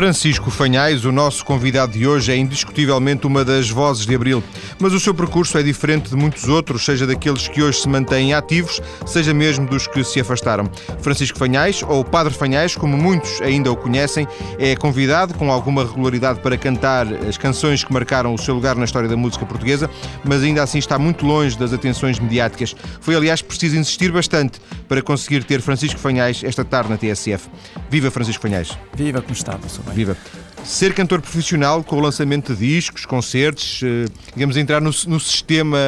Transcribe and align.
Francisco 0.00 0.50
Fanhais, 0.50 1.04
o 1.04 1.12
nosso 1.12 1.44
convidado 1.44 1.92
de 1.92 2.06
hoje, 2.06 2.32
é 2.32 2.34
indiscutivelmente 2.34 3.26
uma 3.26 3.44
das 3.44 3.68
vozes 3.68 4.06
de 4.06 4.14
Abril, 4.14 4.42
mas 4.78 4.94
o 4.94 4.98
seu 4.98 5.12
percurso 5.12 5.58
é 5.58 5.62
diferente 5.62 6.08
de 6.08 6.16
muitos 6.16 6.48
outros, 6.48 6.86
seja 6.86 7.06
daqueles 7.06 7.46
que 7.48 7.62
hoje 7.62 7.82
se 7.82 7.86
mantêm 7.86 8.32
ativos, 8.32 8.80
seja 9.04 9.34
mesmo 9.34 9.66
dos 9.66 9.86
que 9.86 10.02
se 10.02 10.18
afastaram. 10.18 10.64
Francisco 11.02 11.38
Fanhais, 11.38 11.82
ou 11.86 12.02
Padre 12.02 12.32
Fanhais, 12.32 12.74
como 12.74 12.96
muitos 12.96 13.42
ainda 13.42 13.70
o 13.70 13.76
conhecem, 13.76 14.26
é 14.58 14.74
convidado 14.74 15.34
com 15.34 15.52
alguma 15.52 15.84
regularidade 15.84 16.40
para 16.40 16.56
cantar 16.56 17.06
as 17.28 17.36
canções 17.36 17.84
que 17.84 17.92
marcaram 17.92 18.32
o 18.32 18.38
seu 18.38 18.54
lugar 18.54 18.76
na 18.76 18.86
história 18.86 19.06
da 19.06 19.18
música 19.18 19.44
portuguesa, 19.44 19.90
mas 20.24 20.42
ainda 20.42 20.62
assim 20.62 20.78
está 20.78 20.98
muito 20.98 21.26
longe 21.26 21.58
das 21.58 21.74
atenções 21.74 22.18
mediáticas. 22.18 22.74
Foi, 23.02 23.14
aliás, 23.14 23.42
preciso 23.42 23.76
insistir 23.76 24.10
bastante 24.10 24.62
para 24.88 25.02
conseguir 25.02 25.44
ter 25.44 25.60
Francisco 25.60 26.00
Fanhais 26.00 26.42
esta 26.42 26.64
tarde 26.64 26.88
na 26.88 26.96
TSF. 26.96 27.50
Viva 27.90 28.10
Francisco 28.10 28.40
Fanhais! 28.40 28.70
Viva 28.96 29.20
como 29.20 29.34
está, 29.34 29.58
bem. 29.90 29.96
Viva. 29.96 30.16
Ser 30.64 30.94
cantor 30.94 31.20
profissional 31.20 31.82
com 31.82 31.96
o 31.96 32.00
lançamento 32.00 32.54
de 32.54 32.66
discos, 32.66 33.06
concertos, 33.06 33.80
eh, 33.82 34.06
digamos, 34.34 34.56
entrar 34.56 34.80
no, 34.80 34.90
no 35.06 35.18
sistema 35.18 35.78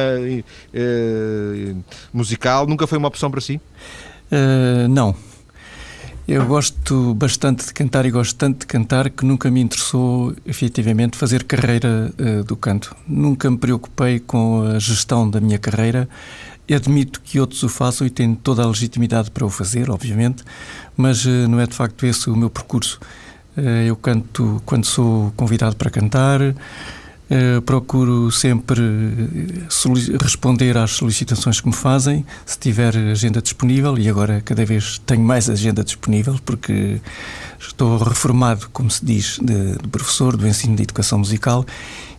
eh, 0.73 1.75
musical, 2.11 2.65
nunca 2.65 2.87
foi 2.87 2.97
uma 2.97 3.07
opção 3.07 3.29
para 3.29 3.39
si? 3.39 3.61
Uh, 4.31 4.87
não. 4.89 5.15
Eu 6.25 6.45
gosto 6.45 7.13
bastante 7.13 7.65
de 7.65 7.73
cantar 7.73 8.05
e 8.05 8.11
gosto 8.11 8.35
tanto 8.35 8.61
de 8.61 8.65
cantar 8.65 9.09
que 9.09 9.25
nunca 9.25 9.51
me 9.51 9.59
interessou 9.59 10.33
efetivamente 10.45 11.17
fazer 11.17 11.43
carreira 11.43 12.13
uh, 12.17 12.43
do 12.45 12.55
canto. 12.55 12.95
Nunca 13.05 13.51
me 13.51 13.57
preocupei 13.57 14.19
com 14.19 14.63
a 14.63 14.79
gestão 14.79 15.29
da 15.29 15.41
minha 15.41 15.59
carreira. 15.59 16.07
Admito 16.73 17.19
que 17.21 17.41
outros 17.41 17.61
o 17.61 17.67
façam 17.67 18.07
e 18.07 18.09
tenho 18.09 18.37
toda 18.37 18.63
a 18.63 18.65
legitimidade 18.65 19.29
para 19.29 19.45
o 19.45 19.49
fazer, 19.49 19.91
obviamente, 19.91 20.43
mas 20.95 21.25
uh, 21.25 21.47
não 21.49 21.59
é 21.59 21.67
de 21.67 21.75
facto 21.75 22.05
esse 22.05 22.29
o 22.29 22.35
meu 22.35 22.49
percurso. 22.49 22.99
Eh, 23.55 23.85
eu 23.87 23.95
canto 23.95 24.61
quando 24.65 24.85
sou 24.85 25.31
convidado 25.35 25.75
para 25.75 25.89
cantar, 25.89 26.41
eh, 26.41 27.61
procuro 27.65 28.31
sempre 28.31 28.81
eh, 28.81 30.17
responder 30.21 30.77
às 30.77 30.91
solicitações 30.91 31.61
que 31.61 31.67
me 31.67 31.73
fazem, 31.73 32.25
se 32.45 32.57
tiver 32.57 32.95
agenda 32.97 33.41
disponível, 33.41 33.97
e 33.97 34.09
agora 34.09 34.41
cada 34.41 34.65
vez 34.65 34.99
tenho 35.05 35.21
mais 35.21 35.49
agenda 35.49 35.83
disponível, 35.83 36.39
porque 36.45 36.99
estou 37.59 37.97
reformado, 37.97 38.69
como 38.73 38.89
se 38.89 39.05
diz, 39.05 39.39
de, 39.41 39.77
de 39.77 39.87
professor 39.87 40.35
do 40.35 40.47
ensino 40.47 40.75
de 40.75 40.83
educação 40.83 41.19
musical. 41.19 41.65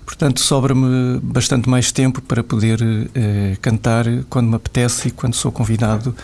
Portanto, 0.05 0.41
sobra-me 0.41 1.19
bastante 1.21 1.69
mais 1.69 1.91
tempo 1.91 2.21
para 2.21 2.45
poder 2.45 2.79
cantar 3.63 4.05
quando 4.29 4.49
me 4.49 4.57
apetece 4.57 5.09
e 5.09 5.11
quando 5.11 5.35
sou 5.35 5.51
convidado 5.51 6.15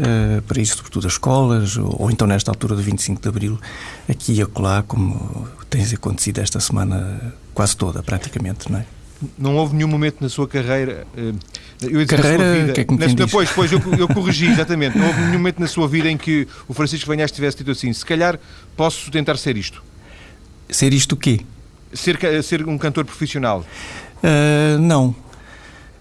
uh, 0.00 0.42
para 0.42 0.60
ir 0.60 0.66
sobretudo 0.66 1.06
as 1.06 1.14
escolas, 1.14 1.76
ou, 1.76 2.02
ou, 2.02 2.10
então 2.10 2.26
nesta 2.26 2.50
altura 2.50 2.74
do 2.74 2.82
25 2.82 3.20
de 3.20 3.28
Abril, 3.28 3.58
aqui 4.08 4.34
e 4.34 4.42
acolá, 4.42 4.82
como 4.82 5.48
tem 5.68 5.84
acontecido 5.84 6.38
esta 6.38 6.58
semana 6.60 7.34
quase 7.54 7.76
toda, 7.76 8.02
praticamente, 8.02 8.70
não 8.70 8.80
é? 8.80 8.86
Não 9.36 9.56
houve 9.56 9.76
nenhum 9.76 9.88
momento 9.88 10.22
na 10.22 10.30
sua 10.30 10.48
carreira. 10.48 11.06
Eh, 11.14 11.34
eu 11.82 12.06
carreira, 12.06 12.54
vida, 12.54 12.72
que 12.72 12.80
é 12.80 12.84
que 12.84 12.92
me 12.94 12.98
na, 12.98 13.06
depois, 13.06 13.50
depois 13.50 13.70
eu, 13.70 13.78
eu 13.98 14.08
corrigi 14.14 14.46
exatamente. 14.46 14.96
Não 14.96 15.06
houve 15.06 15.20
nenhum 15.20 15.32
momento 15.34 15.58
na 15.58 15.66
sua 15.66 15.86
vida 15.86 16.10
em 16.10 16.16
que 16.16 16.48
o 16.66 16.72
Francisco 16.72 17.06
Vanhas 17.06 17.30
tivesse 17.30 17.58
dito 17.58 17.70
assim: 17.70 17.92
se 17.92 18.04
calhar 18.04 18.40
posso 18.74 19.10
tentar 19.10 19.36
ser 19.36 19.58
isto. 19.58 19.82
Ser 20.70 20.94
isto 20.94 21.12
o 21.12 21.16
quê? 21.18 21.40
Ser, 21.92 22.18
ser 22.42 22.66
um 22.68 22.78
cantor 22.78 23.04
profissional. 23.04 23.64
Uh, 24.22 24.78
não. 24.78 25.08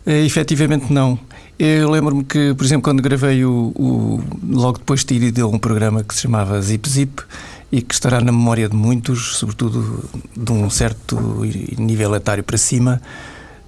Uh, 0.05 0.11
efetivamente 0.25 0.91
não. 0.91 1.19
Eu 1.59 1.89
lembro-me 1.89 2.23
que, 2.23 2.53
por 2.53 2.63
exemplo, 2.63 2.83
quando 2.83 3.01
gravei 3.01 3.43
o, 3.43 3.73
o, 3.75 4.23
logo 4.49 4.77
depois 4.77 5.01
de 5.01 5.07
ter 5.07 5.21
ido 5.21 5.49
um 5.49 5.59
programa 5.59 6.03
que 6.05 6.15
se 6.15 6.21
chamava 6.21 6.61
Zip 6.61 6.87
Zip 6.89 7.21
e 7.69 7.81
que 7.81 7.93
estará 7.93 8.21
na 8.21 8.31
memória 8.31 8.69
de 8.69 8.75
muitos, 8.75 9.35
sobretudo 9.35 10.09
de 10.35 10.51
um 10.53 10.69
certo 10.69 11.17
nível 11.77 12.15
etário 12.15 12.45
para 12.45 12.57
cima, 12.57 13.01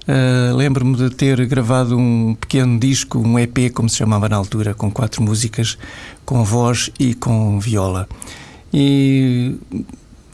uh, 0.08 0.56
lembro-me 0.56 0.96
de 0.96 1.10
ter 1.10 1.46
gravado 1.48 1.98
um 1.98 2.34
pequeno 2.34 2.80
disco, 2.80 3.20
um 3.20 3.38
EP, 3.38 3.74
como 3.74 3.90
se 3.90 3.98
chamava 3.98 4.30
na 4.30 4.38
altura, 4.38 4.74
com 4.74 4.90
quatro 4.90 5.22
músicas, 5.22 5.78
com 6.26 6.46
voz 6.46 6.90
e 6.98 7.14
com 7.14 7.60
viola. 7.60 8.08
E 8.74 9.58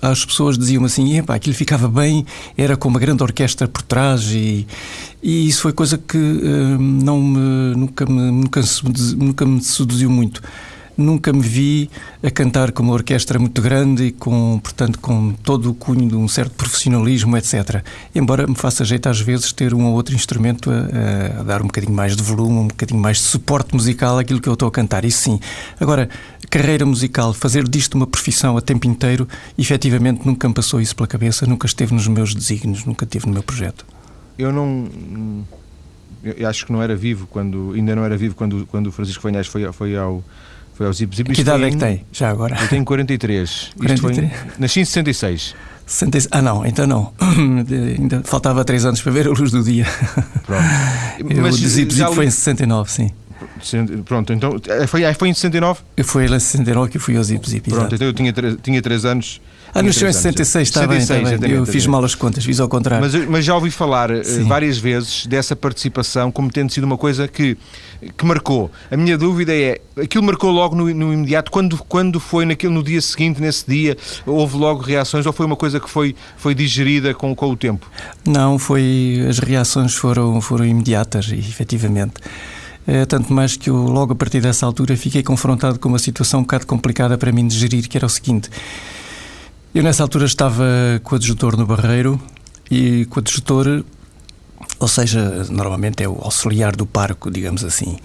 as 0.01 0.23
pessoas 0.25 0.57
diziam 0.57 0.85
assim, 0.85 1.17
epá, 1.17 1.35
aquilo 1.35 1.55
ficava 1.55 1.87
bem, 1.87 2.25
era 2.57 2.77
com 2.77 2.87
uma 2.87 2.99
grande 2.99 3.23
orquestra 3.23 3.67
por 3.67 3.81
trás 3.81 4.23
e, 4.31 4.67
e 5.21 5.47
isso 5.47 5.61
foi 5.63 5.73
coisa 5.73 5.97
que 5.97 6.17
uh, 6.17 6.79
não 6.79 7.21
me, 7.21 7.75
nunca, 7.75 8.05
me, 8.05 8.31
nunca, 8.31 8.61
nunca 9.17 9.45
me 9.45 9.61
seduziu 9.61 10.09
muito. 10.09 10.41
Nunca 10.97 11.31
me 11.31 11.41
vi 11.41 11.89
a 12.23 12.31
cantar 12.31 12.71
com 12.71 12.81
uma 12.81 12.93
orquestra 12.93 13.37
muito 13.37 13.61
grande 13.61 14.05
e 14.05 14.11
com, 14.11 14.59
portanto, 14.59 14.99
com 14.99 15.31
todo 15.43 15.69
o 15.69 15.73
cunho 15.73 16.07
de 16.09 16.15
um 16.15 16.27
certo 16.27 16.53
profissionalismo, 16.55 17.37
etc. 17.37 17.83
Embora 18.15 18.47
me 18.47 18.55
faça 18.55 18.83
jeito 18.83 19.07
às 19.07 19.21
vezes 19.21 19.51
ter 19.51 19.73
um 19.73 19.85
ou 19.85 19.93
outro 19.93 20.15
instrumento 20.15 20.71
a, 20.71 21.41
a 21.41 21.43
dar 21.43 21.61
um 21.61 21.67
bocadinho 21.67 21.93
mais 21.93 22.15
de 22.15 22.23
volume, 22.23 22.57
um 22.59 22.67
bocadinho 22.67 22.99
mais 22.99 23.17
de 23.17 23.23
suporte 23.23 23.75
musical 23.75 24.17
àquilo 24.17 24.41
que 24.41 24.49
eu 24.49 24.53
estou 24.53 24.67
a 24.67 24.71
cantar, 24.71 25.05
isso 25.05 25.19
sim. 25.19 25.39
Agora, 25.79 26.09
carreira 26.49 26.85
musical, 26.85 27.33
fazer 27.33 27.67
disto 27.67 27.95
uma 27.95 28.07
profissão 28.07 28.57
a 28.57 28.61
tempo 28.61 28.87
inteiro, 28.87 29.27
efetivamente 29.57 30.25
nunca 30.25 30.47
me 30.47 30.53
passou 30.53 30.81
isso 30.81 30.95
pela 30.95 31.07
cabeça, 31.07 31.45
nunca 31.45 31.67
esteve 31.67 31.93
nos 31.93 32.07
meus 32.07 32.33
desígnios, 32.33 32.85
nunca 32.85 33.05
esteve 33.05 33.27
no 33.27 33.33
meu 33.33 33.43
projeto. 33.43 33.85
Eu 34.37 34.51
não. 34.51 34.87
Eu 36.23 36.47
acho 36.47 36.65
que 36.65 36.71
não 36.71 36.81
era 36.81 36.95
vivo 36.95 37.27
quando. 37.27 37.73
Ainda 37.73 37.95
não 37.95 38.03
era 38.03 38.17
vivo 38.17 38.35
quando, 38.35 38.65
quando 38.67 38.87
o 38.87 38.91
Francisco 38.91 39.23
Vanhais 39.23 39.47
foi, 39.47 39.71
foi 39.71 39.95
ao 39.95 40.23
foi 40.77 40.85
ao 40.85 40.93
Zip 40.93 41.15
Zip. 41.15 41.33
Que 41.33 41.41
idade 41.41 41.63
é 41.63 41.71
que 41.71 41.77
tem, 41.77 42.05
já 42.11 42.29
agora? 42.29 42.55
Eu 42.61 42.67
tenho 42.67 42.85
43. 42.85 43.71
43? 43.77 43.99
Foi, 43.99 44.53
nasci 44.59 44.81
em 44.81 44.85
66. 44.85 45.55
66. 45.87 46.27
Ah, 46.31 46.41
não, 46.41 46.63
então 46.63 46.85
não. 46.85 47.13
Ainda 47.97 48.21
faltava 48.23 48.63
3 48.63 48.85
anos 48.85 49.01
para 49.01 49.11
ver 49.11 49.25
a 49.27 49.31
luz 49.31 49.49
do 49.49 49.63
dia. 49.63 49.87
Pronto. 50.45 50.63
Mas 51.41 51.55
o 51.55 51.67
Zip 51.67 51.91
Zip 51.91 52.13
foi 52.13 52.25
em 52.25 52.29
69, 52.29 52.91
sim. 52.91 53.09
Pronto, 54.05 54.33
então 54.33 54.59
eh, 54.67 54.85
foi, 54.85 55.03
eh, 55.03 55.13
foi 55.13 55.29
em 55.29 55.33
69? 55.33 55.79
Foi 56.03 56.25
em 56.25 56.27
69 56.27 56.91
que 56.91 56.97
eu 56.97 57.01
fui 57.01 57.17
ao 57.17 57.23
Zip 57.23 57.49
Zip. 57.49 57.69
Pronto, 57.71 57.95
então 57.95 58.07
eu 58.07 58.13
tinha, 58.13 58.31
tinha 58.61 58.81
3 58.81 59.05
anos 59.05 59.41
ah, 59.79 59.83
nasceu 59.83 60.09
em 60.09 60.13
66, 60.13 60.67
está 60.67 60.81
66, 60.81 61.23
bem, 61.23 61.33
está 61.35 61.47
bem. 61.47 61.55
Eu 61.57 61.65
fiz 61.65 61.85
mal 61.85 62.03
as 62.03 62.15
contas, 62.15 62.43
fiz 62.43 62.59
ao 62.59 62.67
contrário. 62.67 63.05
Mas, 63.05 63.27
mas 63.27 63.45
já 63.45 63.55
ouvi 63.55 63.71
falar 63.71 64.11
eh, 64.11 64.23
Sim. 64.23 64.43
várias 64.43 64.77
vezes 64.77 65.25
dessa 65.27 65.55
participação 65.55 66.31
como 66.31 66.51
tendo 66.51 66.71
sido 66.71 66.83
uma 66.83 66.97
coisa 66.97 67.27
que, 67.27 67.57
que 68.17 68.25
marcou. 68.25 68.71
A 68.89 68.97
minha 68.97 69.17
dúvida 69.17 69.53
é, 69.55 69.79
aquilo 70.01 70.23
marcou 70.23 70.51
logo 70.51 70.75
no, 70.75 70.85
no 70.93 71.13
imediato? 71.13 71.51
Quando, 71.51 71.77
quando 71.77 72.19
foi 72.19 72.45
naquilo, 72.45 72.73
no 72.73 72.83
dia 72.83 73.01
seguinte, 73.01 73.41
nesse 73.41 73.65
dia, 73.67 73.97
houve 74.25 74.57
logo 74.57 74.81
reações 74.81 75.25
ou 75.25 75.33
foi 75.33 75.45
uma 75.45 75.55
coisa 75.55 75.79
que 75.79 75.89
foi, 75.89 76.15
foi 76.37 76.55
digerida 76.55 77.13
com, 77.13 77.35
com 77.35 77.49
o 77.49 77.55
tempo? 77.55 77.89
Não, 78.25 78.57
foi, 78.57 79.25
as 79.29 79.39
reações 79.39 79.95
foram, 79.95 80.41
foram 80.41 80.65
imediatas, 80.65 81.31
efetivamente. 81.31 82.15
É, 82.87 83.05
tanto 83.05 83.33
mais 83.33 83.57
que 83.57 83.69
eu, 83.69 83.75
logo 83.75 84.13
a 84.13 84.15
partir 84.15 84.39
dessa 84.39 84.65
altura, 84.65 84.95
fiquei 84.95 85.21
confrontado 85.21 85.77
com 85.77 85.89
uma 85.89 85.99
situação 85.99 86.39
um 86.39 86.43
bocado 86.43 86.65
complicada 86.65 87.17
para 87.17 87.33
mim 87.33 87.45
de 87.45 87.57
gerir, 87.57 87.89
que 87.89 87.97
era 87.97 88.05
o 88.05 88.09
seguinte. 88.09 88.49
Eu 89.75 89.83
nessa 89.83 90.01
altura 90.01 90.25
estava 90.25 90.63
com 91.03 91.13
o 91.13 91.17
adjutor 91.17 91.55
no 91.55 91.65
Barreiro 91.65 92.19
e 92.71 93.05
com 93.05 93.19
o 93.19 93.19
adjutor, 93.19 93.83
ou 94.79 94.87
seja, 94.87 95.45
normalmente 95.49 96.03
é 96.03 96.09
o 96.09 96.17
auxiliar 96.21 96.75
do 96.75 96.85
parco, 96.85 97.29
digamos 97.29 97.63
assim. 97.63 97.97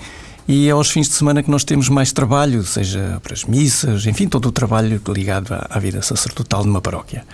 E 0.46 0.68
é 0.68 0.72
aos 0.72 0.90
fins 0.90 1.08
de 1.08 1.14
semana 1.14 1.42
que 1.42 1.50
nós 1.50 1.64
temos 1.64 1.88
mais 1.88 2.12
trabalho, 2.12 2.64
seja 2.64 3.20
para 3.22 3.32
as 3.32 3.44
missas, 3.44 4.06
enfim, 4.06 4.28
todo 4.28 4.46
o 4.46 4.52
trabalho 4.52 5.00
ligado 5.08 5.54
à, 5.54 5.68
à 5.70 5.78
vida 5.78 6.02
sacerdotal 6.02 6.64
numa 6.64 6.80
paróquia. 6.80 7.24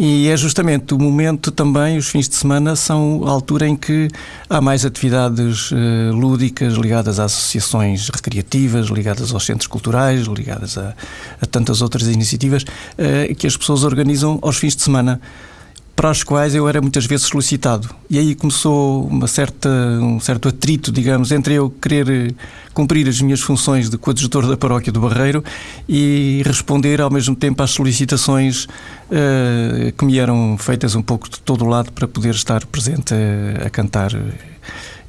E 0.00 0.28
é 0.28 0.36
justamente 0.36 0.94
o 0.94 0.98
momento 0.98 1.50
também, 1.50 1.98
os 1.98 2.06
fins 2.06 2.28
de 2.28 2.36
semana, 2.36 2.76
são 2.76 3.24
a 3.26 3.30
altura 3.30 3.66
em 3.66 3.74
que 3.74 4.06
há 4.48 4.60
mais 4.60 4.84
atividades 4.84 5.72
uh, 5.72 6.12
lúdicas 6.12 6.74
ligadas 6.74 7.18
a 7.18 7.24
associações 7.24 8.08
recreativas, 8.08 8.86
ligadas 8.86 9.34
aos 9.34 9.44
centros 9.44 9.66
culturais, 9.66 10.28
ligadas 10.28 10.78
a, 10.78 10.94
a 11.40 11.46
tantas 11.46 11.82
outras 11.82 12.06
iniciativas 12.06 12.62
uh, 12.62 13.34
que 13.34 13.44
as 13.44 13.56
pessoas 13.56 13.82
organizam 13.82 14.38
aos 14.40 14.56
fins 14.56 14.76
de 14.76 14.82
semana 14.82 15.20
para 15.98 16.10
as 16.10 16.22
quais 16.22 16.54
eu 16.54 16.68
era 16.68 16.80
muitas 16.80 17.06
vezes 17.06 17.26
solicitado. 17.26 17.90
E 18.08 18.20
aí 18.20 18.32
começou 18.36 19.04
uma 19.08 19.26
certa, 19.26 19.68
um 20.00 20.20
certo 20.20 20.48
atrito, 20.48 20.92
digamos, 20.92 21.32
entre 21.32 21.54
eu 21.54 21.68
querer 21.68 22.08
eh, 22.08 22.34
cumprir 22.72 23.08
as 23.08 23.20
minhas 23.20 23.40
funções 23.40 23.90
de 23.90 23.98
coadjutor 23.98 24.46
da 24.46 24.56
paróquia 24.56 24.92
do 24.92 25.00
Barreiro 25.00 25.42
e 25.88 26.40
responder 26.46 27.00
ao 27.00 27.10
mesmo 27.10 27.34
tempo 27.34 27.64
às 27.64 27.72
solicitações 27.72 28.66
uh, 28.66 29.90
que 29.98 30.04
me 30.04 30.20
eram 30.20 30.56
feitas 30.56 30.94
um 30.94 31.02
pouco 31.02 31.28
de 31.28 31.40
todo 31.40 31.64
o 31.64 31.68
lado 31.68 31.90
para 31.90 32.06
poder 32.06 32.32
estar 32.32 32.64
presente 32.66 33.12
a, 33.12 33.66
a 33.66 33.68
cantar 33.70 34.12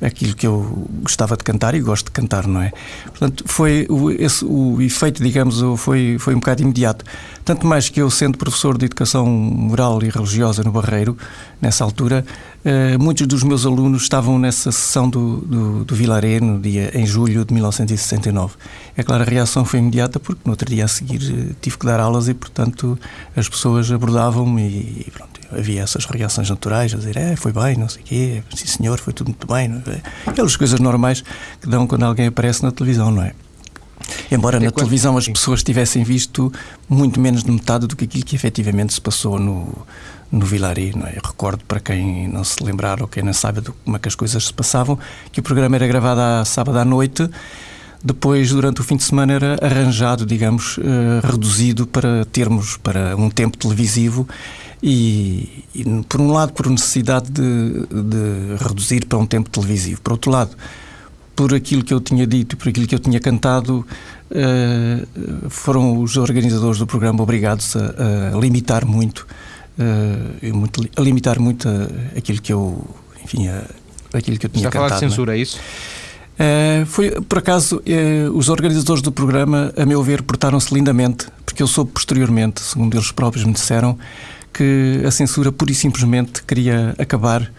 aquilo 0.01 0.33
que 0.33 0.47
eu 0.47 0.87
gostava 1.03 1.35
de 1.35 1.43
cantar 1.43 1.75
e 1.75 1.81
gosto 1.81 2.05
de 2.05 2.11
cantar, 2.11 2.47
não 2.47 2.61
é? 2.61 2.71
Portanto, 3.05 3.43
foi 3.45 3.85
o, 3.89 4.09
esse, 4.11 4.45
o 4.45 4.81
efeito, 4.81 5.21
digamos, 5.21 5.61
foi, 5.77 6.17
foi 6.19 6.33
um 6.33 6.39
bocado 6.39 6.61
imediato. 6.61 7.05
Tanto 7.49 7.65
mais 7.65 7.89
que 7.89 7.99
eu, 7.99 8.11
sendo 8.11 8.37
professor 8.37 8.77
de 8.77 8.85
educação 8.85 9.25
moral 9.25 10.03
e 10.03 10.09
religiosa 10.09 10.63
no 10.63 10.71
Barreiro, 10.71 11.17
nessa 11.59 11.83
altura, 11.83 12.23
eh, 12.63 12.95
muitos 12.99 13.25
dos 13.25 13.41
meus 13.41 13.65
alunos 13.65 14.03
estavam 14.03 14.37
nessa 14.37 14.71
sessão 14.71 15.09
do, 15.09 15.37
do, 15.37 15.83
do 15.83 15.95
Vilaré, 15.95 16.39
no 16.39 16.59
dia, 16.59 16.91
em 16.93 17.07
julho 17.07 17.43
de 17.43 17.51
1969. 17.51 18.53
É 18.95 19.01
claro, 19.01 19.23
a 19.23 19.25
reação 19.25 19.65
foi 19.65 19.79
imediata, 19.79 20.19
porque 20.19 20.41
no 20.45 20.51
outro 20.51 20.69
dia 20.69 20.85
a 20.85 20.87
seguir 20.87 21.23
eh, 21.23 21.55
tive 21.59 21.79
que 21.79 21.87
dar 21.87 21.99
aulas 21.99 22.27
e, 22.27 22.35
portanto, 22.35 22.99
as 23.35 23.49
pessoas 23.49 23.91
abordavam-me 23.91 24.61
e, 24.61 25.05
e 25.07 25.11
pronto, 25.11 25.41
havia 25.51 25.81
essas 25.81 26.05
reações 26.05 26.51
naturais, 26.51 26.93
a 26.93 26.97
dizer, 26.97 27.17
é, 27.17 27.35
foi 27.35 27.51
bem, 27.51 27.75
não 27.75 27.89
sei 27.89 28.03
o 28.03 28.05
quê, 28.05 28.43
sim 28.53 28.67
senhor, 28.67 28.99
foi 28.99 29.11
tudo 29.11 29.29
muito 29.29 29.47
bem. 29.47 29.81
É? 29.87 30.29
Aquelas 30.29 30.55
coisas 30.55 30.79
normais 30.79 31.23
que 31.59 31.67
dão 31.67 31.87
quando 31.87 32.03
alguém 32.03 32.27
aparece 32.27 32.61
na 32.61 32.71
televisão, 32.71 33.09
não 33.09 33.23
é? 33.23 33.33
Embora 34.31 34.57
Até 34.57 34.65
na 34.65 34.71
quando... 34.71 34.85
televisão 34.85 35.17
as 35.17 35.27
pessoas 35.27 35.63
tivessem 35.63 36.03
visto 36.03 36.51
muito 36.87 37.19
menos 37.19 37.43
de 37.43 37.51
metade 37.51 37.87
do 37.87 37.95
que 37.95 38.05
aquilo 38.05 38.23
que 38.23 38.35
efetivamente 38.35 38.93
se 38.93 39.01
passou 39.01 39.39
no, 39.39 39.85
no 40.31 40.45
Vilari. 40.45 40.93
Não 40.95 41.07
é? 41.07 41.11
Eu 41.15 41.21
recordo, 41.23 41.63
para 41.65 41.79
quem 41.79 42.27
não 42.27 42.43
se 42.43 42.63
lembrar 42.63 43.01
ou 43.01 43.07
quem 43.07 43.23
não 43.23 43.33
sabe 43.33 43.61
como 43.61 43.95
é 43.95 43.99
que 43.99 44.07
as 44.07 44.15
coisas 44.15 44.45
se 44.45 44.53
passavam, 44.53 44.97
que 45.31 45.39
o 45.39 45.43
programa 45.43 45.75
era 45.75 45.87
gravado 45.87 46.21
à 46.21 46.45
sábado 46.45 46.77
à 46.77 46.85
noite, 46.85 47.29
depois, 48.01 48.51
durante 48.51 48.79
o 48.79 48.83
fim 48.83 48.95
de 48.95 49.03
semana, 49.03 49.33
era 49.33 49.57
arranjado, 49.61 50.25
digamos, 50.25 50.77
uh, 50.77 50.81
reduzido 51.21 51.85
para 51.85 52.23
termos 52.25 52.77
para 52.77 53.15
um 53.17 53.29
tempo 53.29 53.57
televisivo 53.57 54.25
e, 54.81 55.65
e, 55.75 55.83
por 56.07 56.21
um 56.21 56.31
lado, 56.31 56.53
por 56.53 56.69
necessidade 56.69 57.29
de, 57.29 57.41
de 57.41 58.63
reduzir 58.63 59.05
para 59.05 59.17
um 59.17 59.25
tempo 59.25 59.49
televisivo. 59.49 59.99
Por 60.01 60.13
outro 60.13 60.31
lado, 60.31 60.55
por 61.39 61.53
aquilo 61.53 61.85
que 61.85 61.93
eu 61.93 62.01
tinha 62.01 62.27
dito, 62.27 62.57
por 62.57 62.67
aquilo 62.67 62.85
que 62.85 62.93
eu 62.93 62.99
tinha 62.99 63.17
cantado, 63.17 63.87
uh, 64.29 65.49
foram 65.49 66.01
os 66.01 66.17
organizadores 66.17 66.77
do 66.77 66.85
programa 66.85 67.23
obrigados 67.23 67.77
a, 67.77 68.35
a 68.35 68.37
limitar 68.37 68.85
muito, 68.85 69.25
muito, 70.53 70.85
a 70.97 71.01
limitar 71.01 71.39
muito 71.39 71.65
aquilo 72.17 72.41
que 72.41 72.51
eu, 72.51 72.85
enfim, 73.23 73.47
aquilo 74.13 74.37
que 74.37 74.47
eu 74.47 74.49
tinha 74.49 74.67
Está 74.67 74.69
cantado. 74.69 74.85
Está 74.85 74.85
a 74.85 74.89
falar 74.89 74.95
de 74.95 74.99
censura, 74.99 75.37
é 75.37 75.39
isso? 75.39 75.57
Uh, 75.57 76.85
foi, 76.87 77.11
por 77.21 77.37
acaso, 77.37 77.77
uh, 77.77 78.37
os 78.37 78.49
organizadores 78.49 79.01
do 79.01 79.09
programa, 79.09 79.71
a 79.77 79.85
meu 79.85 80.03
ver, 80.03 80.21
portaram-se 80.21 80.73
lindamente, 80.73 81.27
porque 81.45 81.63
eu 81.63 81.67
soube 81.67 81.91
posteriormente, 81.93 82.59
segundo 82.59 82.97
eles 82.97 83.13
próprios 83.13 83.45
me 83.45 83.53
disseram, 83.53 83.97
que 84.51 85.01
a 85.07 85.11
censura 85.11 85.53
pura 85.53 85.71
e 85.71 85.75
simplesmente 85.75 86.43
queria 86.43 86.93
acabar, 86.99 87.49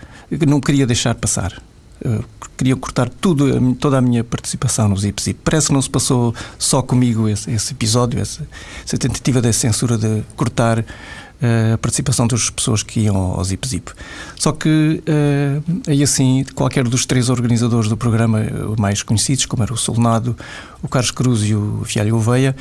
não 0.46 0.60
queria 0.60 0.86
deixar 0.86 1.14
passar. 1.14 1.62
Uh, 2.04 2.24
queria 2.56 2.76
cortar 2.76 3.08
tudo, 3.08 3.74
toda 3.76 3.96
a 3.96 4.00
minha 4.02 4.22
participação 4.22 4.88
no 4.88 4.96
Zip 4.96 5.22
Zip. 5.22 5.40
Parece 5.42 5.68
que 5.68 5.72
não 5.72 5.80
se 5.80 5.88
passou 5.88 6.34
só 6.58 6.82
comigo 6.82 7.26
esse, 7.26 7.50
esse 7.50 7.72
episódio, 7.72 8.20
essa, 8.20 8.46
essa, 8.84 8.98
tentativa 8.98 9.40
de 9.40 9.50
censura 9.52 9.96
de 9.96 10.22
cortar 10.36 10.80
uh, 10.80 11.74
a 11.74 11.78
participação 11.78 12.26
das 12.26 12.50
pessoas 12.50 12.82
que 12.82 13.00
iam 13.00 13.16
ao 13.16 13.42
Zip 13.44 13.66
Zip. 13.66 13.92
Só 14.36 14.52
que, 14.52 15.02
uh, 15.08 15.80
aí 15.88 16.02
assim, 16.02 16.44
qualquer 16.54 16.84
dos 16.84 17.06
três 17.06 17.30
organizadores 17.30 17.88
do 17.88 17.96
programa, 17.96 18.40
os 18.68 18.76
mais 18.76 19.02
conhecidos, 19.02 19.46
como 19.46 19.62
era 19.62 19.72
o 19.72 19.76
Solnado, 19.76 20.36
o 20.82 20.88
Carlos 20.88 21.10
Cruz 21.10 21.42
e 21.42 21.54
o 21.54 21.82
Fialho 21.84 22.16
Oveia, 22.16 22.54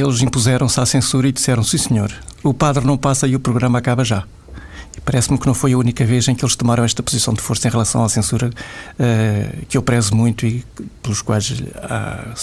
eles 0.00 0.20
impuseram-se 0.20 0.80
à 0.80 0.86
censura 0.86 1.28
e 1.28 1.32
disseram: 1.32 1.62
sim, 1.62 1.78
senhor, 1.78 2.12
o 2.42 2.52
padre 2.52 2.84
não 2.84 2.96
passa 2.96 3.26
e 3.28 3.36
o 3.36 3.40
programa 3.40 3.78
acaba 3.78 4.04
já. 4.04 4.24
Parece-me 5.04 5.38
que 5.38 5.46
não 5.46 5.54
foi 5.54 5.72
a 5.72 5.78
única 5.78 6.04
vez 6.04 6.28
em 6.28 6.34
que 6.34 6.44
eles 6.44 6.56
tomaram 6.56 6.84
esta 6.84 7.02
posição 7.02 7.34
de 7.34 7.40
força 7.40 7.68
em 7.68 7.70
relação 7.70 8.04
à 8.04 8.08
censura, 8.08 8.48
uh, 8.48 9.66
que 9.66 9.76
eu 9.76 9.82
prezo 9.82 10.14
muito 10.14 10.46
e 10.46 10.64
pelos 11.02 11.22
quais 11.22 11.62
há, 11.76 12.34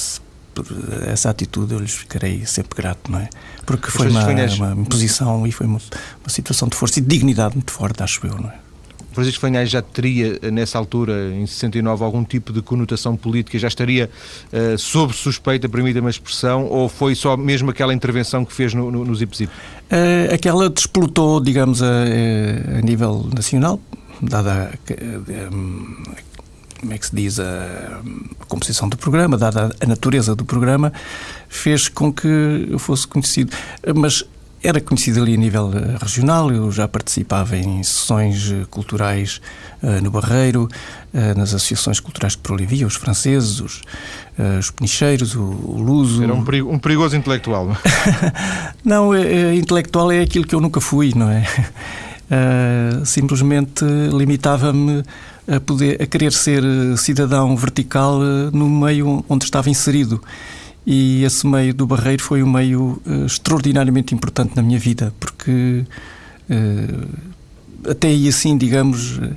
essa 1.07 1.30
atitude 1.30 1.74
eu 1.74 1.80
lhes 1.80 1.94
ficarei 1.94 2.46
sempre 2.46 2.81
grato, 2.81 3.12
não 3.12 3.19
é? 3.19 3.30
Porque 3.66 3.90
foi 3.90 4.10
uma, 4.10 4.25
uma 4.25 4.81
imposição 4.81 5.46
e 5.46 5.52
foi 5.52 5.68
uma, 5.68 5.80
uma 5.80 6.30
situação 6.30 6.68
de 6.68 6.75
força 6.75 7.00
e 7.00 7.02
de 7.02 7.07
dignidade 7.07 7.56
muito 7.56 7.72
forte, 7.72 8.02
acho 8.04 8.25
eu, 8.25 8.36
não 8.36 8.50
é? 8.50 8.65
Francisco 9.16 9.42
Fanhais 9.42 9.70
já 9.70 9.82
teria, 9.82 10.40
nessa 10.52 10.78
altura, 10.78 11.32
em 11.34 11.46
69, 11.46 12.04
algum 12.04 12.24
tipo 12.24 12.54
de 12.54 12.62
conotação 12.62 13.16
política? 13.16 13.58
Já 13.58 13.68
estaria 13.68 14.10
uh, 14.52 14.78
sob 14.78 15.14
suspeita, 15.14 15.68
permita-me 15.68 16.08
a 16.08 16.10
expressão, 16.10 16.66
ou 16.66 16.88
foi 16.90 17.16
só 17.16 17.36
mesmo 17.36 17.72
aquela 17.72 17.94
intervenção 17.94 18.46
que 18.46 18.54
fez 18.54 18.74
no, 18.74 18.92
no, 18.92 19.06
no? 19.06 19.16
Uh, 19.16 20.34
aquela 20.34 20.70
desplotou, 20.70 21.40
digamos, 21.40 21.82
a, 21.82 22.04
a 22.78 22.82
nível 22.82 23.30
nacional, 23.34 23.80
dada 24.22 24.78
um, 25.52 26.04
como 26.80 26.94
é 26.94 26.98
que 26.98 27.08
se 27.08 27.16
diz, 27.16 27.40
a, 27.40 27.44
a, 27.44 28.46
composição 28.46 28.88
do 28.88 28.98
programa, 28.98 29.38
dada 29.38 29.76
a 29.80 29.86
natureza 29.86 30.36
do 30.36 30.46
programa, 30.46 30.94
fez 31.50 31.88
com 31.88 32.14
que 32.14 32.28
eu 32.70 32.78
fosse 32.78 33.08
conhecido. 33.08 33.52
Mas 33.96 34.24
era 34.66 34.82
conhecido 34.82 35.22
ali 35.22 35.36
a 35.36 35.38
nível 35.38 35.72
eh, 35.74 35.98
regional, 36.02 36.52
eu 36.52 36.72
já 36.72 36.88
participava 36.88 37.56
em 37.56 37.84
sessões 37.84 38.52
eh, 38.52 38.66
culturais 38.70 39.40
uh, 39.82 40.02
no 40.02 40.10
Barreiro, 40.10 40.68
uh, 41.14 41.38
nas 41.38 41.54
associações 41.54 42.00
culturais 42.00 42.36
que 42.36 42.42
por 42.42 42.54
ali 42.54 42.64
havia, 42.64 42.88
os 42.88 42.96
franceses, 42.96 43.60
os, 43.60 43.82
uh, 44.40 44.60
os 44.60 44.72
penicheiros, 44.72 45.36
o, 45.36 45.44
o 45.44 45.82
luso. 45.82 46.24
Era 46.24 46.34
um, 46.34 46.44
perigo, 46.44 46.72
um 46.72 46.80
perigoso 46.80 47.16
intelectual. 47.16 47.78
não, 48.84 49.12
intelectual 49.54 50.12
é 50.12 50.22
aquilo 50.22 50.46
que 50.46 50.56
eu 50.56 50.62
nunca 50.62 50.82
fui, 50.82 51.14
não 51.16 51.30
é? 51.30 51.46
simplesmente 53.06 53.86
limitava-me 54.12 55.04
a 55.48 55.60
poder 55.60 56.02
a 56.02 56.08
querer 56.08 56.34
ser 56.34 56.64
cidadão 56.98 57.56
vertical 57.56 58.18
no 58.52 58.68
meio 58.68 59.24
onde 59.30 59.46
estava 59.46 59.70
inserido 59.70 60.20
e 60.86 61.24
esse 61.24 61.48
meio 61.48 61.74
do 61.74 61.88
Barreiro 61.88 62.22
foi 62.22 62.44
um 62.44 62.52
meio 62.52 63.02
uh, 63.06 63.26
extraordinariamente 63.26 64.14
importante 64.14 64.56
na 64.56 64.62
minha 64.62 64.78
vida, 64.78 65.14
porque 65.20 65.84
uh, 66.50 67.90
até 67.90 68.08
aí, 68.08 68.28
assim, 68.28 68.58
digamos, 68.58 69.18
uh, 69.18 69.36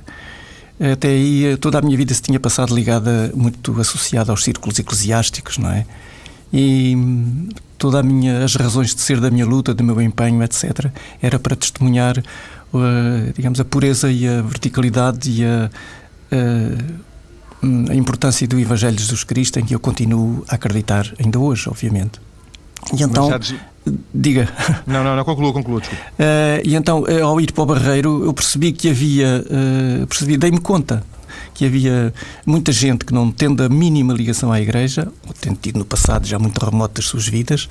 até 0.93 1.07
aí 1.07 1.57
toda 1.57 1.79
a 1.79 1.81
minha 1.81 1.97
vida 1.97 2.13
se 2.13 2.21
tinha 2.21 2.39
passado 2.39 2.75
ligada, 2.75 3.31
muito 3.35 3.79
associada 3.81 4.31
aos 4.31 4.43
círculos 4.43 4.77
eclesiásticos, 4.77 5.57
não 5.57 5.71
é? 5.71 5.85
E 6.53 6.95
um, 6.95 7.49
toda 7.77 7.99
a 7.99 8.03
minha, 8.03 8.43
as 8.43 8.55
razões 8.55 8.93
de 8.93 9.01
ser 9.01 9.19
da 9.19 9.31
minha 9.31 9.45
luta, 9.45 9.73
do 9.73 9.83
meu 9.83 9.99
empenho, 10.01 10.43
etc., 10.43 10.91
era 11.21 11.39
para 11.39 11.55
testemunhar, 11.55 12.21
digamos, 13.35 13.59
a 13.59 13.65
pureza 13.65 14.11
e 14.11 14.27
a 14.27 14.41
verticalidade 14.41 15.31
e 15.31 15.45
a 15.45 15.69
Hum, 16.31 16.99
a 17.89 17.95
importância 17.95 18.47
do 18.47 18.59
Evangelho 18.59 18.95
de 18.95 19.03
Jesus 19.03 19.23
Cristo, 19.23 19.59
em 19.59 19.65
que 19.65 19.75
eu 19.75 19.79
continuo 19.79 20.43
a 20.47 20.55
acreditar 20.55 21.11
ainda 21.19 21.39
hoje, 21.39 21.69
obviamente. 21.69 22.19
E 22.97 23.03
então, 23.03 23.29
diga. 24.13 24.47
Não, 24.87 25.03
não, 25.03 25.15
não, 25.15 25.23
conclua, 25.23 25.51
conclua, 25.51 25.81
desculpa. 25.81 26.03
Uh, 26.17 26.61
e 26.67 26.75
então, 26.75 27.01
uh, 27.01 27.25
ao 27.25 27.41
ir 27.41 27.51
para 27.51 27.63
o 27.63 27.65
Barreiro, 27.65 28.23
eu 28.23 28.33
percebi 28.33 28.71
que 28.71 28.89
havia, 28.89 29.45
uh, 29.45 30.07
percebi, 30.07 30.37
dei-me 30.37 30.59
conta 30.59 31.03
que 31.53 31.65
havia 31.65 32.13
muita 32.45 32.71
gente 32.71 33.03
que 33.03 33.13
não 33.13 33.31
tendo 33.31 33.63
a 33.63 33.69
mínima 33.69 34.13
ligação 34.13 34.51
à 34.51 34.61
Igreja, 34.61 35.11
ou 35.27 35.33
tendo 35.33 35.57
tido 35.57 35.77
no 35.77 35.85
passado 35.85 36.25
já 36.25 36.39
muito 36.39 36.57
remoto 36.63 36.95
das 36.95 37.05
suas 37.05 37.27
vidas, 37.27 37.67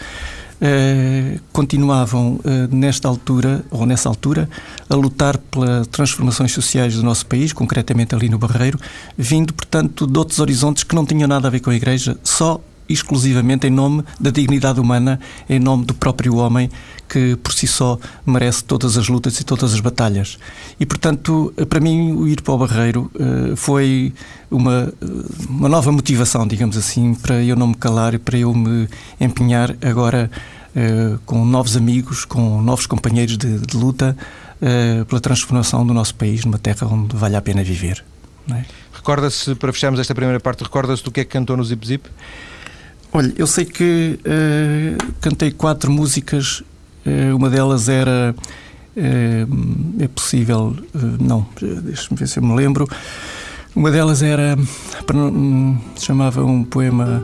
eh, 0.60 1.38
continuavam 1.52 2.40
eh, 2.44 2.68
nesta 2.70 3.08
altura, 3.08 3.64
ou 3.70 3.86
nessa 3.86 4.08
altura, 4.08 4.48
a 4.88 4.94
lutar 4.94 5.38
pelas 5.38 5.86
transformações 5.86 6.52
sociais 6.52 6.94
do 6.94 7.02
nosso 7.02 7.26
país, 7.26 7.52
concretamente 7.52 8.14
ali 8.14 8.28
no 8.28 8.38
Barreiro, 8.38 8.78
vindo, 9.16 9.52
portanto, 9.54 10.06
de 10.06 10.18
outros 10.18 10.38
horizontes 10.40 10.82
que 10.82 10.94
não 10.94 11.06
tinham 11.06 11.28
nada 11.28 11.48
a 11.48 11.50
ver 11.50 11.60
com 11.60 11.70
a 11.70 11.74
Igreja, 11.74 12.18
só 12.22 12.60
exclusivamente 12.88 13.66
em 13.66 13.70
nome 13.70 14.02
da 14.18 14.30
dignidade 14.30 14.80
humana, 14.80 15.20
em 15.48 15.60
nome 15.60 15.84
do 15.84 15.94
próprio 15.94 16.36
homem 16.36 16.70
que 17.08 17.36
por 17.36 17.52
si 17.52 17.66
só 17.66 17.98
merece 18.24 18.62
todas 18.64 18.96
as 18.96 19.08
lutas 19.08 19.40
e 19.40 19.44
todas 19.44 19.72
as 19.72 19.80
batalhas. 19.80 20.38
E 20.78 20.84
portanto, 20.84 21.52
para 21.68 21.80
mim, 21.80 22.12
o 22.12 22.28
ir 22.28 22.42
para 22.42 22.54
o 22.54 22.58
Barreiro 22.58 23.10
uh, 23.14 23.56
foi 23.56 24.12
uma, 24.50 24.92
uma 25.48 25.68
nova 25.68 25.90
motivação, 25.90 26.46
digamos 26.46 26.76
assim, 26.76 27.14
para 27.14 27.42
eu 27.42 27.56
não 27.56 27.68
me 27.68 27.74
calar 27.74 28.14
e 28.14 28.18
para 28.18 28.38
eu 28.38 28.54
me 28.54 28.88
empenhar 29.20 29.74
agora 29.82 30.30
com 31.26 31.44
novos 31.44 31.76
amigos, 31.76 32.24
com 32.24 32.62
novos 32.62 32.86
companheiros 32.86 33.36
de, 33.36 33.58
de 33.58 33.76
luta 33.76 34.16
uh, 34.60 35.04
pela 35.04 35.20
transformação 35.20 35.86
do 35.86 35.94
nosso 35.94 36.14
país 36.14 36.44
numa 36.44 36.58
terra 36.58 36.86
onde 36.86 37.16
vale 37.16 37.36
a 37.36 37.42
pena 37.42 37.62
viver. 37.62 38.04
É? 38.50 38.64
Recorda-se, 38.92 39.54
para 39.54 39.72
fecharmos 39.72 40.00
esta 40.00 40.14
primeira 40.14 40.40
parte, 40.40 40.62
recorda-se 40.62 41.02
do 41.02 41.10
que 41.10 41.20
é 41.20 41.24
que 41.24 41.30
cantou 41.30 41.56
no 41.56 41.64
Zip 41.64 41.86
Zip? 41.86 42.08
Olha, 43.12 43.32
eu 43.36 43.46
sei 43.46 43.64
que 43.64 44.18
uh, 44.20 45.12
cantei 45.20 45.50
quatro 45.50 45.90
músicas, 45.90 46.62
uh, 47.06 47.36
uma 47.36 47.48
delas 47.48 47.88
era 47.88 48.34
uh, 48.96 50.02
É 50.02 50.08
possível, 50.08 50.76
não, 51.20 51.46
deixa-me 51.60 52.18
ver 52.18 52.28
se 52.28 52.38
eu 52.38 52.42
me 52.42 52.54
lembro. 52.54 52.88
Uma 53.74 53.90
delas 53.90 54.22
era, 54.22 54.58
hum, 55.14 55.78
chamava 55.96 56.44
um 56.44 56.64
poema. 56.64 57.22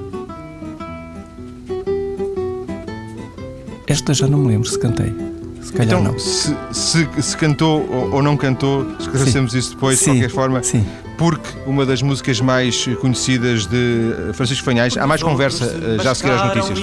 Esta 3.94 4.12
já 4.12 4.26
não 4.26 4.40
me 4.40 4.48
lembro 4.48 4.68
se 4.68 4.76
cantei. 4.76 5.14
Se 5.62 5.72
calhar 5.72 6.00
então, 6.00 6.02
não. 6.02 6.18
Se, 6.18 6.52
se, 6.72 7.08
se 7.22 7.36
cantou 7.36 7.88
ou, 7.88 8.14
ou, 8.14 8.22
não 8.22 8.36
cantou, 8.36 8.84
esclarecemos 8.98 9.54
isso 9.54 9.70
depois, 9.70 10.00
sim, 10.00 10.14
de 10.14 10.18
qualquer 10.18 10.34
forma. 10.34 10.62
Sim 10.64 10.84
porque 11.16 11.48
uma 11.64 11.86
das 11.86 12.02
músicas 12.02 12.40
mais 12.40 12.88
conhecidas 13.00 13.66
de 13.66 14.32
Francisco 14.32 14.64
Fanhais. 14.64 14.96
Há 14.96 15.06
mais 15.06 15.22
conversa 15.22 15.72
já 16.02 16.10
a 16.10 16.14
seguir 16.16 16.32
às 16.32 16.44
notícias. 16.44 16.78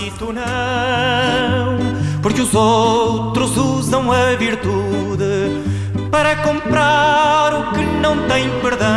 Porque 2.22 2.39
os 2.39 2.53
outros 2.53 3.58
usam 3.58 4.10
a 4.10 4.34
virtude 4.38 5.62
para 6.10 6.38
comprar 6.38 7.53
o 7.53 7.74
que 7.74 7.84
não 8.01 8.25
tem 8.30 8.50
perdão. 8.62 8.88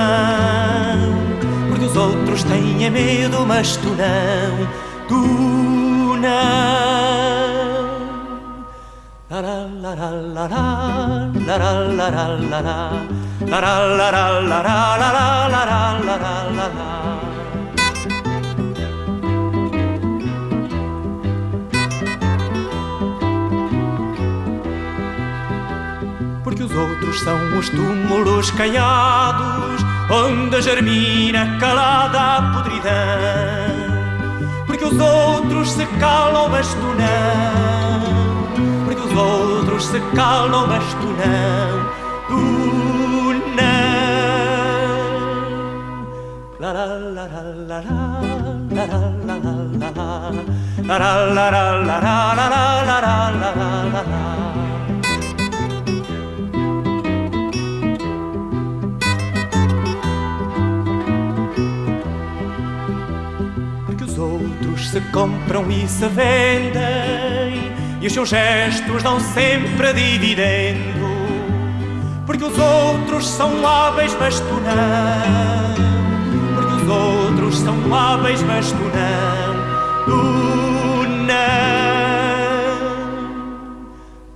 Porque 1.69 1.85
os 1.85 1.97
outros 1.97 2.45
têm 2.45 2.89
medo, 2.89 3.45
mas 3.45 3.77
tu 3.77 3.89
não, 3.89 4.69
tu 5.09 6.17
não. 6.17 7.54
Porque 26.45 26.63
os 26.63 26.73
outros 26.73 27.21
são 27.21 27.59
os 27.59 27.69
túmulos 27.71 28.53
caiados 28.53 29.85
Onde 30.11 30.63
germina 30.63 31.59
calada 31.59 32.37
a 32.37 32.53
podridão. 32.53 32.93
Porque 34.67 34.85
os 34.85 34.99
outros 34.99 35.73
se 35.73 35.87
calam 35.99 36.49
mas 36.51 36.69
tu 36.75 36.81
não 36.81 37.74
outros 39.85 39.87
se 39.87 40.01
calam 40.15 40.67
mas 40.67 40.95
tu 40.95 41.07
não 41.07 41.95
Tu 42.29 42.35
não 43.57 43.85
la 46.59 46.73
la 46.73 46.85
la 46.85 47.95
se 64.95 65.01
compram 65.11 65.69
e 65.73 65.89
se 65.89 66.07
vendem, 66.07 67.74
e 68.05 68.07
os 68.07 68.13
seus 68.13 68.29
gestos 68.29 69.03
dão 69.03 69.19
sempre 69.19 69.95
dividendo, 69.95 71.09
porque 72.27 72.45
os 72.45 72.59
outros 72.59 73.27
são 73.27 73.67
hábeis, 73.67 74.15
mas 74.21 74.41
tu 74.41 74.61
não, 74.61 75.75
porque 76.55 76.83
os 76.83 76.89
outros 76.91 77.57
são 77.61 77.95
hábeis, 77.95 78.43
mas 78.43 78.71
tu 78.73 78.77
não, 78.77 79.55
tu 80.05 81.09
não. 81.09 81.65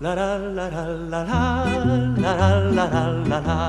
La 0.00 0.14
la 0.14 0.38
la 0.38 0.68
la 0.70 0.86
la 1.10 1.24
la 2.16 2.36
la 2.36 2.48
la 2.72 2.86
la 3.26 3.38
la 3.38 3.68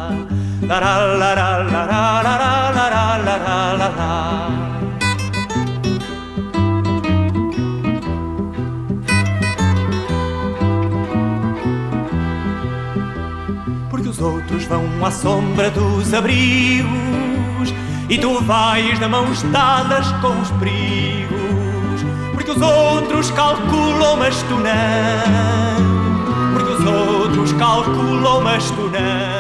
la 0.62 0.80
la 0.80 1.28
la 1.28 1.58
la 1.64 1.84
la 1.84 2.08
la 2.08 2.38
la 2.40 3.18
la 3.18 3.36
la 3.36 3.74
la 3.74 4.79
os 14.20 14.22
outros 14.22 14.66
vão 14.66 14.84
à 15.04 15.10
sombra 15.10 15.72
dos 15.72 16.14
abrigos. 16.14 17.74
E 18.10 18.18
tu 18.18 18.42
vais 18.42 19.00
de 19.00 19.08
mãos 19.08 19.42
dadas 19.44 20.12
com 20.22 20.40
os 20.42 20.52
perigos, 20.52 22.04
porque 22.34 22.52
os 22.52 22.62
outros 22.62 23.32
calculam, 23.32 24.18
mas 24.18 24.36
tu 24.44 24.56
não, 24.56 26.54
porque 26.54 26.72
os 26.74 26.86
outros 26.86 27.54
calculam, 27.54 28.42
mas 28.42 28.70
tu 28.72 28.90
não. 28.90 29.39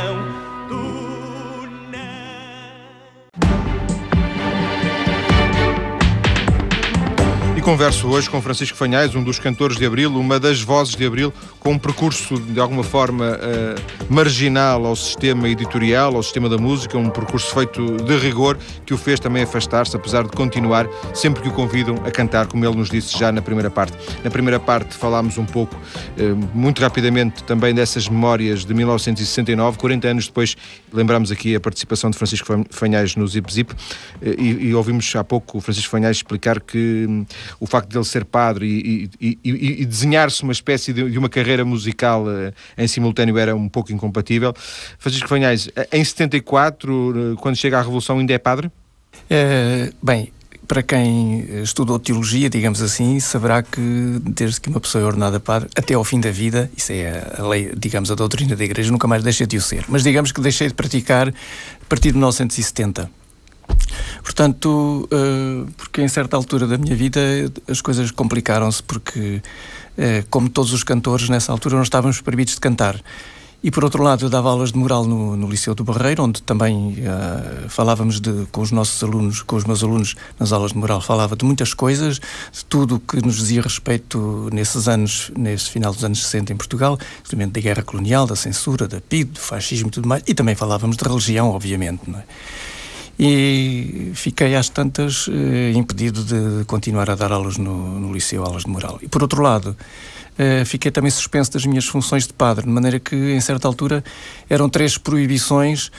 Converso 7.69 8.07
hoje 8.07 8.27
com 8.27 8.41
Francisco 8.41 8.75
Fanhais, 8.75 9.13
um 9.13 9.21
dos 9.21 9.37
cantores 9.37 9.77
de 9.77 9.85
Abril, 9.85 10.11
uma 10.15 10.39
das 10.39 10.59
vozes 10.59 10.95
de 10.95 11.05
Abril, 11.05 11.31
com 11.59 11.73
um 11.73 11.77
percurso 11.77 12.39
de 12.39 12.59
alguma 12.59 12.83
forma 12.83 13.37
uh, 13.37 14.11
marginal 14.11 14.87
ao 14.87 14.95
sistema 14.95 15.47
editorial, 15.47 16.15
ao 16.15 16.23
sistema 16.23 16.49
da 16.49 16.57
música, 16.57 16.97
um 16.97 17.11
percurso 17.11 17.53
feito 17.53 17.97
de 17.97 18.17
rigor 18.17 18.57
que 18.87 18.91
o 18.91 18.97
fez 18.97 19.19
também 19.19 19.43
afastar-se, 19.43 19.95
apesar 19.95 20.23
de 20.23 20.31
continuar 20.31 20.87
sempre 21.13 21.43
que 21.43 21.47
o 21.47 21.51
convidam 21.51 21.93
a 22.03 22.09
cantar, 22.09 22.47
como 22.47 22.65
ele 22.65 22.75
nos 22.75 22.89
disse 22.89 23.15
já 23.15 23.31
na 23.31 23.39
primeira 23.39 23.69
parte. 23.69 23.95
Na 24.23 24.31
primeira 24.31 24.59
parte 24.59 24.95
falámos 24.95 25.37
um 25.37 25.45
pouco, 25.45 25.75
uh, 25.75 26.57
muito 26.57 26.81
rapidamente, 26.81 27.43
também 27.43 27.71
dessas 27.71 28.09
memórias 28.09 28.65
de 28.65 28.73
1969, 28.73 29.77
40 29.77 30.07
anos 30.07 30.25
depois, 30.25 30.57
lembramos 30.93 31.31
aqui 31.31 31.55
a 31.55 31.59
participação 31.59 32.09
de 32.09 32.17
Francisco 32.17 32.65
Fanhais 32.69 33.15
no 33.15 33.27
Zip 33.27 33.51
Zip 33.51 33.73
uh, 33.73 33.75
e, 34.21 34.67
e 34.67 34.75
ouvimos 34.75 35.15
há 35.15 35.23
pouco 35.23 35.57
o 35.57 35.61
Francisco 35.61 35.89
Fanhais 35.89 36.17
explicar 36.17 36.59
que 36.59 37.05
hum, 37.07 37.25
o 37.59 37.65
facto 37.65 37.89
de 37.89 37.97
ele 37.97 38.05
ser 38.05 38.25
padre 38.25 38.65
e, 38.67 39.09
e, 39.19 39.39
e, 39.81 39.85
desenhar-se 39.85 40.43
uma 40.43 40.51
espécie 40.51 40.93
de, 40.93 41.09
de, 41.09 41.17
uma 41.17 41.29
carreira 41.29 41.63
musical 41.65 42.25
uh, 42.25 42.53
em 42.77 42.87
simultâneo 42.87 43.37
era 43.37 43.55
um 43.55 43.69
pouco 43.69 43.91
incompatível. 43.91 44.53
Francisco 44.97 45.27
Fanhais, 45.27 45.69
eh, 45.75 45.87
em 45.93 46.03
74, 46.03 47.37
quando 47.39 47.55
chega 47.55 47.77
à 47.77 47.81
Revolução, 47.81 48.19
ainda 48.19 48.33
é 48.33 48.37
padre? 48.37 48.71
É, 49.29 49.91
bem, 50.01 50.31
para 50.69 50.83
quem 50.83 51.63
estudou 51.63 51.97
teologia, 51.97 52.47
digamos 52.47 52.79
assim, 52.79 53.19
saberá 53.19 53.63
que 53.63 53.81
desde 54.21 54.61
que 54.61 54.69
uma 54.69 54.79
pessoa 54.79 55.03
é 55.03 55.07
ordenada 55.07 55.39
padre, 55.39 55.67
até 55.75 55.95
ao 55.95 56.03
fim 56.03 56.19
da 56.19 56.29
vida, 56.29 56.69
isso 56.77 56.91
é 56.91 57.27
a 57.39 57.41
lei, 57.41 57.73
digamos, 57.75 58.11
a 58.11 58.15
doutrina 58.15 58.55
da 58.55 58.63
Igreja, 58.63 58.91
nunca 58.91 59.07
mais 59.07 59.23
deixa 59.23 59.47
de 59.47 59.57
o 59.57 59.61
ser. 59.61 59.83
Mas 59.89 60.03
digamos 60.03 60.31
que 60.31 60.39
deixei 60.39 60.67
de 60.67 60.75
praticar 60.75 61.29
a 61.29 61.85
partir 61.89 62.09
de 62.09 62.17
1970. 62.17 63.09
Portanto, 64.21 65.09
uh, 65.11 65.71
porque 65.75 66.03
em 66.03 66.07
certa 66.07 66.37
altura 66.37 66.67
da 66.67 66.77
minha 66.77 66.95
vida 66.95 67.19
as 67.67 67.81
coisas 67.81 68.11
complicaram-se, 68.11 68.83
porque, 68.83 69.41
uh, 69.97 70.27
como 70.29 70.49
todos 70.49 70.71
os 70.71 70.83
cantores, 70.83 71.29
nessa 71.29 71.51
altura 71.51 71.77
não 71.77 71.83
estávamos 71.83 72.21
proibidos 72.21 72.53
de 72.53 72.59
cantar. 72.59 73.01
E 73.61 73.69
por 73.69 73.83
outro 73.83 74.01
lado, 74.01 74.25
eu 74.25 74.29
dava 74.29 74.49
aulas 74.49 74.71
de 74.71 74.77
moral 74.77 75.05
no, 75.05 75.35
no 75.35 75.49
Liceu 75.49 75.75
do 75.75 75.83
Barreiro, 75.83 76.23
onde 76.23 76.41
também 76.41 76.95
uh, 76.99 77.69
falávamos 77.69 78.21
de, 78.21 78.47
com 78.53 78.61
os 78.61 78.71
nossos 78.71 79.03
alunos, 79.03 79.41
com 79.41 79.57
os 79.57 79.65
meus 79.65 79.83
alunos 79.83 80.15
nas 80.39 80.53
aulas 80.53 80.71
de 80.71 80.77
moral, 80.77 81.01
falava 81.01 81.35
de 81.35 81.43
muitas 81.43 81.73
coisas, 81.73 82.21
de 82.53 82.65
tudo 82.69 82.95
o 82.95 82.99
que 83.01 83.17
nos 83.21 83.35
dizia 83.35 83.61
respeito 83.61 84.49
nesses 84.53 84.87
anos, 84.87 85.29
nesse 85.37 85.69
final 85.71 85.93
dos 85.93 86.05
anos 86.05 86.23
60 86.23 86.53
em 86.53 86.55
Portugal, 86.55 86.97
inclusive 87.19 87.45
da 87.47 87.59
guerra 87.59 87.83
colonial, 87.83 88.25
da 88.25 88.35
censura, 88.35 88.87
da 88.87 89.01
PID, 89.01 89.31
do 89.31 89.39
fascismo 89.39 89.89
e 89.89 89.91
tudo 89.91 90.07
mais, 90.07 90.23
e 90.25 90.33
também 90.33 90.55
falávamos 90.55 90.95
de 90.95 91.03
religião, 91.03 91.49
obviamente, 91.49 92.03
não 92.07 92.17
é? 92.17 92.23
E 93.19 94.11
fiquei 94.15 94.55
às 94.55 94.69
tantas 94.69 95.29
eh, 95.29 95.73
impedido 95.75 96.23
de 96.23 96.63
continuar 96.63 97.09
a 97.09 97.15
dar 97.15 97.33
aulas 97.33 97.57
no, 97.57 97.99
no 97.99 98.13
liceu, 98.13 98.45
aulas 98.45 98.63
de 98.63 98.69
moral. 98.69 98.97
E 99.01 99.09
por 99.09 99.21
outro 99.21 99.41
lado, 99.41 99.75
eh, 100.37 100.63
fiquei 100.63 100.89
também 100.89 101.11
suspenso 101.11 101.51
das 101.51 101.65
minhas 101.65 101.85
funções 101.85 102.25
de 102.25 102.31
padre, 102.31 102.65
de 102.65 102.71
maneira 102.71 102.97
que 102.97 103.15
em 103.15 103.41
certa 103.41 103.67
altura 103.67 104.01
eram 104.49 104.69
três 104.69 104.97
proibições 104.97 105.91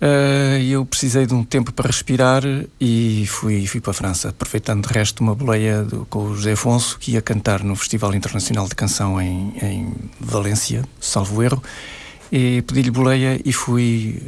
eh, 0.00 0.60
e 0.62 0.72
eu 0.72 0.86
precisei 0.86 1.26
de 1.26 1.34
um 1.34 1.42
tempo 1.42 1.72
para 1.72 1.88
respirar 1.88 2.44
e 2.80 3.26
fui, 3.26 3.66
fui 3.66 3.80
para 3.80 3.90
a 3.90 3.94
França, 3.94 4.28
aproveitando 4.28 4.86
de 4.86 4.94
resto 4.94 5.24
uma 5.24 5.34
boleia 5.34 5.82
do, 5.82 6.06
com 6.06 6.20
o 6.20 6.36
José 6.36 6.52
Afonso, 6.52 7.00
que 7.00 7.12
ia 7.12 7.20
cantar 7.20 7.64
no 7.64 7.74
Festival 7.74 8.14
Internacional 8.14 8.68
de 8.68 8.76
Canção 8.76 9.20
em, 9.20 9.54
em 9.60 9.92
Valência, 10.20 10.84
salvo 11.00 11.42
erro, 11.42 11.60
e 12.30 12.62
pedi-lhe 12.62 12.92
boleia 12.92 13.40
e 13.44 13.52
fui 13.52 14.22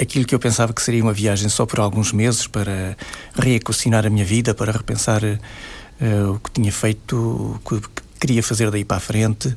aquilo 0.00 0.24
que 0.24 0.34
eu 0.34 0.38
pensava 0.38 0.72
que 0.72 0.82
seria 0.82 1.02
uma 1.02 1.12
viagem 1.12 1.48
só 1.48 1.66
por 1.66 1.80
alguns 1.80 2.12
meses 2.12 2.46
para 2.46 2.96
reequacionar 3.34 4.06
a 4.06 4.10
minha 4.10 4.24
vida, 4.24 4.54
para 4.54 4.72
repensar 4.72 5.22
uh, 5.22 6.32
o 6.32 6.38
que 6.38 6.50
tinha 6.52 6.72
feito, 6.72 7.16
o 7.16 7.60
que 7.68 7.80
queria 8.20 8.42
fazer 8.42 8.70
daí 8.70 8.84
para 8.84 8.96
a 8.96 9.00
frente. 9.00 9.56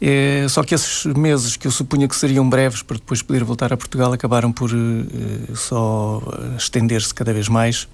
É, 0.00 0.46
só 0.48 0.62
que 0.62 0.74
esses 0.74 1.04
meses 1.06 1.56
que 1.56 1.66
eu 1.66 1.70
supunha 1.70 2.06
que 2.08 2.16
seriam 2.16 2.48
breves 2.48 2.82
para 2.82 2.96
depois 2.96 3.22
poder 3.22 3.44
voltar 3.44 3.72
a 3.72 3.76
Portugal 3.76 4.12
acabaram 4.12 4.52
por 4.52 4.70
uh, 4.70 5.56
só 5.56 6.20
estender-se 6.58 7.14
cada 7.14 7.32
vez 7.32 7.48
mais 7.48 7.88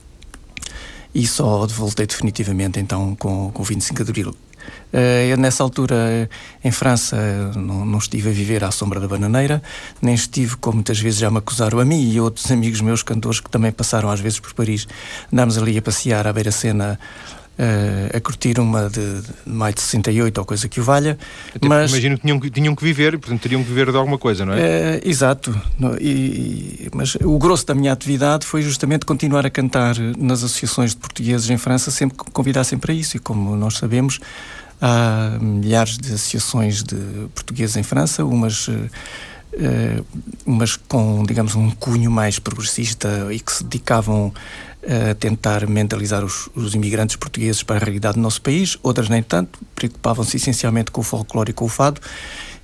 e 1.14 1.26
só 1.26 1.66
voltei 1.66 2.06
definitivamente 2.06 2.78
então 2.78 3.14
com, 3.16 3.50
com 3.52 3.62
o 3.62 3.64
25 3.64 4.04
de 4.04 4.10
Abril. 4.10 4.34
Eh, 4.92 5.28
eu, 5.30 5.36
nessa 5.36 5.62
altura, 5.62 6.28
em 6.62 6.70
França, 6.70 7.16
não, 7.56 7.84
não, 7.84 7.98
estive 7.98 8.30
a 8.30 8.32
viver 8.32 8.64
à 8.64 8.70
sombra 8.70 8.98
da 8.98 9.06
bananeira, 9.06 9.62
nem 10.00 10.14
estive, 10.14 10.56
como 10.56 10.76
muitas 10.76 10.98
vezes 10.98 11.18
já 11.18 11.30
me 11.30 11.38
acusaram 11.38 11.78
a 11.78 11.84
mim 11.84 12.10
e 12.10 12.20
outros 12.20 12.50
amigos 12.52 12.80
meus 12.80 13.02
cantores 13.02 13.40
que 13.40 13.50
também 13.50 13.72
passaram 13.72 14.10
às 14.10 14.20
vezes 14.20 14.40
por 14.40 14.52
Paris. 14.54 14.86
Andámos 15.32 15.58
ali 15.58 15.78
a 15.78 15.82
passear 15.82 16.26
à 16.26 16.32
beira-cena 16.32 16.98
uh, 17.60 18.16
a 18.16 18.20
curtir 18.20 18.58
uma 18.58 18.88
de, 18.88 19.20
de 19.20 19.28
mais 19.44 19.74
de 19.74 19.82
68 19.82 20.38
ou 20.38 20.44
coisa 20.44 20.68
que 20.68 20.80
o 20.80 20.82
valha. 20.82 21.18
Até 21.54 21.68
mas 21.68 21.90
imagino 21.90 22.16
que 22.16 22.22
tinham, 22.22 22.40
tinham 22.40 22.74
que 22.74 22.82
viver, 22.82 23.18
portanto 23.18 23.40
teriam 23.40 23.62
que 23.62 23.68
viver 23.68 23.90
de 23.90 23.96
alguma 23.96 24.18
coisa, 24.18 24.46
não 24.46 24.54
é? 24.54 24.56
Uh, 24.56 25.08
exato. 25.08 25.60
No, 25.78 25.96
e, 26.00 26.88
mas 26.94 27.16
o 27.16 27.38
grosso 27.38 27.66
da 27.66 27.74
minha 27.74 27.92
atividade 27.92 28.46
foi 28.46 28.62
justamente 28.62 29.04
continuar 29.04 29.44
a 29.44 29.50
cantar 29.50 29.96
nas 30.18 30.42
associações 30.42 30.92
de 30.92 30.96
portugueses 30.96 31.50
em 31.50 31.58
França, 31.58 31.90
sempre 31.90 32.16
que 32.16 32.24
me 32.24 32.30
convidassem 32.30 32.78
para 32.78 32.94
isso. 32.94 33.16
E 33.16 33.20
como 33.20 33.54
nós 33.56 33.76
sabemos, 33.76 34.18
há 34.80 35.36
milhares 35.40 35.98
de 35.98 36.08
associações 36.14 36.82
de 36.82 36.96
portugueses 37.34 37.76
em 37.76 37.82
França, 37.82 38.24
umas. 38.24 38.68
Umas 40.46 40.76
com, 40.76 41.24
digamos, 41.26 41.54
um 41.54 41.70
cunho 41.70 42.10
mais 42.10 42.38
progressista 42.38 43.28
e 43.30 43.40
que 43.40 43.52
se 43.52 43.64
dedicavam 43.64 44.32
a 44.82 45.14
tentar 45.14 45.66
mentalizar 45.66 46.24
os, 46.24 46.48
os, 46.54 46.74
imigrantes 46.74 47.16
portugueses 47.16 47.62
para 47.62 47.76
a 47.76 47.78
realidade 47.78 48.14
do 48.14 48.20
nosso 48.20 48.40
país, 48.40 48.78
outras 48.82 49.10
nem 49.10 49.22
tanto, 49.22 49.58
preocupavam-se 49.74 50.38
essencialmente 50.38 50.90
com 50.90 51.02
o 51.02 51.04
folclore 51.04 51.50
e 51.50 51.52
com 51.52 51.66
o 51.66 51.68
fado. 51.68 52.00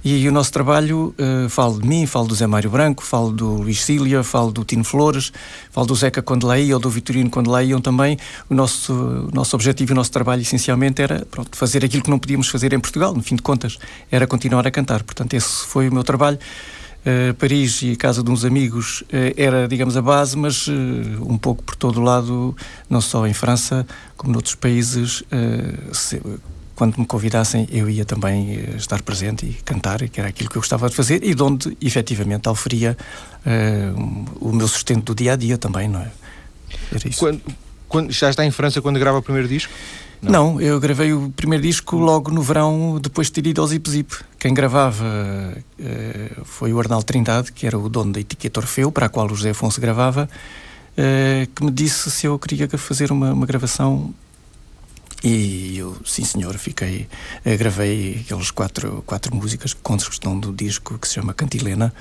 E 0.09 0.28
o 0.28 0.31
nosso 0.31 0.52
trabalho, 0.52 1.12
uh, 1.19 1.49
falo 1.49 1.81
de 1.81 1.88
mim, 1.88 2.07
falo 2.07 2.28
do 2.28 2.35
Zé 2.35 2.47
Mário 2.47 2.71
Branco, 2.71 3.02
falo 3.02 3.33
do 3.33 3.55
Luís 3.55 3.83
Cília, 3.83 4.23
falo 4.23 4.52
do 4.52 4.64
Tino 4.64 4.85
Flores, 4.85 5.33
falo 5.73 5.85
do 5.85 5.97
Zeca 5.97 6.23
quando 6.23 6.47
lá 6.47 6.55
ou 6.73 6.78
do 6.78 6.88
Vitorino 6.88 7.28
quando 7.28 7.50
lá 7.50 7.61
iam 7.61 7.81
também. 7.81 8.16
O 8.49 8.55
nosso, 8.55 8.93
o 8.93 9.35
nosso 9.35 9.57
objetivo 9.57 9.93
o 9.93 9.97
nosso 9.97 10.12
trabalho 10.12 10.43
essencialmente 10.43 11.02
era 11.02 11.26
pronto, 11.28 11.57
fazer 11.57 11.85
aquilo 11.85 12.05
que 12.05 12.11
não 12.11 12.21
podíamos 12.21 12.49
fazer 12.49 12.73
em 12.73 12.78
Portugal, 12.78 13.14
no 13.14 13.23
fim 13.23 13.35
de 13.35 13.43
contas, 13.43 13.78
era 14.09 14.28
continuar 14.28 14.64
a 14.64 14.71
cantar. 14.71 15.02
Portanto, 15.02 15.35
esse 15.35 15.66
foi 15.66 15.88
o 15.88 15.93
meu 15.93 16.05
trabalho. 16.05 16.38
Uh, 17.07 17.33
Paris 17.35 17.83
e 17.83 17.93
a 17.93 17.97
casa 17.97 18.21
de 18.21 18.29
uns 18.33 18.45
amigos 18.45 19.03
uh, 19.03 19.07
era, 19.37 19.69
digamos, 19.69 19.97
a 19.97 20.03
base, 20.03 20.37
mas 20.37 20.67
uh, 20.67 20.73
um 21.21 21.39
pouco 21.39 21.63
por 21.63 21.77
todo 21.77 22.01
o 22.01 22.03
lado, 22.03 22.57
não 22.91 23.01
só 23.01 23.25
em 23.29 23.33
França, 23.33 23.87
como 24.17 24.33
noutros 24.33 24.57
países, 24.57 25.23
se, 25.93 26.21
quando 26.75 26.99
me 26.99 27.07
convidassem, 27.07 27.69
eu 27.71 27.89
ia 27.89 28.05
também 28.05 28.55
estar 28.77 29.01
presente 29.03 29.47
e 29.47 29.53
cantar, 29.53 30.09
que 30.09 30.19
era 30.19 30.31
aquilo 30.31 30.51
que 30.51 30.57
eu 30.57 30.61
gostava 30.61 30.89
de 30.91 30.97
fazer 30.97 31.23
e 31.23 31.33
de 31.33 31.43
onde, 31.43 31.77
efetivamente, 31.81 32.49
oferia 32.49 32.97
o 34.41 34.53
meu 34.53 34.67
sustento 34.67 35.05
do 35.05 35.15
dia 35.15 35.35
a 35.35 35.37
dia 35.37 35.57
também, 35.57 35.89
não 35.89 36.01
é? 36.01 36.11
Era 36.91 37.09
isso. 37.09 37.21
Quando, 37.21 37.43
quando, 37.89 38.13
já 38.13 38.31
está 38.31 38.45
em 38.45 38.51
França 38.51 38.83
quando 38.83 38.99
grava 38.99 39.19
o 39.19 39.23
primeiro 39.23 39.49
disco? 39.49 39.73
Não. 40.23 40.61
eu 40.61 40.79
gravei 40.81 41.13
o 41.13 41.31
primeiro 41.31 41.63
disco 41.63 41.97
logo 41.97 42.31
no 42.31 42.43
verão, 42.43 42.99
depois 43.01 43.29
de 43.29 43.35
ter 43.35 43.47
ido 43.47 43.61
ao 43.61 43.67
Zip 43.67 43.89
Zip. 43.89 44.17
Quem 44.39 44.55
gravava 44.55 45.05
uh, 45.79 46.45
foi 46.45 46.73
o 46.73 46.81
Arnaldo 46.81 47.05
Trindade, 47.05 47.53
que 47.53 47.67
era 47.67 47.79
o 47.79 47.89
dono 47.89 48.13
da 48.13 48.21
etiqueta 48.21 48.61
Orfeu, 48.61 48.91
para 48.91 49.07
a 49.07 49.09
qual 49.09 49.27
o 49.27 49.35
José 49.35 49.51
Afonso 49.51 49.81
gravava, 49.81 50.29
uh, 50.93 51.47
que 51.55 51.65
me 51.65 51.71
disse 51.71 52.11
se 52.11 52.27
eu 52.27 52.39
queria 52.39 52.69
fazer 52.79 53.13
uma, 53.13 53.33
uma 53.33 53.47
gravação. 53.47 54.15
E 55.25 55.79
eu, 55.79 55.97
sim 56.05 56.25
senhor, 56.25 56.57
fiquei, 56.59 57.09
uh, 57.45 57.59
gravei 57.59 58.21
aquelas 58.25 58.51
quatro, 58.51 59.03
quatro 59.07 59.35
músicas 59.35 59.75
que 59.75 59.81
constam 59.81 60.39
do 60.39 60.53
disco 60.53 60.99
que 60.99 61.09
se 61.09 61.15
chama 61.15 61.35
Cantilena. 61.35 61.93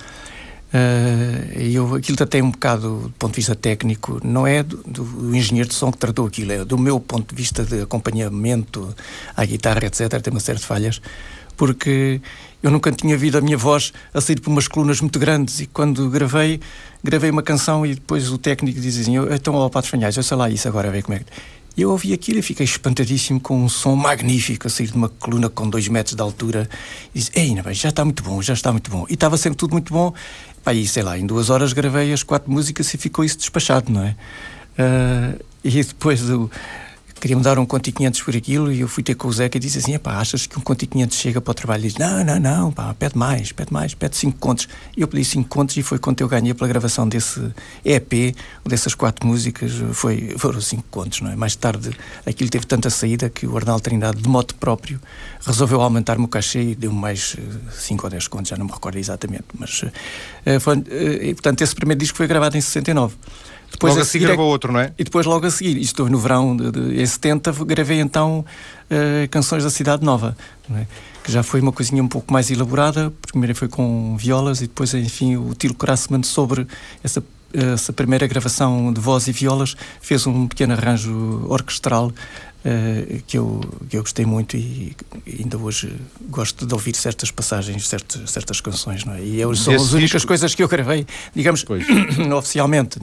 Uh, 0.75 1.58
eu, 1.58 1.96
aquilo 1.96 2.17
até 2.22 2.44
um 2.44 2.51
bocado 2.51 3.00
do 3.03 3.10
ponto 3.12 3.32
de 3.32 3.38
vista 3.38 3.55
técnico, 3.55 4.20
não 4.22 4.46
é 4.46 4.62
do, 4.62 4.75
do, 4.77 5.34
engenheiro 5.34 5.70
de 5.70 5.74
som 5.74 5.89
que 5.89 5.98
tratou 5.98 6.27
aquilo, 6.27 6.51
é 6.51 6.65
do 6.65 6.77
meu 6.77 7.00
ponto 7.00 7.34
de 7.34 7.41
vista 7.41 7.63
de 7.63 7.84
acompanhamento 7.84 8.94
à 9.38 9.46
guitarra, 9.46 9.86
etc. 9.86 10.22
Tem 10.22 10.34
uma 10.34 10.41
série 10.41 10.60
de 10.60 10.65
falhas, 10.65 11.01
porque 11.55 12.20
eu 12.62 12.70
nunca 12.70 12.91
tinha 12.91 13.15
visto 13.15 13.38
a 13.38 13.41
minha 13.41 13.58
voz 13.58 13.94
a 14.13 14.20
sair 14.20 14.41
por 14.41 14.50
umas 14.50 14.67
colunas 14.67 15.00
muito 15.00 15.17
grandes 15.17 15.62
e 15.62 15.65
quando 15.65 16.10
gravei, 16.10 16.60
gravei 17.01 17.29
uma 17.29 17.44
canção 17.44 17.86
e 17.86 17.96
depois 17.96 18.29
o 18.29 18.38
técnico 18.38 18.82
dizia 18.82 19.03
assim: 19.03 19.34
então, 19.34 19.55
ó, 19.55 19.70
Patos 19.70 19.89
Fanhais, 19.89 20.17
eu 20.17 20.24
sei 20.24 20.36
lá 20.36 20.50
isso 20.50 20.67
agora, 20.67 20.89
a 20.89 20.91
ver 20.91 21.03
como 21.03 21.15
é 21.15 21.20
que. 21.20 21.25
E 21.77 21.82
eu 21.82 21.91
ouvi 21.91 22.13
aquilo 22.13 22.39
e 22.39 22.41
fiquei 22.41 22.63
espantadíssimo 22.63 23.39
com 23.39 23.62
um 23.63 23.67
som 23.67 23.96
magnífico 23.96 24.65
a 24.65 24.70
sair 24.70 24.88
de 24.88 24.94
uma 24.94 25.10
coluna 25.10 25.50
com 25.50 25.70
dois 25.70 25.89
metros 25.89 26.15
de 26.15 26.22
altura. 26.22 26.70
E 27.13 27.20
disse: 27.20 27.32
Ei, 27.36 27.53
já 27.74 27.89
está 27.89 28.05
muito 28.05 28.24
bom, 28.24 28.41
já 28.41 28.53
está 28.53 28.72
muito 28.72 28.89
bom. 28.89 29.05
E 29.10 29.13
estava 29.13 29.36
sempre 29.36 29.58
tudo 29.58 29.74
muito 29.74 29.94
bom. 29.94 30.13
Pá, 30.66 30.74
e 30.74 30.88
sei 30.88 31.04
lá, 31.04 31.16
em 31.16 31.28
duas 31.28 31.52
horas 31.52 31.74
gravei 31.74 32.12
as 32.12 32.24
quatro 32.24 32.52
músicas 32.52 32.92
e 32.92 32.98
ficou 32.98 33.24
isso 33.24 33.38
despachado, 33.38 33.92
não 33.92 34.02
é? 34.04 34.16
Uh, 34.80 35.46
e 35.64 35.84
depois 35.84 36.22
queria-me 37.20 37.42
dar 37.42 37.58
um 37.58 37.66
conto 37.66 37.88
e 37.88 37.92
500 37.92 38.22
por 38.22 38.36
aquilo 38.36 38.72
e 38.72 38.82
eu 38.82 38.88
fui 38.88 39.02
ter 39.02 39.16
com 39.16 39.28
o 39.28 39.34
Zeca 39.34 39.58
e 39.58 39.60
disse 39.60 39.78
assim, 39.78 39.98
pá, 39.98 40.18
achas 40.18 40.46
que 40.46 40.58
um 40.58 40.62
conto 40.62 40.84
e 40.84 40.88
500 40.88 41.18
chega 41.18 41.42
para 41.42 41.52
o 41.52 41.54
trabalho? 41.54 41.82
Ele 41.82 41.88
disse, 41.88 42.00
não, 42.00 42.24
não, 42.24 42.40
não, 42.40 42.72
pá, 42.72 42.94
pede 42.94 43.18
mais, 43.18 43.52
pede 43.52 43.74
mais, 43.74 43.94
pede 43.94 44.16
5 44.16 44.38
contos. 44.38 44.68
E 44.96 45.02
eu 45.02 45.08
pedi 45.08 45.24
5 45.26 45.48
contos 45.50 45.78
e 45.78 45.84
foi 45.84 45.98
quanto 45.98 46.22
eu 46.22 46.28
ganhei 46.28 46.54
pela 46.54 46.68
gravação 46.68 47.08
desse 47.08 47.42
EP, 47.84 48.36
dessas 48.66 48.94
quatro 48.94 49.26
músicas, 49.26 49.72
foi, 49.94 50.36
foram 50.38 50.62
5 50.62 50.84
contos, 50.92 51.22
não 51.22 51.32
é? 51.32 51.36
Mais 51.36 51.56
tarde 51.56 51.92
aquilo 52.26 52.50
teve 52.50 52.66
tanta 52.66 52.90
saída 52.90 53.30
que 53.30 53.48
o 53.48 53.56
Arnaldo 53.58 53.82
Trindade, 53.82 54.22
de 54.22 54.30
modo 54.30 54.54
próprio, 54.56 55.00
resolveu 55.46 55.82
aumentar-me 55.82 56.26
o 56.26 56.28
cachê 56.28 56.62
e 56.62 56.76
deu-me 56.76 56.98
mais 56.98 57.36
5 57.72 58.06
ou 58.06 58.10
10 58.10 58.28
contos, 58.28 58.50
já 58.50 58.58
não 58.58 58.66
me 58.66 58.72
recordo 58.72 58.98
exatamente, 58.98 59.46
mas 59.58 59.84
uh, 59.84 60.60
foi, 60.60 60.78
uh, 60.78 60.84
e, 61.22 61.34
portanto 61.34 61.62
esse 61.62 61.74
primeiro 61.74 62.00
disco 62.00 62.18
foi 62.18 62.28
gravado 62.28 62.58
em 62.58 62.62
69. 62.62 63.16
Depois 63.72 63.94
logo 63.94 64.01
a 64.01 64.06
seguir 64.06 64.25
gravou 64.25 64.48
outro, 64.48 64.72
não 64.72 64.80
é? 64.80 64.94
E 64.98 65.04
depois 65.04 65.25
logo 65.25 65.46
a 65.46 65.51
seguir, 65.51 65.78
isto 65.78 66.08
no 66.08 66.18
verão 66.18 66.56
de, 66.56 66.72
de, 66.72 67.01
em 67.01 67.06
70, 67.06 67.51
gravei 67.66 68.00
então 68.00 68.46
uh, 68.90 69.30
Canções 69.30 69.64
da 69.64 69.70
Cidade 69.70 70.04
Nova, 70.04 70.36
é? 70.74 70.86
que 71.24 71.32
já 71.32 71.44
foi 71.44 71.60
uma 71.60 71.72
coisinha 71.72 72.01
um 72.01 72.08
pouco 72.08 72.32
mais 72.32 72.50
elaborada, 72.50 73.12
primeiro 73.28 73.56
foi 73.56 73.68
com 73.68 74.16
violas 74.18 74.62
e 74.62 74.68
depois, 74.68 74.94
enfim, 74.94 75.36
o 75.36 75.54
Tilo 75.54 75.75
Krassman 75.75 76.24
sobre 76.24 76.68
essa 77.04 77.24
essa 77.74 77.94
primeira 77.94 78.28
gravação 78.28 78.92
de 78.92 79.00
voz 79.00 79.28
e 79.28 79.32
violas 79.32 79.78
fez 80.01 80.28
um 80.28 80.46
pequeno 80.46 80.74
arranjo 80.74 81.46
orquestral 81.48 82.12
uh, 82.66 83.24
que, 83.28 83.38
eu, 83.38 83.62
que 83.90 83.98
eu 83.98 84.01
gostei 84.01 84.25
muito 84.25 84.58
e, 84.58 84.96
ainda 85.40 85.58
hoje 85.58 85.96
gosto 86.30 86.66
de 86.66 86.74
ouvir 86.74 86.96
certas 86.96 87.30
passagens, 87.32 87.88
certas, 87.88 88.30
certas 88.30 88.60
canções, 88.60 89.06
não 89.06 89.14
é? 89.14 89.22
E 89.22 89.40
eu, 89.40 89.56
são 89.56 89.74
as 89.74 89.94
únicas 89.94 90.22
disco... 90.22 90.28
coisas 90.28 90.56
que 90.56 90.64
eu 90.64 90.68
gravei, 90.68 91.06
digamos, 91.34 91.64
oficialmente, 92.36 93.00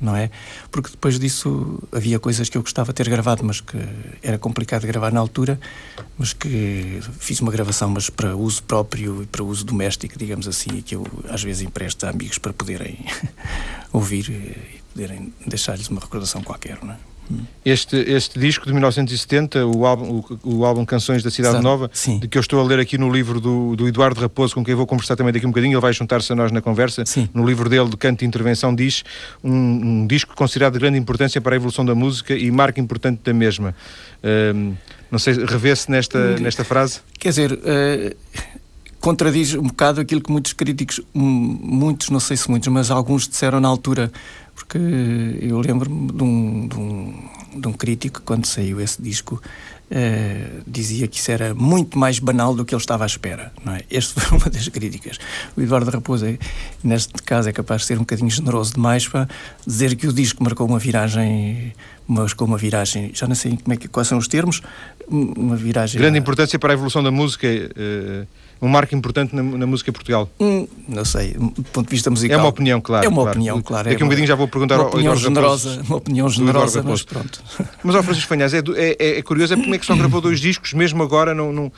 não 0.00 0.16
é? 0.16 0.30
Porque 0.70 0.90
depois 0.90 1.18
disso 1.18 1.82
havia 1.92 2.18
coisas 2.18 2.48
que 2.48 2.58
eu 2.58 2.62
gostava 2.62 2.92
de 2.92 2.96
ter 2.96 3.08
gravado, 3.08 3.44
mas 3.44 3.60
que 3.60 3.78
era 4.22 4.38
complicado 4.38 4.86
gravar 4.86 5.12
na 5.12 5.20
altura, 5.20 5.58
mas 6.18 6.32
que 6.32 7.00
fiz 7.18 7.40
uma 7.40 7.52
gravação, 7.52 7.90
mas 7.90 8.10
para 8.10 8.36
uso 8.36 8.62
próprio 8.64 9.22
e 9.22 9.26
para 9.26 9.42
uso 9.42 9.64
doméstico, 9.64 10.18
digamos 10.18 10.48
assim, 10.48 10.82
que 10.82 10.96
eu 10.96 11.06
às 11.28 11.42
vezes 11.42 11.62
empresto 11.62 12.06
a 12.06 12.10
amigos 12.10 12.38
para 12.38 12.52
poderem 12.52 12.98
ouvir 13.92 14.28
e 14.30 14.80
poderem 14.92 15.32
deixar-lhes 15.46 15.88
uma 15.88 16.00
recordação 16.00 16.42
qualquer, 16.42 16.78
não 16.82 16.92
é? 16.92 17.13
Este, 17.64 17.96
este 17.96 18.38
disco 18.38 18.66
de 18.66 18.72
1970, 18.72 19.66
o 19.66 19.86
álbum, 19.86 20.22
o, 20.44 20.56
o 20.56 20.64
álbum 20.64 20.84
Canções 20.84 21.22
da 21.22 21.30
Cidade 21.30 21.54
Exato. 21.54 21.64
Nova, 21.64 21.90
Sim. 21.92 22.18
de 22.18 22.28
que 22.28 22.36
eu 22.36 22.40
estou 22.40 22.60
a 22.60 22.62
ler 22.62 22.78
aqui 22.78 22.98
no 22.98 23.10
livro 23.10 23.40
do, 23.40 23.74
do 23.74 23.88
Eduardo 23.88 24.20
Raposo, 24.20 24.54
com 24.54 24.62
quem 24.62 24.74
vou 24.74 24.86
conversar 24.86 25.16
também 25.16 25.32
daqui 25.32 25.46
um 25.46 25.50
bocadinho, 25.50 25.72
ele 25.72 25.80
vai 25.80 25.92
juntar-se 25.92 26.30
a 26.32 26.36
nós 26.36 26.52
na 26.52 26.60
conversa. 26.60 27.04
Sim. 27.06 27.28
No 27.32 27.46
livro 27.46 27.68
dele, 27.68 27.88
de 27.88 27.96
Canto 27.96 28.22
e 28.22 28.26
Intervenção, 28.26 28.74
diz 28.74 29.02
um, 29.42 29.52
um, 29.52 30.06
disco 30.06 30.34
considerado 30.36 30.74
de 30.74 30.78
grande 30.78 30.98
importância 30.98 31.40
para 31.40 31.54
a 31.54 31.56
evolução 31.56 31.84
da 31.84 31.94
música 31.94 32.34
e 32.34 32.50
marca 32.50 32.80
importante 32.80 33.20
da 33.24 33.32
mesma. 33.32 33.74
Um, 34.54 34.74
não 35.10 35.18
sei, 35.18 35.34
revê-se 35.44 35.90
nesta, 35.90 36.18
hum, 36.18 36.42
nesta 36.42 36.64
frase? 36.64 37.00
Quer 37.18 37.30
dizer. 37.30 37.52
Uh 37.52 38.54
contradiz 39.04 39.52
um 39.52 39.64
bocado 39.64 40.00
aquilo 40.00 40.22
que 40.22 40.32
muitos 40.32 40.54
críticos, 40.54 40.98
muitos, 41.12 42.08
não 42.08 42.18
sei 42.18 42.38
se 42.38 42.48
muitos, 42.48 42.68
mas 42.68 42.90
alguns 42.90 43.28
disseram 43.28 43.60
na 43.60 43.68
altura 43.68 44.10
porque 44.54 44.78
eu 45.40 45.60
lembro-me 45.60 46.12
de 46.12 46.22
um, 46.22 46.68
de, 46.68 46.76
um, 46.76 47.28
de 47.60 47.68
um 47.68 47.72
crítico, 47.72 48.22
quando 48.22 48.46
saiu 48.46 48.80
esse 48.80 49.00
disco, 49.00 49.40
Uh, 49.84 50.62
dizia 50.66 51.06
que 51.06 51.18
isso 51.18 51.30
era 51.30 51.54
muito 51.54 51.98
mais 51.98 52.18
banal 52.18 52.54
do 52.54 52.64
que 52.64 52.74
ele 52.74 52.80
estava 52.80 53.04
à 53.04 53.06
espera. 53.06 53.52
Não 53.62 53.74
é? 53.74 53.82
Esta 53.90 54.18
foi 54.18 54.38
uma 54.38 54.48
das 54.48 54.66
críticas. 54.68 55.18
O 55.54 55.60
Eduardo 55.60 55.90
Raposa, 55.90 56.38
neste 56.82 57.12
caso, 57.22 57.50
é 57.50 57.52
capaz 57.52 57.82
de 57.82 57.88
ser 57.88 57.96
um 57.96 58.00
bocadinho 58.00 58.30
generoso 58.30 58.72
demais 58.72 59.06
para 59.06 59.28
dizer 59.64 59.94
que 59.94 60.08
o 60.08 60.12
disco 60.12 60.42
marcou 60.42 60.66
uma 60.66 60.78
viragem, 60.78 61.74
marcou 62.08 62.48
uma 62.48 62.56
viragem, 62.56 63.10
já 63.12 63.28
não 63.28 63.34
sei 63.34 63.58
como 63.62 63.74
é 63.74 63.76
que, 63.76 63.86
quais 63.86 64.08
são 64.08 64.16
os 64.16 64.26
termos, 64.26 64.62
uma 65.06 65.54
viragem. 65.54 66.00
Grande 66.00 66.18
importância 66.18 66.58
para 66.58 66.72
a 66.72 66.74
evolução 66.74 67.02
da 67.02 67.10
música. 67.10 67.46
Uh 67.46 68.26
um 68.60 68.68
marco 68.68 68.94
importante 68.94 69.34
na, 69.34 69.42
na 69.42 69.66
música 69.66 69.92
Portugal? 69.92 70.28
Hum, 70.40 70.66
não 70.88 71.04
sei, 71.04 71.34
do 71.34 71.62
ponto 71.64 71.88
de 71.88 71.90
vista 71.90 72.10
musical. 72.10 72.38
É 72.38 72.42
uma 72.42 72.48
opinião, 72.48 72.80
claro. 72.80 73.04
É 73.04 73.08
uma 73.08 73.22
claro. 73.22 73.30
opinião, 73.30 73.62
claro. 73.62 73.88
Daqui 73.88 74.02
é 74.02 74.04
um 74.04 74.08
bocadinho 74.08 74.28
já 74.28 74.34
vou 74.34 74.48
perguntar 74.48 74.76
uma 74.76 74.84
ao 74.84 74.88
opinião 74.88 75.16
generosa, 75.16 75.82
Uma 75.86 75.96
opinião 75.96 76.28
generosa, 76.28 76.82
mas 76.82 77.02
pronto. 77.02 77.42
Mas, 77.82 77.94
ao 77.94 78.02
Francisco 78.02 78.28
Fanhas, 78.28 78.54
é, 78.54 78.60
é, 78.76 79.18
é, 79.18 79.22
curioso, 79.22 79.54
é 79.54 79.56
como 79.56 79.74
é 79.74 79.78
que 79.78 79.86
só 79.86 79.94
gravou 79.94 80.20
dois 80.20 80.40
discos, 80.40 80.72
mesmo 80.72 81.02
agora, 81.02 81.34
não, 81.34 81.52
não 81.52 81.72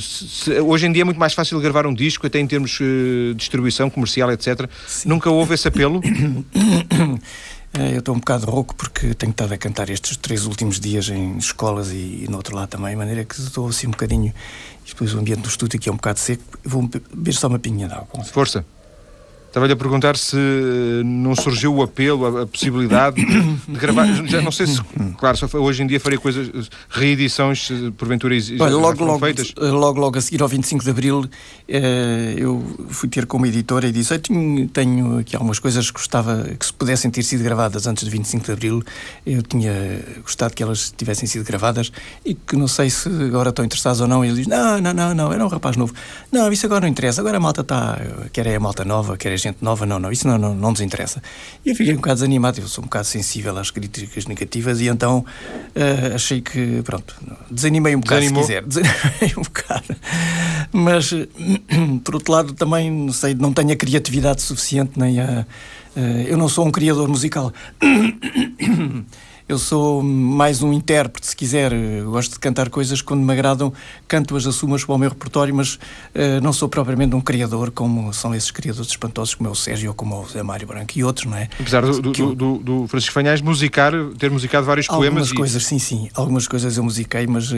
se, 0.00 0.60
hoje 0.60 0.86
em 0.86 0.92
dia 0.92 1.02
é 1.02 1.04
muito 1.04 1.18
mais 1.18 1.32
fácil 1.32 1.58
gravar 1.60 1.86
um 1.86 1.94
disco, 1.94 2.26
até 2.26 2.38
em 2.38 2.46
termos 2.46 2.72
de 2.72 3.30
uh, 3.32 3.34
distribuição 3.34 3.88
comercial, 3.88 4.30
etc. 4.30 4.68
Sim. 4.86 5.08
Nunca 5.08 5.30
houve 5.30 5.54
esse 5.54 5.66
apelo? 5.66 6.00
É, 7.74 7.94
eu 7.94 8.00
estou 8.00 8.14
um 8.14 8.18
bocado 8.18 8.44
rouco 8.50 8.74
porque 8.74 9.14
tenho 9.14 9.30
estado 9.30 9.54
a 9.54 9.58
cantar 9.58 9.88
estes 9.88 10.16
três 10.16 10.44
últimos 10.44 10.78
dias 10.78 11.08
em 11.08 11.38
escolas 11.38 11.90
e, 11.90 12.24
e 12.24 12.26
no 12.28 12.36
outro 12.36 12.54
lado 12.54 12.68
também, 12.68 12.90
de 12.90 12.96
maneira 12.96 13.24
que 13.24 13.34
estou 13.40 13.68
assim 13.68 13.86
um 13.86 13.92
bocadinho. 13.92 14.32
Depois 14.86 15.14
o 15.14 15.18
ambiente 15.18 15.40
do 15.40 15.48
estúdio 15.48 15.78
aqui 15.78 15.88
é 15.88 15.92
um 15.92 15.96
bocado 15.96 16.18
seco. 16.18 16.42
Vou 16.62 16.86
beber 16.86 17.32
só 17.32 17.48
uma 17.48 17.58
pinha 17.58 17.88
de 17.88 17.94
água. 17.94 18.24
Força. 18.24 18.64
Estava-lhe 19.52 19.74
a 19.74 19.76
perguntar 19.76 20.16
se 20.16 20.34
eh, 20.34 21.02
não 21.04 21.36
surgiu 21.36 21.74
o 21.74 21.82
apelo, 21.82 22.38
a, 22.38 22.42
a 22.44 22.46
possibilidade 22.46 23.22
de 23.22 23.78
gravar. 23.78 24.06
Já 24.24 24.40
não 24.40 24.50
sei 24.50 24.66
se, 24.66 24.80
claro, 25.18 25.36
hoje 25.60 25.82
em 25.82 25.86
dia 25.86 26.00
faria 26.00 26.18
coisas, 26.18 26.70
reedições, 26.88 27.70
porventura 27.98 28.34
Olha, 28.60 28.74
logo, 28.74 29.04
logo, 29.04 29.18
feitas. 29.18 29.52
Logo, 29.58 30.00
logo 30.00 30.16
a 30.16 30.22
seguir 30.22 30.40
ao 30.40 30.48
25 30.48 30.82
de 30.82 30.90
Abril, 30.90 31.26
eh, 31.68 32.34
eu 32.38 32.64
fui 32.88 33.10
ter 33.10 33.26
com 33.26 33.36
uma 33.36 33.46
editora 33.46 33.86
e 33.86 33.92
disse: 33.92 34.18
tenho, 34.20 34.68
tenho 34.68 35.18
aqui 35.18 35.36
algumas 35.36 35.58
coisas 35.58 35.90
que 35.90 35.98
gostava 35.98 36.44
que 36.58 36.64
se 36.64 36.72
pudessem 36.72 37.10
ter 37.10 37.22
sido 37.22 37.44
gravadas 37.44 37.86
antes 37.86 38.04
do 38.04 38.10
25 38.10 38.46
de 38.46 38.52
Abril. 38.52 38.82
Eu 39.26 39.42
tinha 39.42 40.02
gostado 40.22 40.54
que 40.54 40.62
elas 40.62 40.94
tivessem 40.96 41.28
sido 41.28 41.44
gravadas 41.44 41.92
e 42.24 42.32
que 42.32 42.56
não 42.56 42.66
sei 42.66 42.88
se 42.88 43.06
agora 43.26 43.50
estão 43.50 43.62
interessados 43.62 44.00
ou 44.00 44.08
não. 44.08 44.24
E 44.24 44.28
ele 44.28 44.36
diz: 44.36 44.46
Não, 44.46 44.80
não, 44.80 44.94
não, 44.94 45.14
não, 45.14 45.30
era 45.30 45.44
um 45.44 45.48
rapaz 45.48 45.76
novo. 45.76 45.92
Não, 46.32 46.50
isso 46.50 46.64
agora 46.64 46.80
não 46.80 46.88
interessa. 46.88 47.20
Agora 47.20 47.36
a 47.36 47.40
malta 47.40 47.60
está, 47.60 48.00
quer 48.32 48.46
é 48.46 48.56
a 48.56 48.60
malta 48.60 48.82
nova, 48.82 49.18
quer 49.18 49.32
é 49.32 49.41
gente 49.42 49.58
nova, 49.60 49.84
não, 49.86 49.98
não, 49.98 50.10
isso 50.12 50.26
não, 50.26 50.38
não, 50.38 50.54
não 50.54 50.70
nos 50.70 50.80
interessa. 50.80 51.22
E 51.64 51.70
eu 51.70 51.76
fiquei 51.76 51.92
um 51.92 51.96
bocado 51.96 52.16
desanimado, 52.16 52.60
eu 52.60 52.68
sou 52.68 52.82
um 52.82 52.86
bocado 52.86 53.06
sensível 53.06 53.56
às 53.58 53.70
críticas 53.70 54.26
negativas 54.26 54.80
e 54.80 54.88
então 54.88 55.24
uh, 55.76 56.14
achei 56.14 56.40
que, 56.40 56.82
pronto, 56.82 57.14
desanimei 57.50 57.96
um 57.96 58.00
bocado, 58.00 58.20
Desanimou. 58.20 58.44
se 58.44 58.48
quiser, 58.48 58.62
desanimei 58.66 59.34
um 59.36 59.42
bocado. 59.42 59.96
Mas, 60.72 61.10
por 62.04 62.14
outro 62.14 62.32
lado, 62.32 62.52
também, 62.54 62.90
não 62.90 63.12
sei, 63.12 63.34
não 63.34 63.52
tenho 63.52 63.72
a 63.72 63.76
criatividade 63.76 64.42
suficiente 64.42 64.92
nem 64.96 65.20
a. 65.20 65.46
Uh, 65.94 66.22
eu 66.26 66.38
não 66.38 66.48
sou 66.48 66.66
um 66.66 66.70
criador 66.70 67.08
musical. 67.08 67.52
Eu 69.48 69.58
sou 69.58 70.02
mais 70.02 70.62
um 70.62 70.72
intérprete, 70.72 71.26
se 71.26 71.36
quiser. 71.36 71.72
gosto 72.04 72.32
de 72.32 72.38
cantar 72.38 72.70
coisas 72.70 73.02
quando 73.02 73.20
me 73.20 73.32
agradam, 73.32 73.72
canto-as, 74.06 74.46
assumo-as 74.46 74.84
para 74.84 74.94
o 74.94 74.98
meu 74.98 75.10
repertório, 75.10 75.54
mas 75.54 75.74
uh, 75.74 76.40
não 76.42 76.52
sou 76.52 76.68
propriamente 76.68 77.14
um 77.14 77.20
criador 77.20 77.70
como 77.70 78.12
são 78.12 78.34
esses 78.34 78.50
criadores 78.50 78.90
espantosos 78.90 79.34
como 79.34 79.48
é 79.48 79.52
o 79.52 79.54
Sérgio 79.54 79.90
ou 79.90 79.94
como 79.94 80.14
é 80.14 80.18
o 80.18 80.28
Zé 80.28 80.42
Mário 80.42 80.66
Branco 80.66 80.92
e 80.96 81.04
outros, 81.04 81.26
não 81.26 81.36
é? 81.36 81.48
Apesar 81.58 81.82
do, 81.84 82.00
do, 82.00 82.34
do, 82.34 82.58
do 82.58 82.88
Francisco 82.88 83.14
Fanhais 83.14 83.40
musicar, 83.40 83.92
ter 84.18 84.30
musicado 84.30 84.64
vários 84.64 84.88
Algumas 84.88 85.08
poemas. 85.08 85.28
Algumas 85.28 85.38
coisas, 85.38 85.62
e... 85.62 85.66
sim, 85.66 85.78
sim. 85.78 86.08
Algumas 86.14 86.46
coisas 86.46 86.76
eu 86.76 86.84
musiquei, 86.84 87.26
mas, 87.26 87.50
uh, 87.50 87.56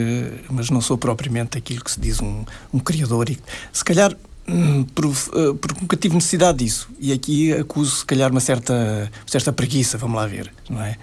mas 0.49 0.69
não 0.69 0.81
sou 0.81 0.97
propriamente 0.97 1.57
aquilo 1.57 1.83
que 1.83 1.91
se 1.91 1.99
diz 1.99 2.19
um, 2.21 2.43
um 2.73 2.79
criador. 2.79 3.29
E, 3.29 3.37
se 3.71 3.85
calhar 3.85 4.15
hum, 4.47 4.83
por, 4.83 5.05
uh, 5.05 5.55
porque 5.55 5.81
nunca 5.81 5.95
tive 5.95 6.15
necessidade 6.15 6.57
disso. 6.57 6.89
E 6.99 7.13
aqui 7.13 7.53
acuso, 7.53 7.97
se 7.97 8.05
calhar, 8.05 8.31
uma 8.31 8.39
certa, 8.39 9.11
certa 9.25 9.53
preguiça, 9.53 9.97
vamos 9.97 10.17
lá 10.17 10.25
ver, 10.25 10.51
não 10.69 10.81
é? 10.81 10.97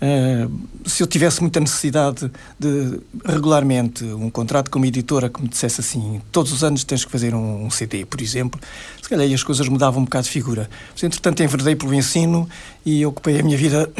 Uh, 0.00 0.50
se 0.88 1.02
eu 1.02 1.06
tivesse 1.06 1.42
muita 1.42 1.60
necessidade 1.60 2.30
de 2.58 3.00
regularmente 3.22 4.02
um 4.02 4.30
contrato 4.30 4.70
com 4.70 4.78
uma 4.78 4.86
editora 4.86 5.28
que 5.28 5.42
me 5.42 5.48
dissesse 5.48 5.82
assim, 5.82 6.22
todos 6.32 6.52
os 6.52 6.64
anos 6.64 6.84
tens 6.84 7.04
que 7.04 7.12
fazer 7.12 7.34
um, 7.34 7.66
um 7.66 7.70
CD, 7.70 8.06
por 8.06 8.18
exemplo, 8.22 8.58
se 9.02 9.08
calhar 9.08 9.30
as 9.30 9.42
coisas 9.42 9.68
mudavam 9.68 10.00
um 10.00 10.04
bocado 10.04 10.24
de 10.24 10.30
figura. 10.30 10.70
Mas, 10.92 11.02
entretanto, 11.02 11.42
enverdei 11.42 11.76
pelo 11.76 11.92
ensino 11.92 12.48
e 12.84 13.04
ocupei 13.04 13.40
a 13.40 13.42
minha 13.42 13.58
vida 13.58 13.90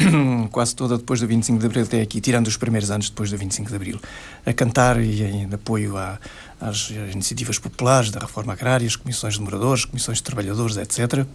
quase 0.50 0.74
toda 0.74 0.96
depois 0.96 1.20
do 1.20 1.26
25 1.26 1.58
de 1.58 1.66
Abril 1.66 1.82
até 1.82 2.00
aqui, 2.00 2.22
tirando 2.22 2.46
os 2.46 2.56
primeiros 2.56 2.90
anos 2.90 3.10
depois 3.10 3.30
do 3.30 3.36
25 3.36 3.68
de 3.68 3.76
Abril, 3.76 4.00
a 4.46 4.52
cantar 4.54 4.98
e 4.98 5.22
em 5.22 5.48
apoio 5.52 5.98
à, 5.98 6.18
às 6.58 6.88
iniciativas 7.12 7.58
populares, 7.58 8.10
da 8.10 8.20
reforma 8.20 8.54
agrária, 8.54 8.86
as 8.86 8.96
comissões 8.96 9.34
de 9.34 9.40
moradores, 9.42 9.84
comissões 9.84 10.18
de 10.18 10.24
trabalhadores, 10.24 10.78
etc. 10.78 11.26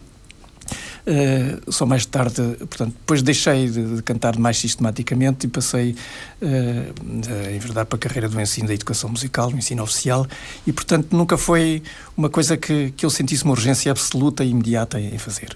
Uh, 1.08 1.72
só 1.72 1.86
mais 1.86 2.04
tarde, 2.04 2.42
portanto, 2.58 2.94
depois 2.94 3.22
deixei 3.22 3.70
de, 3.70 3.98
de 3.98 4.02
cantar 4.02 4.40
mais 4.40 4.58
sistematicamente 4.58 5.46
e 5.46 5.50
passei 5.50 5.96
uh, 6.42 7.46
a 7.48 7.52
enverdar 7.52 7.86
para 7.86 7.96
a 7.96 8.00
carreira 8.00 8.28
do 8.28 8.42
ensino 8.42 8.68
da 8.68 8.74
educação 8.74 9.08
musical, 9.12 9.52
do 9.52 9.58
ensino 9.58 9.84
oficial, 9.84 10.26
e 10.66 10.74
portanto 10.74 11.16
nunca 11.16 11.38
foi 11.38 11.84
uma 12.18 12.28
coisa 12.28 12.58
que, 12.58 12.92
que 12.98 13.06
eu 13.06 13.12
sentisse 13.12 13.44
uma 13.44 13.52
urgência 13.52 13.92
absoluta 13.92 14.44
e 14.44 14.50
imediata 14.50 15.00
em 15.00 15.18
fazer. 15.20 15.56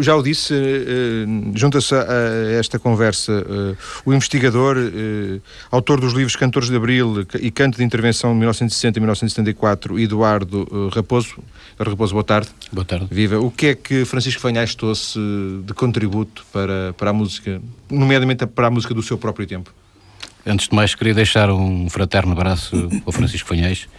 Já 0.00 0.14
o 0.14 0.22
disse, 0.22 0.54
eh, 0.54 1.24
junta-se 1.54 1.94
a 1.94 2.58
esta 2.58 2.78
conversa 2.78 3.32
eh, 3.32 3.76
o 4.04 4.12
investigador, 4.12 4.76
eh, 4.76 5.40
autor 5.70 6.00
dos 6.00 6.12
livros 6.12 6.36
Cantores 6.36 6.68
de 6.68 6.76
Abril 6.76 7.26
e 7.40 7.50
Canto 7.50 7.78
de 7.78 7.84
Intervenção 7.84 8.32
de 8.32 8.38
1960 8.40 8.98
e 8.98 9.00
1974, 9.00 9.98
Eduardo 9.98 10.90
Raposo. 10.92 11.38
Raposo, 11.78 12.12
boa 12.12 12.24
tarde. 12.24 12.48
Boa 12.72 12.84
tarde. 12.84 13.06
Viva. 13.10 13.38
O 13.38 13.50
que 13.50 13.66
é 13.68 13.74
que 13.74 14.04
Francisco 14.04 14.40
Fanhais 14.40 14.74
trouxe 14.74 15.18
de 15.64 15.72
contributo 15.72 16.44
para, 16.52 16.92
para 16.98 17.10
a 17.10 17.12
música, 17.12 17.62
nomeadamente 17.88 18.46
para 18.46 18.66
a 18.66 18.70
música 18.70 18.92
do 18.92 19.02
seu 19.02 19.16
próprio 19.16 19.46
tempo? 19.46 19.72
Antes 20.44 20.68
de 20.68 20.74
mais, 20.74 20.94
queria 20.94 21.14
deixar 21.14 21.50
um 21.50 21.88
fraterno 21.88 22.32
abraço 22.32 22.88
ao 23.06 23.12
Francisco 23.12 23.48
Fanhais. 23.48 23.88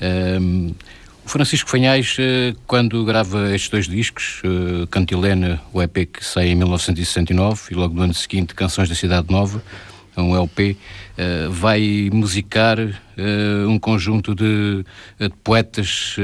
Um, 0.00 0.74
o 1.24 1.28
Francisco 1.28 1.70
Fanhais, 1.70 2.16
eh, 2.18 2.54
quando 2.66 3.04
grava 3.04 3.54
estes 3.54 3.70
dois 3.70 3.88
discos, 3.88 4.42
eh, 4.44 4.86
Cantilena, 4.90 5.60
o 5.72 5.82
EP 5.82 6.06
que 6.06 6.24
sai 6.24 6.48
em 6.48 6.54
1969, 6.54 7.72
e 7.72 7.74
logo 7.74 7.94
no 7.94 8.02
ano 8.02 8.14
seguinte, 8.14 8.54
Canções 8.54 8.88
da 8.88 8.94
Cidade 8.94 9.30
Nova, 9.30 9.62
um 10.16 10.36
LP, 10.36 10.76
eh, 11.16 11.48
vai 11.50 12.10
musicar 12.12 12.78
um 13.68 13.78
conjunto 13.78 14.34
de, 14.34 14.84
poetas, 15.44 16.16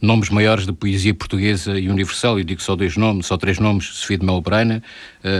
nomes 0.00 0.30
maiores 0.30 0.66
da 0.66 0.72
poesia 0.72 1.14
portuguesa 1.14 1.78
e 1.78 1.88
universal, 1.88 2.38
eu 2.38 2.44
digo 2.44 2.60
só 2.60 2.74
dois 2.74 2.96
nomes, 2.96 3.26
só 3.26 3.36
três 3.36 3.60
nomes, 3.60 3.86
Sofia 3.86 4.18
de 4.18 4.26
Melo 4.26 4.40
Braina, 4.40 4.82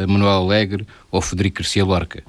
Manuel 0.09 0.45
Alegre 0.45 0.87
ou 1.11 1.21
Federico 1.21 1.59
Garcia 1.59 1.85
Lorca. 1.85 2.23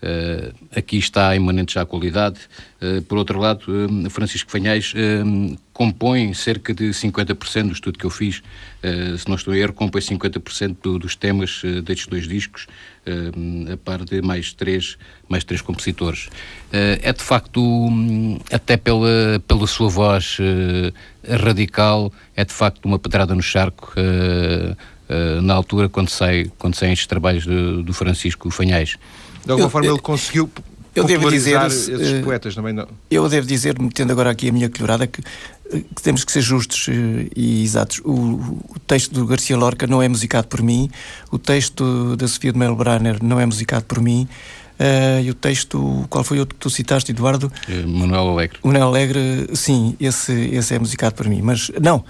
Uh, 0.00 0.54
aqui 0.76 0.96
está 0.96 1.34
imanente 1.34 1.74
já 1.74 1.82
a 1.82 1.86
qualidade. 1.86 2.38
Uh, 2.80 3.02
por 3.02 3.18
outro 3.18 3.38
lado, 3.40 3.64
uh, 3.66 4.10
Francisco 4.10 4.48
Fanhais 4.48 4.94
compõe 5.72 6.32
cerca 6.34 6.72
de 6.72 6.90
50% 6.90 7.66
do 7.66 7.72
estudo 7.72 7.98
que 7.98 8.04
eu 8.04 8.10
fiz, 8.10 8.42
se 9.16 9.28
não 9.28 9.36
estou 9.36 9.54
a 9.54 9.58
erro, 9.58 9.72
compõe 9.72 10.00
50% 10.00 10.76
do, 10.82 10.98
dos 10.98 11.14
temas 11.14 11.62
destes 11.84 12.08
dois 12.08 12.26
discos, 12.26 12.66
a 13.72 13.76
par 13.76 14.04
de 14.04 14.20
mais 14.20 14.52
três, 14.52 14.98
mais 15.28 15.44
três 15.44 15.60
compositores. 15.60 16.28
é 16.72 17.12
de 17.12 17.22
facto, 17.22 17.62
um, 17.62 18.40
até 18.50 18.76
pela, 18.76 19.40
pela 19.46 19.68
sua 19.68 19.88
voz 19.88 20.38
radical, 21.28 22.12
é 22.34 22.44
de 22.44 22.52
facto 22.52 22.84
uma 22.84 22.98
pedrada 22.98 23.32
no 23.32 23.42
charco. 23.42 23.94
na 25.42 25.54
altura, 25.54 25.88
quando, 25.88 26.08
sai, 26.08 26.50
quando 26.58 26.74
saem 26.74 26.92
estes 26.92 27.06
trabalhos 27.06 27.46
do, 27.46 27.84
do 27.84 27.92
Francisco 27.92 28.50
Fanhais. 28.50 28.98
De 29.48 29.52
alguma 29.52 29.66
eu, 29.66 29.70
forma 29.70 29.88
ele 29.88 29.98
conseguiu 29.98 30.50
eu 30.94 31.04
devo 31.04 31.30
dizer, 31.30 31.58
esses 31.62 31.88
uh, 31.88 32.22
poetas 32.22 32.54
também 32.54 32.74
não. 32.74 32.86
Eu 33.10 33.26
devo 33.30 33.46
dizer, 33.46 33.78
metendo 33.80 34.12
agora 34.12 34.30
aqui 34.30 34.50
a 34.50 34.52
minha 34.52 34.68
colherada, 34.68 35.06
que, 35.06 35.22
eh, 35.72 35.80
que 35.94 36.02
temos 36.02 36.22
que 36.22 36.30
ser 36.30 36.42
justos 36.42 36.88
uh, 36.88 36.92
e 37.34 37.62
exatos. 37.62 38.02
O, 38.04 38.12
o, 38.12 38.76
texto 38.86 39.14
do 39.14 39.24
Garcia 39.24 39.56
Lorca 39.56 39.86
não 39.86 40.02
é 40.02 40.08
musicado 40.08 40.48
por 40.48 40.60
mim, 40.60 40.90
o 41.30 41.38
texto 41.38 42.14
da 42.16 42.28
Sofia 42.28 42.52
de 42.52 42.58
Melo 42.58 42.76
Braner 42.76 43.22
não 43.22 43.40
é 43.40 43.46
musicado 43.46 43.86
por 43.86 44.02
mim. 44.02 44.28
Uh, 44.78 45.22
e 45.22 45.30
o 45.30 45.34
texto, 45.34 46.04
qual 46.10 46.22
foi 46.22 46.36
o 46.36 46.40
outro 46.40 46.54
que 46.54 46.60
tu 46.60 46.68
citaste, 46.68 47.10
Eduardo? 47.10 47.50
Manuel 47.86 48.28
Alegre. 48.28 48.58
Manuel 48.62 48.88
Alegre, 48.88 49.48
sim, 49.54 49.96
esse, 49.98 50.32
esse 50.32 50.74
é 50.74 50.78
musicado 50.78 51.14
por 51.14 51.26
mim. 51.26 51.40
Mas 51.40 51.70
não, 51.80 52.04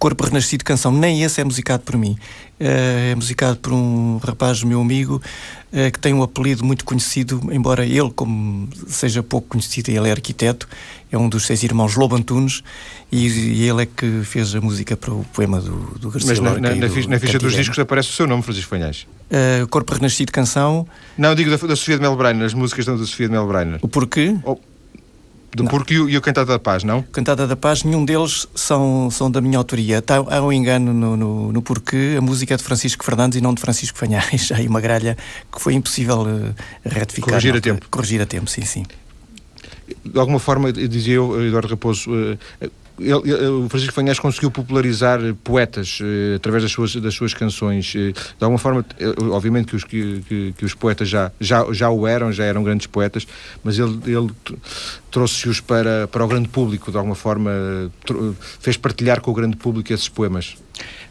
Corpo 0.00 0.24
Renascido 0.24 0.64
Canção, 0.64 0.90
nem 0.90 1.22
esse 1.22 1.42
é 1.42 1.44
musicado 1.44 1.82
por 1.82 1.98
mim. 1.98 2.16
Uh, 2.60 3.12
é 3.12 3.14
musicado 3.14 3.56
por 3.56 3.72
um 3.72 4.18
rapaz, 4.18 4.62
meu 4.62 4.82
amigo, 4.82 5.22
uh, 5.72 5.90
que 5.90 5.98
tem 5.98 6.12
um 6.12 6.22
apelido 6.22 6.62
muito 6.62 6.84
conhecido, 6.84 7.40
embora 7.50 7.86
ele, 7.86 8.10
como 8.10 8.68
seja 8.86 9.22
pouco 9.22 9.48
conhecido, 9.48 9.90
ele 9.90 10.08
é 10.08 10.10
arquiteto, 10.10 10.68
é 11.10 11.16
um 11.16 11.26
dos 11.26 11.46
seis 11.46 11.62
irmãos 11.62 11.96
Lobo 11.96 12.16
Antunes, 12.16 12.62
e, 13.10 13.64
ele 13.66 13.82
é 13.82 13.86
que 13.86 14.22
fez 14.24 14.54
a 14.54 14.60
música 14.60 14.94
para 14.94 15.12
o 15.12 15.24
poema 15.32 15.58
do, 15.58 15.98
do 15.98 16.10
Garcia 16.10 16.28
Mas 16.28 16.38
na, 16.38 16.50
na, 16.52 16.74
na, 16.74 16.86
do, 16.86 17.08
na 17.08 17.18
ficha 17.18 17.38
dos 17.38 17.54
discos 17.54 17.78
aparece 17.78 18.10
o 18.10 18.12
seu 18.12 18.26
nome, 18.26 18.42
Francisco 18.42 18.68
Fanhais. 18.68 19.06
Uh, 19.30 19.66
Corpo 19.68 19.94
Renascido 19.94 20.30
Canção. 20.30 20.86
Não, 21.16 21.34
digo 21.34 21.50
da, 21.50 21.56
da 21.56 21.74
Sofia 21.74 21.96
de 21.96 22.02
Melbreiner, 22.02 22.44
as 22.44 22.52
músicas 22.52 22.84
da 22.84 22.96
Sofia 22.98 23.26
de 23.26 23.32
Melbreiner. 23.32 23.78
O 23.80 23.88
porquê? 23.88 24.36
Oh. 24.44 24.58
Do 25.52 25.64
Porco 25.64 25.92
e 25.92 26.16
o, 26.16 26.20
Cantada 26.20 26.52
da 26.52 26.58
Paz, 26.58 26.84
não? 26.84 27.02
Cantada 27.02 27.46
da 27.46 27.56
Paz, 27.56 27.82
nenhum 27.82 28.04
deles 28.04 28.46
são, 28.54 29.10
são 29.10 29.28
da 29.28 29.40
minha 29.40 29.58
autoria. 29.58 30.00
Tá, 30.00 30.16
há 30.16 30.40
um 30.40 30.52
engano 30.52 30.94
no, 30.94 31.16
no, 31.16 31.52
no 31.52 31.62
porquê. 31.62 32.14
A 32.16 32.20
música 32.20 32.54
é 32.54 32.56
de 32.56 32.62
Francisco 32.62 33.04
Fernandes 33.04 33.38
e 33.38 33.40
não 33.40 33.52
de 33.52 33.60
Francisco 33.60 33.98
Fanhais. 33.98 34.50
Há 34.52 34.56
aí 34.56 34.68
uma 34.68 34.80
gralha 34.80 35.16
que 35.52 35.60
foi 35.60 35.74
impossível 35.74 36.20
uh, 36.20 36.54
retificar. 36.84 37.30
Corrigir 37.30 37.56
a 37.56 37.60
tempo. 37.60 37.86
Corrigir 37.90 38.22
a 38.22 38.26
tempo, 38.26 38.48
sim, 38.48 38.62
sim. 38.62 38.84
De 40.04 40.18
alguma 40.18 40.38
forma, 40.38 40.72
dizia 40.72 41.14
eu, 41.14 41.44
Eduardo 41.44 41.68
Raposo, 41.68 42.10
uh, 42.12 42.38
ele, 43.00 43.46
o 43.48 43.68
Francisco 43.68 43.94
Fanhas 43.94 44.18
conseguiu 44.18 44.50
popularizar 44.50 45.20
poetas 45.42 45.98
eh, 46.02 46.36
através 46.36 46.62
das 46.62 46.72
suas, 46.72 46.94
das 46.96 47.14
suas 47.14 47.34
canções. 47.34 47.92
Eh, 47.96 48.12
de 48.12 48.44
alguma 48.44 48.58
forma, 48.58 48.84
eh, 48.98 49.14
obviamente 49.30 49.68
que 49.68 49.76
os, 49.76 49.84
que, 49.84 50.22
que, 50.28 50.54
que, 50.56 50.64
os 50.64 50.74
poetas 50.74 51.08
já, 51.08 51.32
já, 51.40 51.64
já 51.72 51.90
o 51.90 52.06
eram, 52.06 52.32
já 52.32 52.44
eram 52.44 52.62
grandes 52.62 52.86
poetas, 52.86 53.26
mas 53.64 53.78
ele, 53.78 53.98
ele 54.06 54.30
trouxe-os 55.10 55.60
para, 55.60 56.06
para 56.08 56.24
o 56.24 56.28
grande 56.28 56.48
público, 56.48 56.90
de 56.90 56.96
alguma 56.96 57.14
forma, 57.16 57.50
fez 58.60 58.76
partilhar 58.76 59.20
com 59.20 59.30
o 59.30 59.34
grande 59.34 59.56
público 59.56 59.92
esses 59.92 60.08
poemas. 60.08 60.56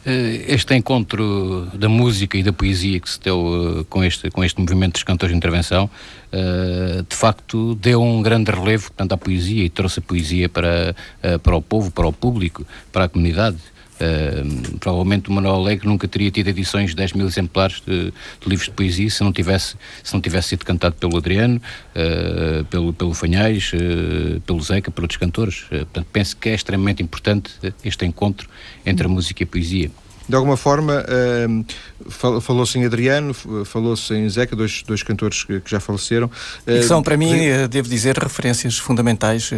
Eh, 0.06 0.46
este 0.48 0.76
encontro 0.76 1.68
da 1.74 1.90
música 1.90 2.38
e 2.38 2.44
da 2.44 2.54
poesia 2.54 3.00
que 3.02 3.10
se 3.10 3.20
deu 3.20 3.82
eh, 3.82 3.86
com 3.90 4.02
este, 4.02 4.32
com 4.32 4.44
este 4.44 4.60
movimento 4.60 4.94
dos 4.94 5.04
cantores 5.04 5.34
de 5.34 5.38
intervenção, 5.38 5.90
eh, 6.32 7.04
de 7.08 7.16
facto 7.16 7.76
deu 7.76 8.02
um 8.02 8.22
grande 8.22 8.50
relevo 8.50 8.90
tanto 8.96 9.14
à 9.14 9.18
poesia 9.18 9.66
e 9.66 9.70
trouxe 9.70 10.00
a 10.00 10.02
poesia 10.02 10.48
para, 10.48 10.96
para 11.44 11.56
o 11.56 11.62
povo, 11.62 11.92
para 11.92 12.08
o 12.08 12.14
público, 12.14 12.66
para 12.94 13.06
a 13.06 13.10
comunidade 13.10 13.58
Uh, 14.00 14.78
provavelmente 14.80 15.30
o 15.30 15.34
Manuel 15.34 15.56
Alegre 15.56 15.88
nunca 15.88 16.08
teria 16.08 16.32
tido 16.32 16.48
edições 16.48 16.92
de 16.92 16.96
10 16.96 17.14
mil 17.14 17.28
exemplares 17.28 17.82
de, 17.86 18.06
de, 18.12 18.48
livros 18.48 18.68
de 18.68 18.74
poesia 18.74 19.10
se 19.10 19.24
não 19.24 19.34
tivesse, 19.34 19.76
se 20.02 20.14
não 20.14 20.22
tivesse 20.22 20.50
sido 20.50 20.64
cantado 20.64 20.96
pelo 20.96 21.18
Adriano, 21.18 21.62
uh, 21.96 22.64
pelo, 22.66 22.94
pelo 22.94 23.14
Fanhais, 23.14 23.72
uh, 23.74 24.40
pelo 24.42 24.62
Zeca, 24.62 24.90
por 24.90 25.04
outros 25.04 25.18
cantores. 25.18 25.66
portanto, 25.70 26.08
penso 26.14 26.38
que 26.38 26.50
é 26.50 26.56
extremamente 26.56 27.04
importante 27.04 27.52
este 27.84 28.06
encontro 28.06 28.50
entre 28.86 29.06
a 29.06 29.10
música 29.10 29.44
e 29.44 29.46
a 29.46 29.48
poesia 29.48 29.92
de 30.30 30.36
alguma 30.36 30.56
forma, 30.56 31.04
uh, 31.04 32.40
falou-se 32.40 32.78
em 32.78 32.86
Adriano, 32.86 33.34
falou-se 33.66 34.14
em 34.14 34.30
Zeca, 34.30 34.56
dois, 34.56 34.84
dois 34.84 35.02
cantores 35.02 35.44
que, 35.44 35.60
que 35.60 35.72
já 35.72 35.80
faleceram. 35.80 36.30
E 36.68 36.80
que 36.80 36.84
são, 36.84 37.02
para 37.02 37.18
mim, 37.18 37.34
uh, 37.34 37.68
devo 37.68 37.90
dizer, 37.90 38.16
referências 38.16 38.78
fundamentais, 38.78 39.52
uh, 39.52 39.56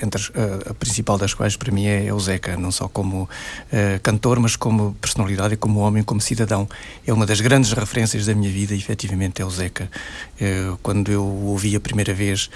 entre 0.00 0.20
as, 0.20 0.30
a 0.70 0.74
principal 0.74 1.18
das 1.18 1.34
quais, 1.34 1.56
para 1.56 1.72
mim, 1.72 1.86
é, 1.86 2.06
é 2.06 2.14
o 2.14 2.20
Zeca, 2.20 2.56
não 2.56 2.70
só 2.70 2.86
como 2.86 3.28
cantor, 4.02 4.38
mas 4.38 4.54
como 4.54 4.94
personalidade 5.00 5.54
e 5.54 5.56
como 5.56 5.80
homem, 5.80 6.04
como 6.04 6.20
cidadão. 6.20 6.68
É 7.04 7.12
uma 7.12 7.26
das 7.26 7.40
grandes 7.40 7.72
referências 7.72 8.26
da 8.26 8.34
minha 8.34 8.50
vida, 8.50 8.74
efetivamente, 8.74 9.42
é 9.42 9.44
o 9.44 9.50
Zeca. 9.50 9.90
quando 10.82 11.10
eu 11.10 11.24
o 11.24 11.46
ouvi 11.46 11.74
a 11.74 11.80
primeira 11.80 12.14
vez, 12.14 12.48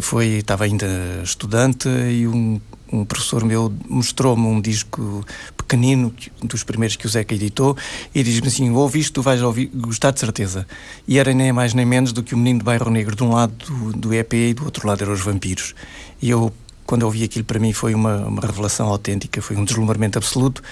foi, 0.00 0.26
estava 0.38 0.64
ainda 0.64 0.86
estudante 1.22 1.88
e 1.88 2.26
um, 2.26 2.60
um 2.92 3.04
professor 3.04 3.44
meu 3.44 3.72
mostrou-me 3.88 4.46
um 4.46 4.60
disco 4.60 5.24
pequenino, 5.56 6.12
dos 6.42 6.62
primeiros 6.64 6.96
que 6.96 7.06
o 7.06 7.08
Zeca 7.08 7.34
editou, 7.34 7.76
e 8.14 8.22
diz-me 8.22 8.48
assim: 8.48 8.70
ouve 8.70 8.98
isto, 8.98 9.14
tu 9.14 9.22
vais 9.22 9.42
ouvir, 9.42 9.70
gostar 9.74 10.10
de 10.10 10.20
certeza. 10.20 10.66
E 11.06 11.18
era 11.18 11.32
nem 11.32 11.52
mais 11.52 11.74
nem 11.74 11.84
menos 11.84 12.12
do 12.12 12.22
que 12.22 12.34
o 12.34 12.38
Menino 12.38 12.60
de 12.60 12.64
Bairro 12.64 12.90
Negro, 12.90 13.14
de 13.14 13.22
um 13.22 13.32
lado 13.32 13.52
do, 13.66 13.92
do 13.92 14.14
EP 14.14 14.32
e 14.34 14.54
do 14.54 14.64
outro 14.64 14.86
lado 14.86 15.02
eram 15.02 15.12
os 15.12 15.20
vampiros. 15.20 15.74
E 16.20 16.30
eu, 16.30 16.52
quando 16.86 17.02
ouvi 17.02 17.22
aquilo, 17.22 17.44
para 17.44 17.58
mim 17.58 17.72
foi 17.72 17.94
uma, 17.94 18.16
uma 18.26 18.40
revelação 18.40 18.88
autêntica, 18.88 19.42
foi 19.42 19.56
um 19.56 19.64
deslumbramento 19.64 20.18
absoluto. 20.18 20.62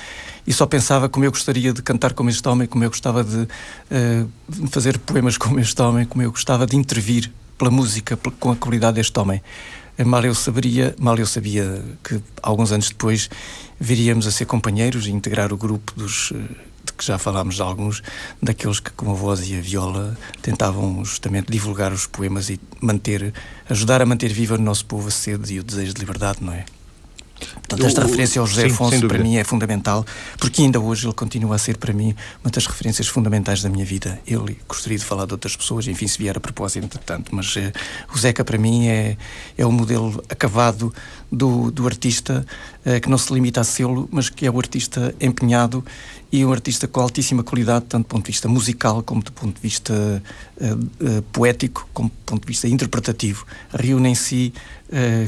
E 0.46 0.52
só 0.52 0.64
pensava 0.64 1.08
como 1.08 1.24
eu 1.24 1.30
gostaria 1.30 1.72
de 1.72 1.82
cantar 1.82 2.14
como 2.14 2.30
este 2.30 2.46
homem, 2.48 2.66
como 2.66 2.84
eu 2.84 2.88
gostava 2.88 3.24
de 3.24 3.36
uh, 3.36 4.68
fazer 4.70 4.96
poemas 4.98 5.36
como 5.36 5.58
este 5.58 5.80
homem, 5.82 6.06
como 6.06 6.22
eu 6.22 6.30
gostava 6.30 6.66
de 6.66 6.76
intervir 6.76 7.32
pela 7.58 7.70
música, 7.70 8.16
com 8.16 8.50
a 8.50 8.56
qualidade 8.56 8.96
deste 8.96 9.18
homem. 9.18 9.42
Mal 10.04 10.24
eu 10.24 10.34
saberia, 10.34 10.94
mal 10.98 11.16
eu 11.16 11.26
sabia 11.26 11.82
que 12.04 12.20
alguns 12.42 12.70
anos 12.70 12.90
depois 12.90 13.30
viríamos 13.80 14.26
a 14.26 14.30
ser 14.30 14.44
companheiros 14.44 15.06
e 15.06 15.10
integrar 15.10 15.52
o 15.52 15.56
grupo 15.56 15.92
dos 15.96 16.32
eh, 16.32 16.54
de 16.84 16.92
que 16.92 17.04
já 17.04 17.18
falámos 17.18 17.56
de 17.56 17.62
alguns 17.62 18.02
daqueles 18.42 18.78
que 18.78 18.90
com 18.90 19.10
a 19.10 19.14
voz 19.14 19.48
e 19.48 19.56
a 19.56 19.60
viola 19.60 20.16
tentavam 20.42 21.02
justamente 21.04 21.50
divulgar 21.50 21.92
os 21.92 22.06
poemas 22.06 22.50
e 22.50 22.60
manter 22.80 23.32
ajudar 23.70 24.02
a 24.02 24.06
manter 24.06 24.32
viva 24.32 24.58
no 24.58 24.64
nosso 24.64 24.84
povo 24.84 25.08
a 25.08 25.10
sede 25.10 25.54
e 25.54 25.60
o 25.60 25.64
desejo 25.64 25.94
de 25.94 26.00
liberdade, 26.00 26.44
não 26.44 26.52
é? 26.52 26.64
Portanto, 27.38 27.86
esta 27.86 28.02
referência 28.02 28.40
ao 28.40 28.46
José 28.46 28.68
sim, 28.68 28.74
Afonso 28.74 29.06
para 29.08 29.18
mim 29.18 29.36
é 29.36 29.44
fundamental, 29.44 30.04
porque 30.38 30.62
ainda 30.62 30.80
hoje 30.80 31.06
ele 31.06 31.14
continua 31.14 31.56
a 31.56 31.58
ser 31.58 31.76
para 31.76 31.92
mim 31.92 32.14
uma 32.42 32.50
das 32.50 32.66
referências 32.66 33.08
fundamentais 33.08 33.62
da 33.62 33.68
minha 33.68 33.84
vida. 33.84 34.20
Ele, 34.26 34.58
gostaria 34.68 34.98
de 34.98 35.04
falar 35.04 35.26
de 35.26 35.32
outras 35.32 35.56
pessoas, 35.56 35.86
enfim, 35.86 36.06
se 36.06 36.18
vier 36.18 36.36
a 36.36 36.40
propósito, 36.40 36.84
entretanto, 36.84 37.34
mas 37.34 37.56
uh, 37.56 37.72
o 38.14 38.18
Zeca 38.18 38.44
para 38.44 38.56
mim 38.56 38.86
é, 38.86 39.16
é 39.58 39.66
o 39.66 39.72
modelo 39.72 40.22
acabado 40.28 40.92
do, 41.30 41.70
do 41.70 41.86
artista 41.86 42.44
uh, 42.84 43.00
que 43.00 43.08
não 43.08 43.18
se 43.18 43.32
limita 43.32 43.60
a 43.60 43.64
sê-lo, 43.64 44.08
mas 44.10 44.28
que 44.28 44.46
é 44.46 44.50
o 44.50 44.58
artista 44.58 45.14
empenhado 45.20 45.84
e 46.30 46.44
um 46.44 46.52
artista 46.52 46.86
com 46.88 47.00
altíssima 47.00 47.42
qualidade, 47.42 47.86
tanto 47.88 48.06
do 48.06 48.08
ponto 48.08 48.24
de 48.24 48.32
vista 48.32 48.48
musical 48.48 49.02
como 49.02 49.22
do 49.22 49.32
ponto 49.32 49.54
de 49.54 49.60
vista 49.60 50.22
uh, 50.60 51.22
poético, 51.32 51.88
como 51.92 52.08
do 52.08 52.14
ponto 52.24 52.42
de 52.42 52.48
vista 52.48 52.68
interpretativo. 52.68 53.46
Reúne 53.72 54.10
em 54.10 54.14
si 54.14 54.52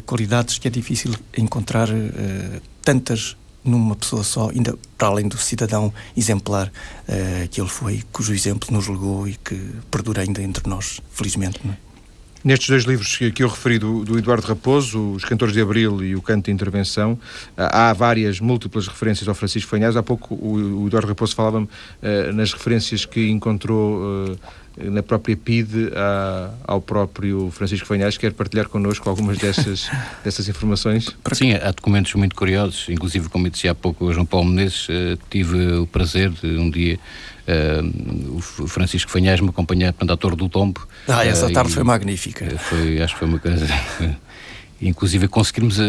qualidades 0.07 0.57
que 0.59 0.69
é 0.69 0.71
difícil 0.71 1.13
encontrar 1.37 1.89
tantas 2.81 3.37
numa 3.65 3.95
pessoa 3.95 4.25
só, 4.25 4.51
ainda 4.51 4.77
para 4.97 5.09
além 5.09 5.29
do 5.29 5.37
cidadão 5.37 5.93
exemplar 6.17 6.69
uh, 6.69 7.49
que 7.49 7.61
ele 7.61 7.69
foi, 7.69 8.03
cujo 8.13 8.33
exemplo 8.33 8.69
nos 8.73 8.89
legou 8.89 9.29
e 9.29 9.35
que 9.37 9.57
perdura 9.91 10.23
ainda 10.23 10.43
entre 10.43 10.69
nós, 10.69 11.01
felizmente. 11.11 11.61
Não 11.65 11.73
é? 11.73 11.88
Nestes 12.45 12.69
dois 12.69 12.85
livros 12.85 13.17
que 13.17 13.43
eu 13.43 13.49
referi 13.49 13.79
do, 13.79 14.05
do, 14.05 14.17
Eduardo 14.17 14.47
Raposo, 14.47 15.13
Os 15.13 15.25
Cantores 15.25 15.53
de 15.53 15.61
Abril 15.61 16.05
e 16.05 16.15
O 16.15 16.23
Canto 16.23 16.47
de 16.47 16.53
Intervenção, 16.53 17.19
há 17.57 17.93
várias 17.93 18.39
múltiplas 18.39 18.87
referências 18.87 19.29
ao 19.29 19.35
Francisco 19.35 19.69
Fanhás. 19.69 19.97
Há 19.97 20.03
pouco 20.03 20.35
o, 20.35 20.83
o 20.83 20.87
Eduardo 20.87 21.09
Raposo 21.09 21.35
falava-me 21.35 21.67
uh, 21.67 22.33
nas 22.33 22.53
referências 22.53 23.05
que 23.05 23.29
encontrou 23.29 23.99
uh, 24.31 24.39
na 24.77 25.03
própria 25.03 25.37
PIDE 25.37 25.91
ao 26.65 26.81
próprio 26.81 27.51
Francisco 27.51 27.85
Fanhás. 27.85 28.17
Quer 28.17 28.33
partilhar 28.33 28.69
connosco 28.69 29.09
algumas 29.09 29.37
dessas, 29.37 29.91
dessas 30.23 30.49
informações? 30.49 31.17
Sim, 31.33 31.55
há 31.55 31.73
documentos 31.73 32.15
muito 32.15 32.37
curiosos, 32.37 32.89
inclusive, 32.89 33.29
como 33.29 33.49
eu 33.49 33.51
disse 33.51 33.67
há 33.67 33.75
pouco, 33.75 34.05
o 34.05 34.13
João 34.13 34.25
Paulo 34.25 34.47
Menezes, 34.49 34.89
uh, 34.89 35.19
tive 35.29 35.79
o 35.79 35.87
prazer 35.89 36.31
de 36.31 36.47
um 36.57 36.71
dia 36.71 37.01
o 38.31 38.41
Francisco 38.69 39.11
Fanhás 39.11 39.41
me 39.41 39.49
acompanhar, 39.49 39.93
portanto, 39.93 40.13
ator 40.13 40.37
do 40.37 40.49
Tombo. 40.49 40.87
Ah, 41.07 41.25
essa 41.25 41.47
uh, 41.47 41.53
tarde 41.53 41.73
foi 41.73 41.83
magnífica. 41.83 42.47
Foi, 42.59 43.01
acho 43.01 43.15
que 43.15 43.19
foi 43.19 43.29
uma 43.29 43.39
coisa 43.39 43.67
Inclusive 44.81 45.27
conseguimos 45.27 45.79
uh, 45.79 45.83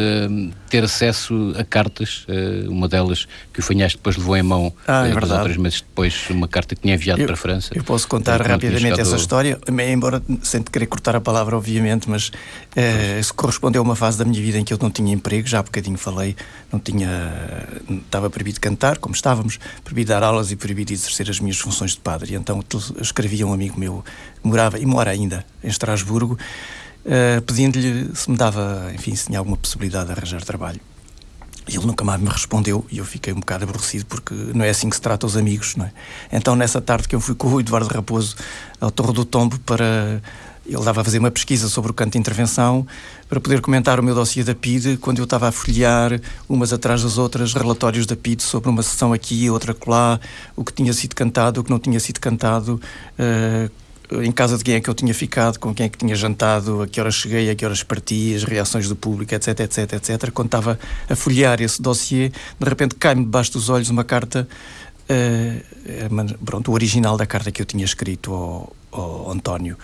ter 0.70 0.84
acesso 0.84 1.54
a 1.58 1.64
cartas, 1.64 2.26
uh, 2.28 2.72
uma 2.72 2.88
delas 2.88 3.28
que 3.54 3.60
o 3.60 3.64
Fanhas 3.64 3.94
depois 3.94 4.18
levou 4.18 4.36
em 4.36 4.42
mão 4.42 4.74
ah, 4.88 5.08
é 5.08 5.14
uh, 5.14 5.20
dois 5.20 5.32
ou 5.32 5.44
três 5.44 5.58
meses 5.58 5.82
depois, 5.82 6.28
uma 6.30 6.48
carta 6.48 6.76
que 6.76 6.82
tinha 6.82 6.96
enviado 6.96 7.22
eu, 7.22 7.26
para 7.26 7.36
a 7.36 7.38
França. 7.38 7.72
Eu 7.76 7.84
posso 7.84 8.08
contar 8.08 8.42
rapidamente 8.42 9.00
essa 9.00 9.16
história, 9.16 9.60
embora 9.92 10.22
sem 10.42 10.62
te 10.62 10.72
querer 10.72 10.88
cortar 10.88 11.16
a 11.16 11.22
palavra, 11.22 11.56
obviamente, 11.56 12.10
mas 12.10 12.32
se 13.24 13.34
correspondeu 13.34 13.82
a 13.82 13.86
uma 13.86 13.96
fase 13.96 14.18
da 14.18 14.26
minha 14.26 14.42
vida 14.42 14.58
em 14.58 14.64
que 14.64 14.74
eu 14.74 14.80
não 14.82 14.90
tinha 14.90 15.14
emprego, 15.14 15.48
já 15.48 15.60
há 15.60 15.64
bocadinho 15.64 15.98
falei, 15.98 16.36
não 16.72 16.80
tinha, 16.80 17.68
estava 17.90 18.30
proibido 18.30 18.60
cantar, 18.60 18.98
como 18.98 19.14
estávamos, 19.14 19.60
proibido 19.84 20.10
dar 20.10 20.24
aulas 20.24 20.52
e 20.52 20.56
proibido 20.56 20.92
exercer 20.94 21.30
as 21.30 21.40
minhas 21.40 21.58
funções 21.60 21.92
de 21.92 22.00
padre. 22.00 22.34
Então 22.36 22.64
escrevia 23.02 23.46
um 23.46 23.54
amigo 23.54 23.80
meu, 23.80 24.04
morava 24.44 24.80
e 24.80 24.86
mora 24.86 25.12
ainda 25.12 25.46
em 25.64 25.68
Estrasburgo, 25.68 26.38
uh, 27.06 27.42
pedindo-lhe 27.42 28.12
se 28.16 28.30
me 28.30 28.38
dava, 28.38 28.92
enfim, 28.94 29.16
se 29.16 29.28
tinha 29.28 29.40
alguma 29.40 29.58
possibilidade 29.58 30.08
de 30.08 30.12
arranjar 30.14 30.44
trabalho. 30.44 30.80
Ele 31.68 31.86
nunca 31.86 32.04
mais 32.04 32.20
me 32.20 32.28
respondeu 32.28 32.86
e 32.90 32.98
eu 32.98 33.06
fiquei 33.06 33.32
um 33.32 33.40
bocado 33.40 33.64
aborrecido 33.64 34.06
porque 34.06 34.34
não 34.34 34.66
é 34.66 34.70
assim 34.70 34.90
que 34.90 34.96
se 34.96 35.02
trata 35.02 35.26
os 35.26 35.38
amigos, 35.38 35.76
não 35.76 35.86
é? 35.86 35.92
Então, 36.32 36.56
nessa 36.56 36.82
tarde 36.82 37.08
que 37.08 37.16
eu 37.16 37.22
fui 37.22 37.36
com 37.36 37.48
o 37.48 37.60
Eduardo 37.60 37.94
Raposo 37.94 38.36
ao 38.80 38.92
Torre 38.92 39.14
do 39.14 39.26
Tombo 39.26 39.60
para. 39.60 40.22
Ele 40.66 40.84
dava 40.84 41.02
a 41.02 41.04
fazer 41.04 41.18
uma 41.18 41.32
pesquisa 41.32 41.68
sobre 41.68 41.90
o 41.90 41.94
canto 41.96 42.12
de 42.12 42.20
intervenção 42.20 42.86
para 43.28 43.40
poder 43.40 43.60
comentar 43.60 44.00
o 44.00 44.04
meu 44.04 44.14
dossiê 44.14 44.44
da 44.44 44.54
PID 44.54 44.98
quando 44.98 45.18
eu 45.18 45.24
estava 45.24 45.48
a 45.48 45.52
folhear 45.52 46.22
umas 46.48 46.72
atrás 46.72 47.02
das 47.02 47.18
outras 47.18 47.56
relatórios 47.56 48.06
da 48.06 48.16
PID 48.16 48.44
sobre 48.44 48.70
uma 48.70 48.84
sessão 48.84 49.12
aqui, 49.12 49.50
outra 49.50 49.76
lá, 49.88 50.20
o 50.56 50.64
que 50.64 50.72
tinha 50.72 50.94
sido 50.94 51.16
cantado, 51.16 51.62
o 51.62 51.64
que 51.64 51.72
não 51.72 51.80
tinha 51.80 52.00
sido 52.00 52.20
cantado. 52.20 52.80
Uh, 53.18 53.72
em 54.12 54.32
casa 54.32 54.58
de 54.58 54.64
quem 54.64 54.76
é 54.76 54.82
que 54.82 54.90
eu 54.90 54.94
tinha 54.94 55.14
ficado, 55.14 55.60
com 55.60 55.74
quem 55.74 55.86
é 55.86 55.90
que 55.90 55.98
tinha 55.98 56.16
jantado, 56.16 56.82
a 56.82 56.88
que 56.88 57.00
horas 57.00 57.14
cheguei, 57.14 57.50
a 57.50 57.56
que 57.56 57.64
horas 57.64 57.84
parti, 57.84 58.34
as 58.36 58.44
reações 58.44 58.88
do 58.88 58.96
público, 58.96 59.34
etc, 59.36 59.60
etc, 59.60 59.94
etc. 59.94 60.32
Quando 60.32 60.48
estava 60.48 60.80
a 61.08 61.16
folhear 61.16 61.62
esse 61.62 61.82
dossiê, 61.82 62.30
de 62.30 62.66
repente 62.70 62.96
cai-me 62.96 63.24
debaixo 63.24 63.54
dos 63.54 63.70
olhos 63.70 63.90
uma 63.90 64.04
carta, 64.04 64.48
uh, 65.10 66.38
pronto, 66.44 66.72
o 66.72 66.74
original 66.74 67.18
da 67.18 67.26
carta 67.28 67.52
que 67.52 67.62
eu 67.62 67.66
tinha 67.66 67.86
escrito 67.86 68.34
ao, 68.34 68.76
ao 68.92 69.32
António. 69.32 69.78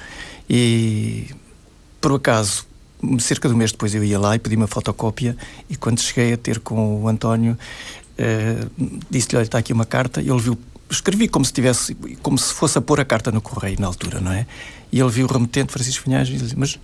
E, 0.50 1.28
por 2.02 2.14
acaso, 2.14 2.66
cerca 3.20 3.48
de 3.48 3.54
um 3.54 3.58
mês 3.58 3.72
depois 3.72 3.94
eu 3.94 4.04
ia 4.04 4.18
lá 4.18 4.36
e 4.36 4.40
pedi 4.40 4.56
uma 4.56 4.68
fotocópia 4.68 5.38
e 5.70 5.76
quando 5.76 6.00
cheguei 6.00 6.34
a 6.34 6.38
ter 6.38 6.60
com 6.60 7.04
o 7.04 7.08
António, 7.08 7.56
uh, 8.18 8.72
disse-lhe, 9.08 9.38
olha, 9.38 9.46
está 9.46 9.60
aqui 9.60 9.72
uma 9.72 9.86
carta, 9.86 10.20
ele 10.20 10.40
viu 10.40 10.58
escrevi 10.90 11.28
como 11.28 11.44
se 11.44 11.54
tivesse, 11.54 11.96
como 12.22 12.38
se 12.38 12.54
fosse 12.54 12.78
a 12.78 12.82
pôr 12.82 13.00
a 13.00 13.06
carta 13.06 13.32
no 13.32 13.42
correio 13.42 13.80
na 13.80 13.88
altura, 13.88 14.20
não 14.20 14.32
é? 14.32 14.46
E 14.92 15.00
ele 15.00 15.10
viu 15.10 15.26
o 15.28 15.32
remetente, 15.32 15.72
Francisco 15.72 16.04
Finhais, 16.04 16.30
e 16.30 16.34
disse: 16.34 16.58
Mas 16.58 16.76
uh, 16.76 16.80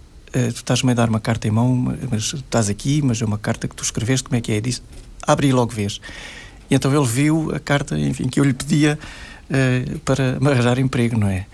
tu 0.53 0.57
estás-me 0.57 0.91
a 0.91 0.95
dar 0.95 1.09
uma 1.09 1.19
carta 1.19 1.47
em 1.47 1.51
mão, 1.51 1.95
mas 2.09 2.33
estás 2.33 2.69
aqui, 2.69 3.01
mas 3.01 3.21
é 3.21 3.25
uma 3.25 3.37
carta 3.37 3.67
que 3.67 3.75
tu 3.75 3.83
escreveste, 3.83 4.23
como 4.23 4.35
é 4.35 4.41
que 4.41 4.51
é? 4.51 4.57
E 4.57 4.61
disse: 4.61 4.81
Abre 5.21 5.47
e 5.47 5.53
logo 5.53 5.71
vês. 5.71 6.01
E 6.69 6.75
então 6.75 6.93
ele 6.93 7.07
viu 7.07 7.53
a 7.53 7.59
carta, 7.59 7.97
enfim, 7.97 8.27
que 8.27 8.39
eu 8.39 8.43
lhe 8.43 8.53
pedia 8.53 8.97
uh, 9.49 9.99
para 9.99 10.39
me 10.39 10.49
arranjar 10.49 10.79
emprego, 10.79 11.17
não 11.17 11.27
é? 11.27 11.45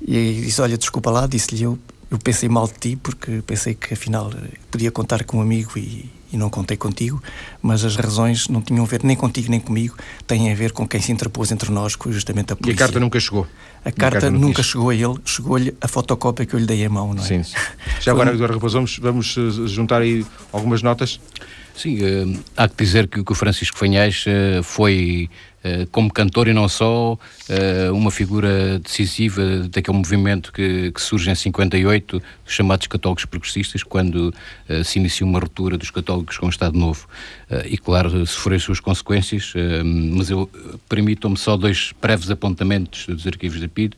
E 0.00 0.42
disse: 0.44 0.60
Olha, 0.60 0.78
desculpa 0.78 1.10
lá, 1.10 1.26
disse-lhe 1.26 1.62
eu, 1.62 1.78
eu 2.10 2.18
pensei 2.18 2.48
mal 2.48 2.66
de 2.66 2.74
ti, 2.74 2.96
porque 2.96 3.42
pensei 3.46 3.74
que 3.74 3.94
afinal 3.94 4.32
podia 4.70 4.90
contar 4.90 5.24
com 5.24 5.38
um 5.38 5.40
amigo 5.40 5.72
e, 5.76 6.10
e 6.32 6.36
não 6.36 6.50
contei 6.50 6.76
contigo, 6.76 7.22
mas 7.62 7.84
as 7.84 7.96
razões 7.96 8.48
não 8.48 8.60
tinham 8.60 8.84
a 8.84 8.86
ver 8.86 9.02
nem 9.02 9.16
contigo 9.16 9.50
nem 9.50 9.60
comigo, 9.60 9.96
têm 10.26 10.50
a 10.52 10.54
ver 10.54 10.72
com 10.72 10.86
quem 10.86 11.00
se 11.00 11.12
interpôs 11.12 11.50
entre 11.52 11.70
nós, 11.70 11.96
que 11.96 12.04
foi 12.04 12.12
justamente 12.12 12.52
a 12.52 12.56
polícia. 12.56 12.72
E 12.72 12.74
a 12.74 12.86
carta 12.86 13.00
nunca 13.00 13.18
chegou? 13.20 13.46
A 13.84 13.92
carta, 13.92 14.20
carta 14.20 14.30
nunca 14.30 14.62
chegou 14.62 14.90
a 14.90 14.94
ele, 14.94 15.14
chegou-lhe 15.24 15.74
a 15.80 15.88
fotocópia 15.88 16.44
que 16.44 16.54
eu 16.54 16.60
lhe 16.60 16.66
dei 16.66 16.84
à 16.84 16.88
mão, 16.88 17.14
não 17.14 17.22
é? 17.22 17.26
Sim. 17.26 17.42
Já 18.00 18.12
agora, 18.12 18.32
Eduardo 18.32 18.54
Raposo, 18.54 18.74
vamos, 18.74 18.98
vamos 18.98 19.36
eh, 19.36 19.68
juntar 19.68 20.02
aí 20.02 20.24
algumas 20.52 20.82
notas? 20.82 21.20
Sim, 21.78 22.02
uh, 22.02 22.40
há 22.56 22.68
que 22.68 22.74
dizer 22.84 23.06
que, 23.06 23.22
que 23.22 23.32
o 23.32 23.34
Francisco 23.36 23.78
Fanhais 23.78 24.24
uh, 24.26 24.64
foi, 24.64 25.30
uh, 25.30 25.47
como 25.90 26.12
cantor 26.12 26.48
e 26.48 26.52
não 26.52 26.68
só, 26.68 27.18
uma 27.92 28.10
figura 28.10 28.78
decisiva 28.78 29.68
daquele 29.68 29.96
movimento 29.96 30.52
que, 30.52 30.92
que, 30.92 31.00
surge 31.00 31.30
em 31.30 31.34
58, 31.34 32.22
dos 32.44 32.54
chamados 32.54 32.86
católicos 32.86 33.24
progressistas, 33.24 33.82
quando 33.82 34.32
se 34.84 34.98
inicia 34.98 35.26
uma 35.26 35.38
ruptura 35.38 35.78
dos 35.78 35.90
católicos 35.90 36.36
com 36.38 36.46
o 36.46 36.50
Estado 36.50 36.78
Novo. 36.78 37.08
e, 37.66 37.76
claro, 37.78 38.26
sofreu 38.26 38.60
suas 38.60 38.80
consequências, 38.80 39.52
mas 39.84 40.30
eu 40.30 40.50
permitam-me 40.88 41.36
só 41.36 41.56
dois 41.56 41.92
breves 42.00 42.30
apontamentos 42.30 43.06
dos 43.06 43.26
arquivos 43.26 43.60
da 43.60 43.68
PID. 43.68 43.96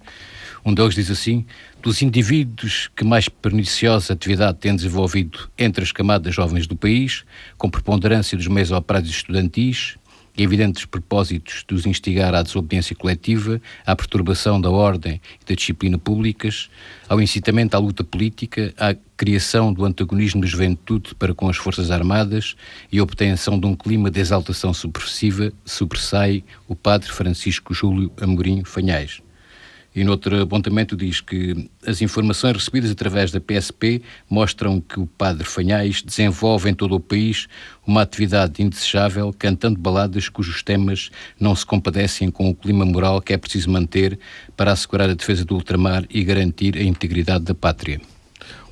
Um 0.65 0.75
deles 0.75 0.95
diz 0.95 1.11
assim: 1.11 1.47
dos 1.83 2.03
indivíduos 2.03 2.91
que 2.95 3.05
mais 3.05 3.29
perniciosa 3.29 4.13
atividade 4.13 4.59
têm 4.59 4.77
desenvolvido 4.77 5.51
entre 5.57 5.83
as 5.83 5.93
camadas 5.93 6.35
jovens 6.35 6.67
do 6.67 6.77
país, 6.77 7.25
com 7.57 7.71
preponderância 7.71 8.37
dos 8.37 8.47
meios 8.47 8.71
operários 8.71 9.11
estudantis, 9.11 9.97
evidentes 10.43 10.85
propósitos 10.85 11.65
de 11.69 11.75
os 11.75 11.87
instigar 11.87 12.35
à 12.35 12.43
desobediência 12.43 12.97
coletiva, 12.97 13.61
à 13.85 13.95
perturbação 13.95 14.61
da 14.61 14.71
ordem 14.71 15.21
e 15.41 15.49
da 15.49 15.55
disciplina 15.55 15.99
públicas, 15.99 16.71
ao 17.09 17.21
incitamento 17.21 17.75
à 17.75 17.79
luta 17.79 18.03
política, 18.03 18.73
à 18.79 18.95
criação 19.17 19.73
do 19.73 19.85
antagonismo 19.85 20.41
da 20.41 20.47
juventude 20.47 21.15
para 21.15 21.35
com 21.35 21.49
as 21.49 21.57
Forças 21.57 21.91
Armadas 21.91 22.57
e 22.91 22.99
a 22.99 23.03
obtenção 23.03 23.59
de 23.59 23.67
um 23.67 23.77
clima 23.77 24.11
de 24.11 24.21
exaltação 24.21 24.73
subversiva, 24.73 25.53
sobressai 25.65 26.43
o 26.67 26.75
padre 26.75 27.11
Francisco 27.11 27.75
Júlio 27.75 28.11
Amorim 28.21 28.65
Fanhais. 28.65 29.21
E 29.95 30.05
noutro 30.05 30.41
apontamento 30.41 30.97
diz 30.97 31.21
que 31.21 31.69
as 31.85 32.01
informações 32.01 32.57
recebidas 32.57 32.91
através 32.91 33.33
da 33.33 33.41
PSP 33.41 34.01
mostram 34.29 34.81
que 34.81 35.01
o 35.01 35.07
padre 35.07 35.45
Fanhais 35.45 36.01
desenvolve 36.01 36.71
em 36.71 36.75
todo 36.75 36.95
o 36.95 37.01
país 37.01 37.49
uma 37.85 38.03
atividade 38.03 38.63
indesejável, 38.63 39.35
cantando 39.37 39.81
baladas 39.81 40.29
cujos 40.29 40.63
temas 40.63 41.11
não 41.41 41.57
se 41.57 41.67
compadecem 41.67 42.31
com 42.31 42.49
o 42.49 42.55
clima 42.55 42.85
moral 42.85 43.21
que 43.21 43.33
é 43.33 43.37
preciso 43.37 43.69
manter 43.69 44.17
para 44.57 44.71
assegurar 44.71 45.11
a 45.11 45.15
defesa 45.15 45.45
do 45.45 45.57
ultramar 45.57 46.05
e 46.09 46.23
garantir 46.23 46.77
a 46.77 46.83
integridade 46.83 47.45
da 47.45 47.55
pátria. 47.55 48.01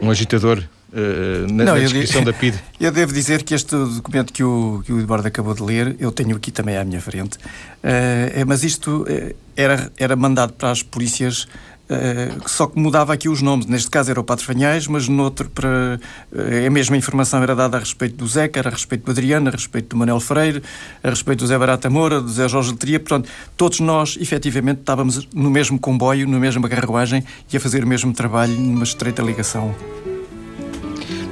Um 0.01 0.11
agitador 0.11 0.63
Uh, 0.91 1.53
na, 1.53 1.65
não, 1.65 1.75
na 1.75 1.81
descrição 1.81 2.23
eu, 2.23 2.25
da 2.25 2.33
PID. 2.33 2.57
Eu 2.81 2.91
devo 2.91 3.13
dizer 3.13 3.43
que 3.43 3.55
este 3.55 3.77
documento 3.77 4.33
que 4.33 4.43
o, 4.43 4.83
que 4.87 4.93
o 4.93 5.01
Eduardo 5.01 5.29
acabou 5.29 5.53
de 5.53 5.63
ler, 5.63 5.97
eu 5.99 6.11
tenho 6.11 6.35
aqui 6.35 6.51
também 6.51 6.79
à 6.79 6.85
minha 6.85 7.01
frente, 7.01 7.37
uh, 7.37 8.33
é, 8.33 8.43
mas 8.47 8.65
isto 8.65 9.03
uh, 9.03 9.35
era, 9.55 9.93
era 9.99 10.17
mandado 10.17 10.55
para 10.55 10.71
as 10.71 10.83
polícias 10.83 11.47
Uh, 11.89 12.47
só 12.47 12.67
que 12.67 12.79
mudava 12.79 13.15
aqui 13.15 13.29
os 13.29 13.41
nomes. 13.41 13.67
Neste 13.67 13.91
caso 13.91 14.11
era 14.11 14.21
o 14.21 14.25
Padre 14.25 14.45
Fanhais, 14.45 14.87
mas 14.87 15.09
noutro, 15.09 15.49
para, 15.49 15.99
uh, 16.31 16.67
a 16.67 16.71
mesma 16.71 16.97
informação 16.97 17.43
era 17.43 17.55
dada 17.57 17.79
a 17.79 17.81
respeito 17.81 18.17
do 18.17 18.27
Zeca, 18.27 18.61
a 18.61 18.71
respeito 18.71 19.07
do 19.07 19.11
Adriano, 19.11 19.49
a 19.49 19.53
respeito 19.53 19.89
do 19.89 19.97
Manuel 19.97 20.21
Freire, 20.21 20.63
a 21.03 21.09
respeito 21.09 21.41
do 21.41 21.47
Zé 21.47 21.57
Barata 21.57 21.89
Moura, 21.89 22.21
do 22.21 22.29
Zé 22.29 22.47
Jorge 22.47 22.73
Letria. 22.73 23.01
Portanto, 23.01 23.31
todos 23.57 23.81
nós, 23.81 24.19
efetivamente, 24.21 24.81
estávamos 24.81 25.27
no 25.35 25.51
mesmo 25.51 25.79
comboio, 25.79 26.29
na 26.29 26.39
mesma 26.39 26.69
carruagem 26.69 27.25
e 27.51 27.57
a 27.57 27.61
fazer 27.61 27.85
o 27.85 27.87
mesmo 27.87 28.13
trabalho 28.13 28.53
numa 28.53 28.85
estreita 28.85 29.23
ligação. 29.23 29.75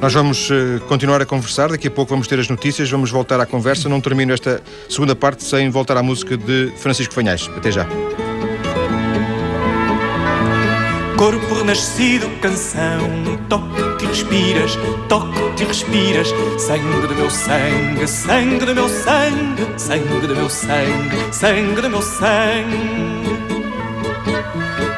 Nós 0.00 0.12
vamos 0.12 0.50
uh, 0.50 0.80
continuar 0.88 1.22
a 1.22 1.26
conversar, 1.26 1.70
daqui 1.70 1.88
a 1.88 1.90
pouco 1.90 2.10
vamos 2.10 2.28
ter 2.28 2.38
as 2.38 2.48
notícias, 2.48 2.90
vamos 2.90 3.10
voltar 3.10 3.40
à 3.40 3.46
conversa. 3.46 3.88
Não 3.88 4.00
termino 4.00 4.32
esta 4.32 4.62
segunda 4.88 5.16
parte 5.16 5.42
sem 5.42 5.70
voltar 5.70 5.96
à 5.96 6.02
música 6.02 6.36
de 6.36 6.72
Francisco 6.76 7.14
Fanhais. 7.14 7.50
Até 7.56 7.70
já. 7.72 7.86
Corpo 11.16 11.54
renascido, 11.54 12.28
canção, 12.42 13.00
toque-te 13.48 14.04
e 14.04 14.08
respiras, 14.08 14.78
toque-te 15.08 15.62
e 15.62 15.66
respiras, 15.66 16.28
sangue 16.58 17.06
do 17.06 17.14
meu 17.14 17.30
sangue, 17.30 18.06
sangue 18.06 18.66
do 18.66 18.74
meu 18.74 18.88
sangue, 18.90 19.66
sangue 19.78 20.26
do 20.26 20.36
meu 20.36 20.50
sangue, 20.50 21.34
sangue 21.34 21.80
do 21.80 21.88
meu 21.88 22.02
sangue. 22.02 23.45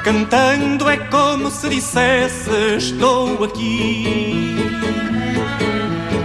Cantando 0.08 0.88
é 0.88 0.96
como 0.96 1.50
se 1.50 1.68
dissesse 1.68 2.76
estou 2.78 3.44
aqui. 3.44 4.56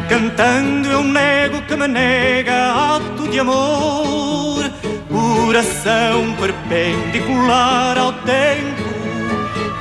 Cantando 0.07 0.87
eu 0.87 1.03
nego 1.03 1.61
que 1.63 1.75
me 1.75 1.89
nega 1.89 2.95
ato 2.95 3.27
de 3.27 3.41
amor, 3.41 4.71
coração 5.11 6.33
perpendicular 6.39 7.97
ao 7.97 8.13
tempo, 8.13 8.89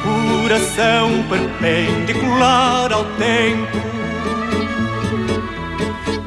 coração 0.02 1.22
perpendicular 1.30 2.92
ao 2.92 3.04
tempo. 3.04 3.78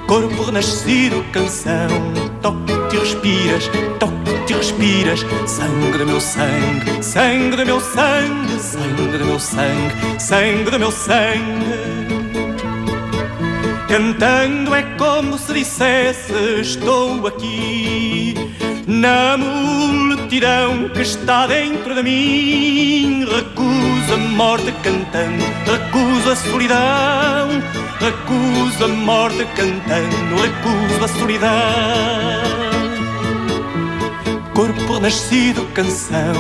Corpo 0.08 0.44
renascido, 0.44 1.26
canção, 1.34 1.90
toque-te 2.42 2.75
respiras, 3.06 3.70
toque-te 4.00 4.54
respiras, 4.56 5.26
sangue 5.46 5.98
do 6.00 6.06
meu 6.08 6.20
sangue, 6.20 7.04
sangue 7.04 7.56
do 7.56 7.66
meu 7.66 7.80
sangue, 7.80 8.60
sangue 8.60 9.18
do 9.18 9.26
meu 9.26 9.40
sangue, 9.40 10.20
sangue 10.20 10.72
do 10.72 10.80
meu 10.80 10.92
sangue. 10.92 11.66
Cantando 13.88 14.74
é 14.74 14.82
como 14.98 15.38
se 15.38 15.54
dissesse 15.54 16.34
estou 16.62 17.28
aqui 17.28 18.34
na 18.88 19.38
multidão 19.38 20.90
que 20.90 21.02
está 21.02 21.46
dentro 21.46 21.94
de 21.94 22.02
mim. 22.02 23.26
Recuso 23.26 24.14
a 24.16 24.18
morte 24.18 24.74
cantando, 24.82 25.46
recuso 25.72 26.32
a 26.32 26.36
solidão, 26.36 27.50
recuso 28.00 28.84
a 28.84 28.88
morte 28.88 29.46
cantando, 29.56 30.42
recuso 30.42 31.04
a 31.04 31.08
solidão. 31.08 32.65
Corpo 34.56 35.02
nascido, 35.02 35.66
canção, 35.74 36.34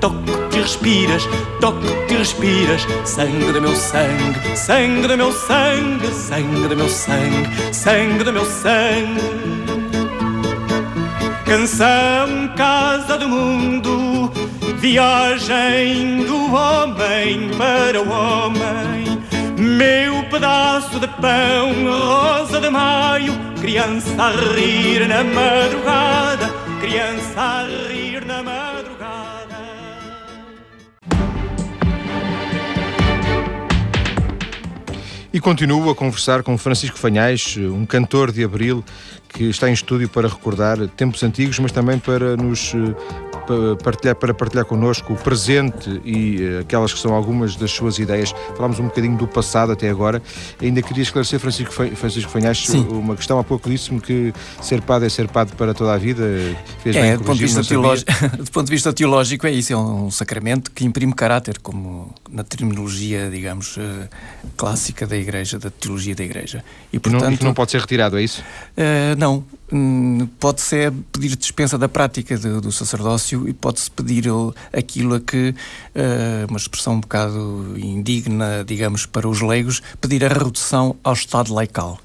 toque-te 0.00 0.56
e 0.56 0.60
respiras, 0.60 1.22
toque-te 1.60 2.14
e 2.14 2.16
respiras, 2.16 2.82
sangue 3.04 3.52
do 3.52 3.62
meu 3.62 3.76
sangue, 3.76 4.56
sangue 4.56 5.06
do 5.06 5.16
meu 5.16 5.32
sangue, 5.32 6.12
sangue 6.12 6.66
do 6.66 6.76
meu 6.76 6.88
sangue, 6.88 7.72
sangue 7.72 8.24
do 8.24 8.32
meu 8.32 8.44
sangue. 8.44 9.20
Canção, 11.44 12.48
casa 12.56 13.16
do 13.16 13.28
mundo, 13.28 14.32
viagem 14.78 16.24
do 16.24 16.52
homem 16.52 17.50
para 17.56 18.02
o 18.02 18.10
homem. 18.10 19.22
Meu 19.56 20.24
pedaço 20.24 20.98
de 20.98 21.06
pão, 21.06 21.72
rosa 21.86 22.60
de 22.60 22.68
maio, 22.68 23.32
criança 23.60 24.10
a 24.18 24.30
rir 24.30 25.06
na 25.06 25.22
madrugada, 25.22 26.59
criança 26.80 27.40
a 27.40 27.66
rir 27.88 28.24
na 28.24 28.42
madrugada. 28.42 29.40
E 35.32 35.38
continuo 35.38 35.90
a 35.90 35.94
conversar 35.94 36.42
com 36.42 36.56
Francisco 36.56 36.98
Fanhais, 36.98 37.56
um 37.58 37.84
cantor 37.84 38.32
de 38.32 38.42
Abril 38.42 38.82
que 39.28 39.44
está 39.44 39.68
em 39.68 39.72
estúdio 39.74 40.08
para 40.08 40.26
recordar 40.26 40.78
tempos 40.88 41.22
antigos, 41.22 41.58
mas 41.58 41.70
também 41.70 41.98
para 41.98 42.36
nos 42.36 42.72
eh, 42.74 43.29
partilhar, 43.82 44.14
para 44.14 44.34
partilhar 44.34 44.64
connosco 44.64 45.12
o 45.12 45.16
presente 45.16 46.00
e 46.04 46.42
eh, 46.42 46.58
aquelas 46.60 46.92
que 46.92 46.98
são 46.98 47.14
algumas 47.14 47.56
das 47.56 47.70
suas 47.70 47.98
ideias. 47.98 48.34
Falámos 48.56 48.78
um 48.78 48.84
bocadinho 48.84 49.16
do 49.16 49.26
passado 49.26 49.72
até 49.72 49.88
agora. 49.88 50.22
Ainda 50.60 50.82
queria 50.82 51.02
esclarecer, 51.02 51.38
Francisco, 51.38 51.72
Francisco 51.72 52.30
Fanhas, 52.30 52.68
uma 52.68 53.16
questão. 53.16 53.38
Há 53.38 53.44
pouco 53.44 53.68
disse-me 53.68 54.00
que 54.00 54.32
ser 54.60 54.80
padre 54.82 55.06
é 55.06 55.10
ser 55.10 55.28
padre 55.28 55.54
para 55.56 55.74
toda 55.74 55.92
a 55.92 55.98
vida. 55.98 56.24
Fez 56.82 56.96
é, 56.96 57.16
do 57.16 57.24
ponto, 57.24 57.38
de 57.38 57.44
vista 57.44 57.62
teológico, 57.62 58.10
do 58.38 58.50
ponto 58.50 58.66
de 58.66 58.72
vista 58.72 58.92
teológico, 58.92 59.46
é 59.46 59.50
isso. 59.50 59.72
É 59.72 59.76
um 59.76 60.10
sacramento 60.10 60.70
que 60.70 60.84
imprime 60.84 61.12
caráter, 61.14 61.58
como 61.58 62.14
na 62.30 62.44
terminologia, 62.44 63.28
digamos, 63.30 63.76
eh, 63.78 64.08
clássica 64.56 65.06
da 65.06 65.16
Igreja, 65.16 65.58
da 65.58 65.70
teologia 65.70 66.14
da 66.14 66.24
Igreja. 66.24 66.64
E, 66.92 66.98
portanto, 66.98 67.40
e 67.40 67.42
não, 67.42 67.48
não 67.48 67.54
pode 67.54 67.70
ser 67.70 67.80
retirado, 67.80 68.18
é 68.18 68.22
isso? 68.22 68.42
Uh, 68.76 69.16
não, 69.18 69.44
pode-se 70.38 70.90
pedir 71.12 71.36
dispensa 71.36 71.78
da 71.78 71.88
prática 71.88 72.36
do, 72.36 72.60
do 72.60 72.72
sacerdócio 72.72 73.48
e 73.48 73.52
pode-se 73.52 73.90
pedir 73.90 74.24
aquilo 74.72 75.14
a 75.14 75.20
que, 75.20 75.50
uh, 75.50 76.46
uma 76.48 76.58
expressão 76.58 76.94
um 76.94 77.00
bocado 77.00 77.74
indigna, 77.76 78.64
digamos, 78.64 79.06
para 79.06 79.28
os 79.28 79.40
leigos, 79.40 79.82
pedir 80.00 80.24
a 80.24 80.28
redução 80.28 80.96
ao 81.04 81.12
estado 81.12 81.54
laical. 81.54 81.98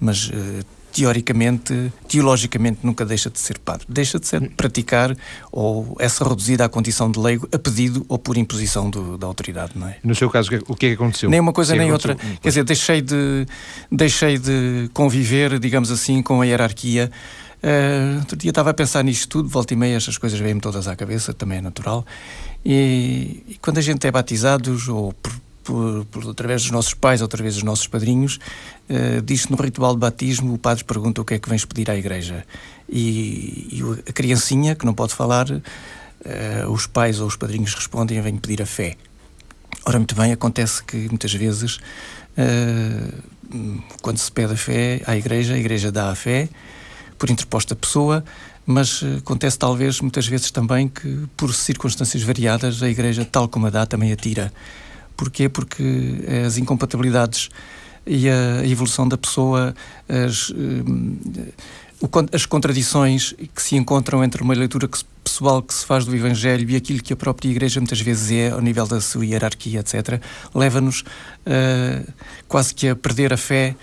Mas 0.00 0.28
uh, 0.28 0.64
teoricamente, 0.92 1.92
teologicamente, 2.08 2.80
nunca 2.82 3.04
deixa 3.04 3.30
de 3.30 3.38
ser 3.38 3.58
padre. 3.58 3.86
Deixa 3.88 4.18
de 4.18 4.26
ser 4.26 4.50
praticar 4.50 5.16
ou 5.50 5.96
essa 5.98 6.26
reduzida 6.28 6.64
à 6.64 6.68
condição 6.68 7.10
de 7.10 7.18
leigo 7.18 7.48
a 7.52 7.58
pedido 7.58 8.04
ou 8.08 8.18
por 8.18 8.36
imposição 8.36 8.90
do, 8.90 9.16
da 9.16 9.26
autoridade, 9.26 9.72
não 9.74 9.88
é? 9.88 9.96
No 10.02 10.14
seu 10.14 10.28
caso, 10.30 10.50
o 10.68 10.74
que 10.74 10.86
é 10.86 10.88
que 10.90 10.94
aconteceu? 10.94 11.30
Nem 11.30 11.40
uma 11.40 11.52
coisa 11.52 11.74
nem 11.74 11.92
outra. 11.92 12.14
Quer 12.14 12.48
dizer, 12.48 12.64
deixei 12.64 13.00
de, 13.00 13.46
deixei 13.90 14.38
de 14.38 14.90
conviver, 14.92 15.58
digamos 15.58 15.90
assim, 15.90 16.22
com 16.22 16.40
a 16.40 16.46
hierarquia. 16.46 17.10
Uh, 17.62 18.18
outro 18.20 18.36
dia 18.36 18.50
estava 18.50 18.70
a 18.70 18.74
pensar 18.74 19.04
nisto 19.04 19.28
tudo, 19.28 19.48
volta 19.48 19.74
e 19.74 19.76
meia, 19.76 19.96
estas 19.96 20.16
coisas 20.16 20.38
vêm-me 20.38 20.60
todas 20.60 20.88
à 20.88 20.96
cabeça, 20.96 21.34
também 21.34 21.58
é 21.58 21.60
natural. 21.60 22.06
E, 22.64 23.44
e 23.48 23.58
quando 23.60 23.78
a 23.78 23.82
gente 23.82 24.06
é 24.06 24.10
batizados 24.10 24.88
ou 24.88 25.12
por 25.12 25.32
por, 25.62 26.04
por, 26.06 26.30
através 26.30 26.62
dos 26.62 26.70
nossos 26.70 26.94
pais 26.94 27.20
ou 27.20 27.26
através 27.26 27.54
dos 27.54 27.62
nossos 27.62 27.86
padrinhos, 27.86 28.38
diz 29.24 29.46
que 29.46 29.52
no 29.52 29.62
ritual 29.62 29.94
de 29.94 30.00
batismo 30.00 30.54
o 30.54 30.58
padre 30.58 30.84
pergunta 30.84 31.20
o 31.20 31.24
que 31.24 31.34
é 31.34 31.38
que 31.38 31.48
vens 31.48 31.64
pedir 31.64 31.90
à 31.90 31.96
igreja. 31.96 32.44
E, 32.88 33.68
e 33.70 33.82
a 34.08 34.12
criancinha, 34.12 34.74
que 34.74 34.84
não 34.84 34.94
pode 34.94 35.14
falar, 35.14 35.48
uh, 35.50 36.70
os 36.70 36.86
pais 36.86 37.20
ou 37.20 37.26
os 37.26 37.36
padrinhos 37.36 37.74
respondem: 37.74 38.20
Venho 38.20 38.40
pedir 38.40 38.60
a 38.62 38.66
fé. 38.66 38.96
Ora, 39.86 39.98
muito 39.98 40.14
bem, 40.14 40.32
acontece 40.32 40.82
que 40.82 40.96
muitas 41.08 41.32
vezes, 41.32 41.76
uh, 42.36 43.88
quando 44.02 44.18
se 44.18 44.30
pede 44.30 44.54
a 44.54 44.56
fé 44.56 45.02
à 45.06 45.16
igreja, 45.16 45.54
a 45.54 45.58
igreja 45.58 45.90
dá 45.90 46.10
a 46.10 46.14
fé 46.14 46.48
por 47.18 47.30
interposta 47.30 47.76
pessoa, 47.76 48.24
mas 48.64 49.02
acontece 49.18 49.58
talvez 49.58 50.00
muitas 50.00 50.26
vezes 50.26 50.50
também 50.50 50.88
que, 50.88 51.26
por 51.36 51.52
circunstâncias 51.54 52.22
variadas, 52.22 52.82
a 52.82 52.88
igreja, 52.88 53.24
tal 53.24 53.46
como 53.46 53.66
a 53.66 53.70
dá, 53.70 53.84
também 53.84 54.10
a 54.10 54.16
tira. 54.16 54.52
Porquê? 55.16 55.48
Porque 55.48 56.24
as 56.46 56.56
incompatibilidades 56.56 57.50
e 58.10 58.28
a 58.28 58.66
evolução 58.66 59.06
da 59.06 59.16
pessoa, 59.16 59.72
as, 60.08 60.52
as 62.32 62.44
contradições 62.44 63.34
que 63.54 63.62
se 63.62 63.76
encontram 63.76 64.24
entre 64.24 64.42
uma 64.42 64.52
leitura 64.52 64.88
pessoal 65.22 65.62
que 65.62 65.72
se 65.72 65.86
faz 65.86 66.04
do 66.04 66.16
Evangelho 66.16 66.68
e 66.68 66.74
aquilo 66.74 67.00
que 67.00 67.12
a 67.12 67.16
própria 67.16 67.48
Igreja 67.48 67.78
muitas 67.78 68.00
vezes 68.00 68.32
é, 68.32 68.50
ao 68.50 68.60
nível 68.60 68.84
da 68.84 69.00
sua 69.00 69.24
hierarquia, 69.24 69.78
etc., 69.78 70.20
leva-nos 70.52 71.02
uh, 71.02 72.12
quase 72.48 72.74
que 72.74 72.88
a 72.88 72.96
perder 72.96 73.32
a 73.32 73.36
fé 73.36 73.76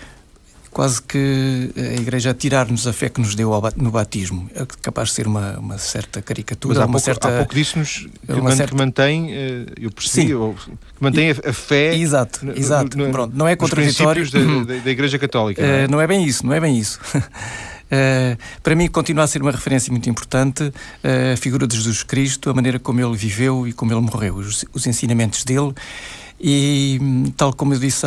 quase 0.70 1.02
que 1.02 1.70
a 1.76 2.00
Igreja 2.00 2.34
tirar-nos 2.34 2.86
a 2.86 2.92
fé 2.92 3.08
que 3.08 3.20
nos 3.20 3.34
deu 3.34 3.50
no 3.76 3.90
batismo. 3.90 4.48
É 4.54 4.66
capaz 4.82 5.08
de 5.08 5.14
ser 5.14 5.26
uma, 5.26 5.58
uma 5.58 5.78
certa 5.78 6.22
caricatura. 6.22 6.74
Mas 6.74 6.82
há 6.82 6.86
uma 6.86 6.92
pouco, 6.92 7.04
certa, 7.04 7.28
há 7.28 7.36
pouco 7.38 7.54
disse-nos 7.54 8.08
que, 8.26 8.56
certa... 8.56 8.66
que, 8.66 8.74
mantém, 8.76 9.32
eh, 9.32 9.66
eu 9.80 9.90
percebi, 9.90 10.28
que 10.28 10.72
mantém 11.00 11.30
a, 11.30 11.52
fé. 11.52 11.94
Exato, 11.94 12.44
no, 12.44 12.56
exato. 12.56 12.96
No, 12.96 13.10
Pronto, 13.10 13.36
não 13.36 13.48
é 13.48 13.56
contraditório. 13.56 14.30
Da, 14.30 14.38
da, 14.74 14.80
da, 14.84 14.90
Igreja 14.90 15.18
Católica. 15.18 15.62
Não 15.62 15.68
é? 15.68 15.84
Uh, 15.84 15.90
não 15.90 16.00
é 16.00 16.06
bem 16.06 16.24
isso, 16.24 16.46
não 16.46 16.52
é 16.52 16.60
bem 16.60 16.78
isso. 16.78 17.00
Uh, 17.14 18.38
para 18.62 18.74
mim 18.74 18.88
continua 18.88 19.24
a 19.24 19.26
ser 19.26 19.42
uma 19.42 19.50
referência 19.50 19.90
muito 19.90 20.08
importante 20.08 20.62
uh, 20.62 21.32
a 21.32 21.36
figura 21.36 21.66
de 21.66 21.76
Jesus 21.76 22.02
Cristo, 22.02 22.50
a 22.50 22.54
maneira 22.54 22.78
como 22.78 23.00
ele 23.00 23.16
viveu 23.16 23.66
e 23.66 23.72
como 23.72 23.92
ele 23.92 24.00
morreu, 24.00 24.36
os, 24.36 24.64
os 24.72 24.86
ensinamentos 24.86 25.44
dele 25.44 25.72
e, 26.40 27.00
tal 27.36 27.52
como 27.52 27.74
eu 27.74 27.78
disse 27.78 28.06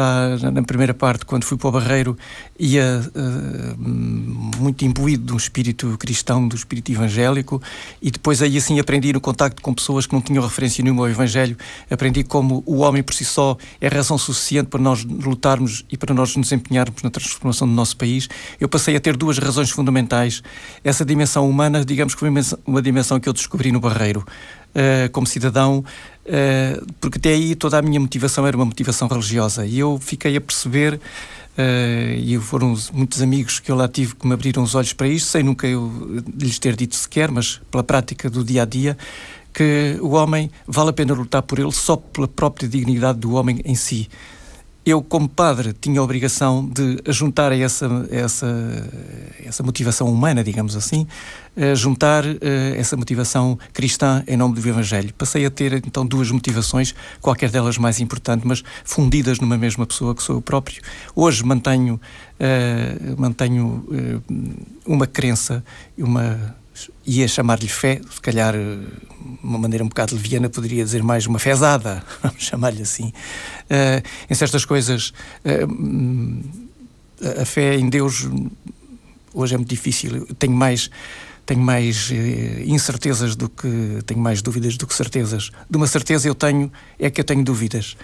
na 0.53 0.63
primeira 0.63 0.93
parte, 0.93 1.25
quando 1.25 1.43
fui 1.43 1.57
para 1.57 1.67
o 1.67 1.71
Barreiro, 1.71 2.17
ia 2.57 3.01
uh, 3.15 3.77
muito 3.77 4.85
imbuído 4.85 5.25
de 5.25 5.33
um 5.33 5.37
espírito 5.37 5.97
cristão, 5.97 6.47
do 6.47 6.55
espírito 6.55 6.91
evangélico, 6.91 7.61
e 8.01 8.09
depois 8.09 8.41
aí 8.41 8.57
assim 8.57 8.79
aprendi 8.79 9.11
no 9.11 9.19
contacto 9.19 9.61
com 9.61 9.73
pessoas 9.73 10.05
que 10.05 10.13
não 10.13 10.21
tinham 10.21 10.43
referência 10.43 10.83
nenhuma 10.83 11.03
ao 11.03 11.09
Evangelho, 11.09 11.57
aprendi 11.89 12.23
como 12.23 12.63
o 12.65 12.77
homem 12.77 13.03
por 13.03 13.13
si 13.13 13.25
só 13.25 13.57
é 13.79 13.87
razão 13.87 14.17
suficiente 14.17 14.67
para 14.67 14.79
nós 14.79 15.03
lutarmos 15.03 15.85
e 15.91 15.97
para 15.97 16.13
nós 16.13 16.35
nos 16.35 16.51
empenharmos 16.51 17.01
na 17.03 17.09
transformação 17.09 17.67
do 17.67 17.73
nosso 17.73 17.97
país. 17.97 18.29
Eu 18.59 18.69
passei 18.69 18.95
a 18.95 18.99
ter 18.99 19.17
duas 19.17 19.37
razões 19.37 19.69
fundamentais. 19.69 20.41
Essa 20.83 21.03
dimensão 21.03 21.49
humana, 21.49 21.83
digamos 21.83 22.13
que 22.13 22.19
foi 22.19 22.29
uma 22.65 22.81
dimensão 22.81 23.19
que 23.19 23.27
eu 23.27 23.33
descobri 23.33 23.71
no 23.71 23.79
Barreiro. 23.79 24.25
Uh, 24.71 25.11
como 25.11 25.27
cidadão, 25.27 25.83
porque 26.99 27.17
até 27.17 27.29
aí 27.29 27.55
toda 27.55 27.77
a 27.77 27.81
minha 27.81 27.99
motivação 27.99 28.45
era 28.45 28.55
uma 28.55 28.65
motivação 28.65 29.07
religiosa. 29.07 29.65
E 29.65 29.79
eu 29.79 29.99
fiquei 29.99 30.35
a 30.37 30.41
perceber 30.41 30.99
Uh, 31.51 32.15
e 32.17 32.39
foram 32.39 32.73
muitos 32.93 33.21
amigos 33.21 33.59
que 33.59 33.69
eu 33.69 33.75
lá 33.75 33.85
tive 33.85 34.15
que 34.15 34.25
me 34.25 34.33
abriram 34.33 34.63
os 34.63 34.73
olhos 34.73 34.93
para 34.93 35.05
isto, 35.09 35.27
sem 35.27 35.43
nunca 35.43 35.67
eu 35.67 36.23
lhes 36.39 36.57
ter 36.57 36.77
dito 36.77 36.95
sequer, 36.95 37.29
mas 37.29 37.59
pela 37.69 37.83
prática 37.83 38.29
do 38.29 38.41
dia 38.41 38.63
a 38.63 38.65
dia, 38.65 38.97
que 39.53 39.97
o 40.01 40.11
homem 40.11 40.49
vale 40.65 40.91
a 40.91 40.93
pena 40.93 41.13
lutar 41.13 41.41
por 41.41 41.59
ele 41.59 41.73
só 41.73 41.97
pela 41.97 42.25
própria 42.25 42.69
dignidade 42.69 43.19
do 43.19 43.33
homem 43.33 43.59
em 43.65 43.75
si 43.75 44.07
eu, 44.83 45.01
como 45.01 45.29
padre, 45.29 45.73
tinha 45.73 45.99
a 45.99 46.03
obrigação 46.03 46.67
de 46.67 46.99
juntar 47.11 47.51
a 47.51 47.57
essa, 47.57 47.87
essa, 48.09 48.89
essa 49.45 49.61
motivação 49.61 50.11
humana, 50.11 50.43
digamos 50.43 50.75
assim, 50.75 51.05
a 51.55 51.75
juntar 51.75 52.25
uh, 52.25 52.39
essa 52.75 52.97
motivação 52.97 53.59
cristã 53.73 54.23
em 54.27 54.35
nome 54.35 54.55
do 54.59 54.67
Evangelho. 54.67 55.13
Passei 55.13 55.45
a 55.45 55.51
ter, 55.51 55.73
então, 55.85 56.05
duas 56.05 56.31
motivações, 56.31 56.95
qualquer 57.21 57.51
delas 57.51 57.77
mais 57.77 57.99
importante, 57.99 58.47
mas 58.47 58.63
fundidas 58.83 59.39
numa 59.39 59.57
mesma 59.57 59.85
pessoa 59.85 60.15
que 60.15 60.23
sou 60.23 60.37
eu 60.37 60.41
próprio. 60.41 60.81
Hoje 61.15 61.43
mantenho, 61.43 62.01
uh, 62.39 63.21
mantenho 63.21 63.85
uh, 63.87 64.35
uma 64.85 65.05
crença, 65.05 65.63
uma 65.95 66.55
ia 67.05 67.27
chamar-lhe 67.27 67.67
fé, 67.67 68.01
se 68.09 68.21
calhar 68.21 68.55
uma 69.43 69.57
maneira 69.57 69.83
um 69.83 69.87
bocado 69.87 70.15
leviana 70.15 70.49
poderia 70.49 70.83
dizer 70.83 71.03
mais 71.03 71.25
uma 71.25 71.39
fezada, 71.39 72.03
vamos 72.21 72.43
chamar-lhe 72.43 72.81
assim. 72.81 73.13
Uh, 73.69 74.01
em 74.29 74.33
certas 74.33 74.65
coisas, 74.65 75.13
uh, 75.45 76.43
a 77.41 77.45
fé 77.45 77.75
em 77.75 77.89
Deus 77.89 78.27
hoje 79.33 79.53
é 79.53 79.57
muito 79.57 79.69
difícil. 79.69 80.15
Eu 80.15 80.35
tenho 80.35 80.53
mais 80.53 80.89
tenho 81.45 81.61
mais 81.61 82.09
incertezas 82.65 83.35
do 83.35 83.49
que 83.49 83.99
tenho 84.05 84.19
mais 84.19 84.41
dúvidas 84.41 84.77
do 84.77 84.87
que 84.87 84.93
certezas. 84.93 85.51
De 85.69 85.75
uma 85.75 85.87
certeza 85.87 86.27
eu 86.27 86.35
tenho 86.35 86.71
é 86.97 87.09
que 87.09 87.19
eu 87.19 87.25
tenho 87.25 87.43
dúvidas. 87.43 87.97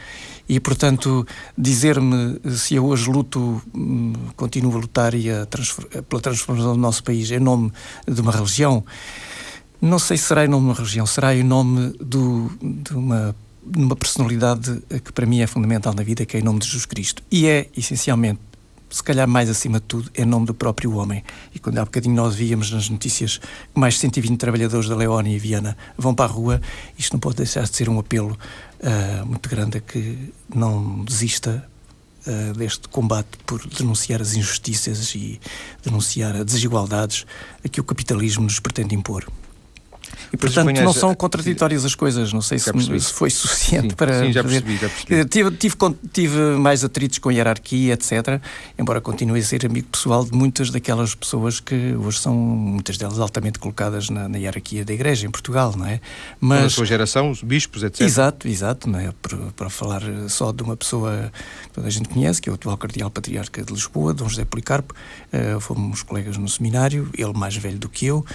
E, 0.49 0.59
portanto, 0.59 1.27
dizer-me 1.57 2.39
se 2.55 2.75
eu 2.75 2.85
hoje 2.85 3.09
luto, 3.09 3.61
hum, 3.75 4.13
continuo 4.35 4.75
a 4.75 4.79
lutar 4.79 5.13
e 5.13 5.29
a 5.29 5.45
pela 6.07 6.21
transformação 6.21 6.73
do 6.73 6.79
nosso 6.79 7.03
país 7.03 7.29
em 7.31 7.39
nome 7.39 7.71
de 8.07 8.21
uma 8.21 8.31
religião, 8.31 8.83
não 9.81 9.99
sei 9.99 10.17
se 10.17 10.23
será 10.23 10.45
em 10.45 10.47
nome 10.47 10.63
de 10.63 10.69
uma 10.69 10.75
religião, 10.75 11.05
será 11.05 11.35
em 11.35 11.43
nome 11.43 11.93
do, 11.99 12.49
de 12.61 12.93
uma 12.93 13.35
numa 13.75 13.95
personalidade 13.95 14.81
que 15.03 15.11
para 15.11 15.25
mim 15.25 15.41
é 15.41 15.47
fundamental 15.47 15.93
na 15.93 16.03
vida, 16.03 16.25
que 16.25 16.37
é 16.37 16.39
em 16.39 16.43
nome 16.43 16.59
de 16.59 16.67
Jesus 16.67 16.85
Cristo. 16.85 17.21
E 17.29 17.47
é, 17.47 17.67
essencialmente, 17.75 18.39
se 18.89 19.03
calhar 19.03 19.27
mais 19.27 19.49
acima 19.49 19.79
de 19.79 19.85
tudo, 19.85 20.09
em 20.15 20.25
nome 20.25 20.45
do 20.45 20.53
próprio 20.53 20.95
homem. 20.95 21.23
E 21.53 21.59
quando 21.59 21.77
há 21.77 21.85
bocadinho 21.85 22.15
nós 22.15 22.35
víamos 22.35 22.71
nas 22.71 22.89
notícias 22.89 23.37
que 23.37 23.79
mais 23.79 23.95
de 23.95 23.99
120 24.01 24.37
trabalhadores 24.37 24.87
da 24.87 24.95
Leónia 24.95 25.35
e 25.35 25.39
Viana 25.39 25.77
vão 25.97 26.15
para 26.15 26.25
a 26.25 26.33
rua, 26.33 26.61
isto 26.97 27.13
não 27.13 27.19
pode 27.19 27.35
deixar 27.35 27.63
de 27.63 27.75
ser 27.75 27.89
um 27.89 27.99
apelo 27.99 28.37
uh, 28.81 29.25
muito 29.25 29.49
grande 29.49 29.77
a 29.77 29.81
que 29.81 30.33
não 30.53 31.03
desista 31.03 31.67
uh, 32.25 32.53
deste 32.53 32.87
combate 32.89 33.37
por 33.45 33.65
denunciar 33.67 34.21
as 34.21 34.33
injustiças 34.33 35.13
e 35.15 35.39
denunciar 35.83 36.35
as 36.35 36.45
desigualdades 36.45 37.25
a 37.63 37.69
que 37.69 37.81
o 37.81 37.83
capitalismo 37.83 38.43
nos 38.43 38.59
pretende 38.59 38.95
impor. 38.95 39.25
E, 40.31 40.37
portanto, 40.37 40.81
não 40.81 40.93
são 40.93 41.13
contraditórias 41.15 41.85
as 41.85 41.95
coisas. 41.95 42.33
Não 42.33 42.41
sei 42.41 42.59
se, 42.59 42.71
se, 42.99 43.13
foi 43.13 43.29
suficiente 43.29 43.89
sim, 43.89 43.95
para. 43.95 44.25
Sim, 44.25 44.31
já 44.31 44.43
percebi, 44.43 44.77
já 44.77 44.89
percebi. 44.89 45.25
Tive, 45.25 45.51
tive, 45.51 45.75
tive, 46.11 46.37
mais 46.57 46.83
atritos 46.83 47.17
com 47.19 47.29
a 47.29 47.33
hierarquia, 47.33 47.93
etc. 47.93 48.41
Embora 48.77 48.99
continue 48.99 49.39
a 49.39 49.43
ser 49.43 49.65
amigo 49.65 49.87
pessoal 49.87 50.25
de 50.25 50.31
muitas 50.33 50.69
daquelas 50.69 51.15
pessoas 51.15 51.59
que 51.59 51.95
hoje 51.95 52.19
são, 52.19 52.35
muitas 52.35 52.97
delas, 52.97 53.19
altamente 53.19 53.59
colocadas 53.59 54.09
na, 54.09 54.27
na 54.27 54.37
hierarquia 54.37 54.83
da 54.83 54.93
Igreja 54.93 55.27
em 55.27 55.31
Portugal, 55.31 55.73
não 55.75 55.85
é? 55.85 56.01
Mas. 56.39 56.65
a 56.65 56.69
sua 56.69 56.85
geração, 56.85 57.31
os 57.31 57.41
bispos, 57.41 57.83
etc. 57.83 58.01
Exato, 58.01 58.47
exato. 58.47 58.89
Não 58.89 58.99
é? 58.99 59.13
Para, 59.21 59.37
para 59.55 59.69
falar 59.69 60.01
só 60.27 60.51
de 60.51 60.61
uma 60.63 60.75
pessoa 60.75 61.31
que 61.63 61.69
toda 61.71 61.87
a 61.87 61.89
gente 61.89 62.09
conhece, 62.09 62.41
que 62.41 62.49
é 62.49 62.51
o 62.51 62.55
atual 62.55 62.77
Cardeal 62.77 63.09
Patriarca 63.09 63.63
de 63.63 63.71
Lisboa, 63.71 64.13
Dom 64.13 64.27
José 64.27 64.45
Policarpo. 64.45 64.93
Uh, 65.31 65.59
fomos 65.59 66.03
colegas 66.03 66.37
no 66.37 66.47
seminário, 66.47 67.09
ele 67.17 67.33
mais 67.33 67.55
velho 67.55 67.77
do 67.77 67.89
que 67.89 68.05
eu. 68.05 68.25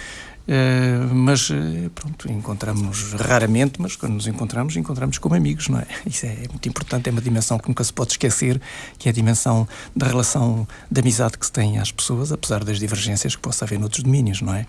Uh, 0.45 1.13
mas 1.13 1.49
uh, 1.49 1.89
pronto, 1.95 2.29
encontramos 2.29 3.13
raramente, 3.13 3.81
mas 3.81 3.95
quando 3.95 4.13
nos 4.13 4.27
encontramos, 4.27 4.75
encontramos 4.75 5.17
como 5.17 5.35
amigos, 5.35 5.69
não 5.69 5.79
é? 5.79 5.87
Isso 6.05 6.25
é 6.25 6.35
muito 6.49 6.67
importante, 6.67 7.07
é 7.07 7.11
uma 7.11 7.21
dimensão 7.21 7.57
que 7.57 7.69
nunca 7.69 7.83
se 7.83 7.93
pode 7.93 8.11
esquecer, 8.11 8.61
que 8.97 9.07
é 9.07 9.11
a 9.11 9.13
dimensão 9.13 9.67
da 9.95 10.05
relação 10.05 10.67
de 10.91 10.99
amizade 10.99 11.37
que 11.37 11.45
se 11.45 11.51
tem 11.51 11.79
às 11.79 11.91
pessoas, 11.91 12.31
apesar 12.31 12.63
das 12.63 12.77
divergências 12.77 13.35
que 13.35 13.41
possa 13.41 13.63
haver 13.63 13.79
noutros 13.79 14.03
domínios, 14.03 14.41
não 14.41 14.53
é? 14.53 14.65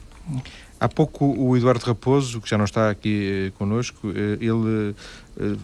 Há 0.78 0.88
pouco 0.88 1.24
o 1.26 1.56
Eduardo 1.56 1.84
Raposo, 1.84 2.40
que 2.40 2.48
já 2.48 2.58
não 2.58 2.64
está 2.64 2.90
aqui 2.90 3.48
eh, 3.48 3.52
connosco, 3.58 4.10
eh, 4.10 4.38
ele 4.40 4.94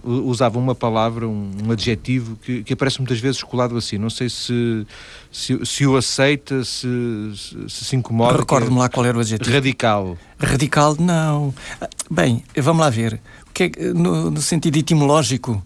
usava 0.02 0.58
uma 0.58 0.74
palavra, 0.74 1.28
um, 1.28 1.50
um 1.64 1.70
adjetivo 1.70 2.36
que, 2.36 2.64
que, 2.64 2.72
aparece 2.72 2.98
muitas 2.98 3.20
vezes 3.20 3.42
colado 3.42 3.76
assim. 3.76 3.98
Não 3.98 4.10
sei 4.10 4.28
se, 4.28 4.86
se, 5.30 5.64
se 5.64 5.86
o 5.86 5.96
aceita, 5.96 6.64
se 6.64 6.88
se, 7.36 7.84
se 7.84 7.96
incomoda. 7.96 8.38
Recordo-me 8.38 8.78
lá 8.78 8.88
qual 8.88 9.06
era 9.06 9.16
o 9.16 9.20
adjetivo. 9.20 9.54
Radical. 9.54 10.18
Radical, 10.38 10.96
não. 10.98 11.54
Bem, 12.10 12.42
vamos 12.56 12.80
lá 12.80 12.90
ver. 12.90 13.20
O 13.48 13.52
que 13.52 13.64
é, 13.64 13.92
no, 13.92 14.30
no 14.30 14.40
sentido 14.40 14.76
etimológico, 14.76 15.62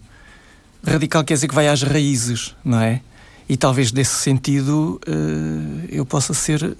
radical 0.85 1.23
quer 1.23 1.35
dizer 1.35 1.47
que 1.47 1.55
vai 1.55 1.67
às 1.67 1.81
raízes, 1.81 2.55
não 2.63 2.79
é? 2.79 3.01
E 3.47 3.55
talvez 3.55 3.91
desse 3.91 4.15
sentido 4.15 4.99
eu 5.89 6.03
possa 6.03 6.33
ser 6.33 6.75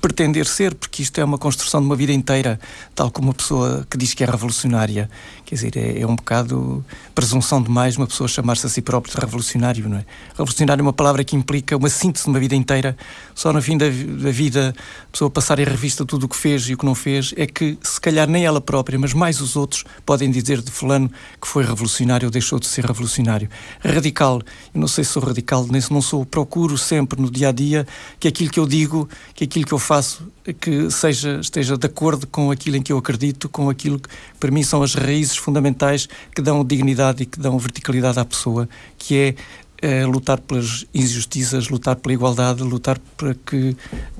pretender 0.00 0.46
ser, 0.46 0.74
porque 0.74 1.02
isto 1.02 1.20
é 1.20 1.24
uma 1.24 1.38
construção 1.38 1.80
de 1.80 1.86
uma 1.86 1.96
vida 1.96 2.12
inteira, 2.12 2.58
tal 2.94 3.10
como 3.10 3.28
uma 3.28 3.34
pessoa 3.34 3.86
que 3.88 3.96
diz 3.96 4.14
que 4.14 4.22
é 4.22 4.26
revolucionária. 4.26 5.10
Quer 5.54 5.68
dizer, 5.68 5.76
é, 5.76 6.00
é 6.00 6.06
um 6.06 6.16
bocado 6.16 6.84
presunção 7.14 7.62
demais 7.62 7.96
uma 7.96 8.08
pessoa 8.08 8.26
chamar-se 8.26 8.66
a 8.66 8.68
si 8.68 8.82
próprio 8.82 9.14
de 9.14 9.20
revolucionário, 9.20 9.88
não 9.88 9.98
é? 9.98 10.04
Revolucionário 10.30 10.80
é 10.80 10.82
uma 10.82 10.92
palavra 10.92 11.22
que 11.22 11.36
implica 11.36 11.76
uma 11.76 11.88
síntese 11.88 12.24
de 12.24 12.30
uma 12.30 12.40
vida 12.40 12.56
inteira. 12.56 12.96
Só 13.36 13.52
no 13.52 13.62
fim 13.62 13.78
da, 13.78 13.86
da 13.86 14.32
vida, 14.32 14.74
a 15.04 15.12
pessoa 15.12 15.30
passar 15.30 15.60
em 15.60 15.64
revista 15.64 16.04
tudo 16.04 16.26
o 16.26 16.28
que 16.28 16.36
fez 16.36 16.68
e 16.68 16.74
o 16.74 16.76
que 16.76 16.84
não 16.84 16.92
fez, 16.92 17.32
é 17.36 17.46
que 17.46 17.78
se 17.80 18.00
calhar 18.00 18.28
nem 18.28 18.44
ela 18.44 18.60
própria, 18.60 18.98
mas 18.98 19.14
mais 19.14 19.40
os 19.40 19.54
outros, 19.54 19.84
podem 20.04 20.28
dizer 20.28 20.60
de 20.60 20.72
fulano 20.72 21.08
que 21.40 21.46
foi 21.46 21.64
revolucionário 21.64 22.26
ou 22.26 22.32
deixou 22.32 22.58
de 22.58 22.66
ser 22.66 22.84
revolucionário. 22.84 23.48
Radical, 23.80 24.42
eu 24.74 24.80
não 24.80 24.88
sei 24.88 25.04
se 25.04 25.12
sou 25.12 25.22
radical, 25.22 25.68
nem 25.70 25.80
se 25.80 25.92
não 25.92 26.02
sou, 26.02 26.26
procuro 26.26 26.76
sempre 26.76 27.22
no 27.22 27.30
dia 27.30 27.50
a 27.50 27.52
dia 27.52 27.86
que 28.18 28.26
aquilo 28.26 28.50
que 28.50 28.58
eu 28.58 28.66
digo, 28.66 29.08
que 29.36 29.44
aquilo 29.44 29.64
que 29.64 29.72
eu 29.72 29.78
faço, 29.78 30.26
que 30.60 30.90
seja, 30.90 31.38
esteja 31.40 31.78
de 31.78 31.86
acordo 31.86 32.26
com 32.26 32.50
aquilo 32.50 32.76
em 32.76 32.82
que 32.82 32.92
eu 32.92 32.98
acredito, 32.98 33.48
com 33.48 33.70
aquilo 33.70 34.00
que 34.00 34.08
para 34.40 34.50
mim 34.50 34.64
são 34.64 34.82
as 34.82 34.94
raízes 34.94 35.36
fundamentais 35.44 36.08
que 36.34 36.42
dão 36.42 36.64
dignidade 36.64 37.22
e 37.22 37.26
que 37.26 37.38
dão 37.38 37.58
verticalidade 37.58 38.18
à 38.18 38.24
pessoa, 38.24 38.68
que 38.98 39.16
é 39.16 39.34
é, 39.84 40.06
lutar 40.06 40.40
pelas 40.40 40.86
injustiças, 40.94 41.68
lutar 41.68 41.96
pela 41.96 42.14
igualdade, 42.14 42.62
lutar 42.62 42.98
para 43.18 43.34
que 43.34 43.76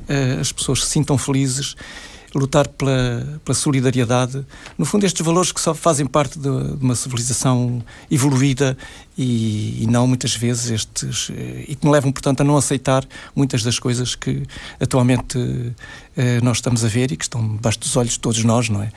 é, 0.06 0.38
as 0.38 0.52
pessoas 0.52 0.84
se 0.84 0.90
sintam 0.90 1.16
felizes, 1.16 1.74
lutar 2.34 2.68
pela, 2.68 3.40
pela 3.42 3.54
solidariedade. 3.54 4.44
No 4.76 4.84
fundo, 4.84 5.06
estes 5.06 5.24
valores 5.24 5.52
que 5.52 5.60
só 5.60 5.72
fazem 5.72 6.04
parte 6.04 6.38
de, 6.38 6.50
de 6.50 6.84
uma 6.84 6.94
civilização 6.94 7.82
evoluída 8.10 8.76
e, 9.16 9.84
e, 9.84 9.86
não 9.86 10.06
muitas 10.06 10.34
vezes 10.34 10.70
estes. 10.70 11.30
Eh, 11.30 11.64
e 11.68 11.74
que 11.76 11.86
me 11.86 11.92
levam, 11.92 12.12
portanto, 12.12 12.42
a 12.42 12.44
não 12.44 12.58
aceitar 12.58 13.06
muitas 13.34 13.62
das 13.62 13.78
coisas 13.78 14.14
que 14.14 14.42
atualmente 14.78 15.38
nós 16.42 16.58
estamos 16.58 16.84
a 16.84 16.88
ver 16.88 17.10
e 17.10 17.16
que 17.16 17.24
estão 17.24 17.56
debaixo 17.56 17.78
dos 17.78 17.96
olhos 17.96 18.12
de 18.12 18.20
todos 18.20 18.44
nós, 18.44 18.68
não 18.68 18.82
é? 18.82 18.92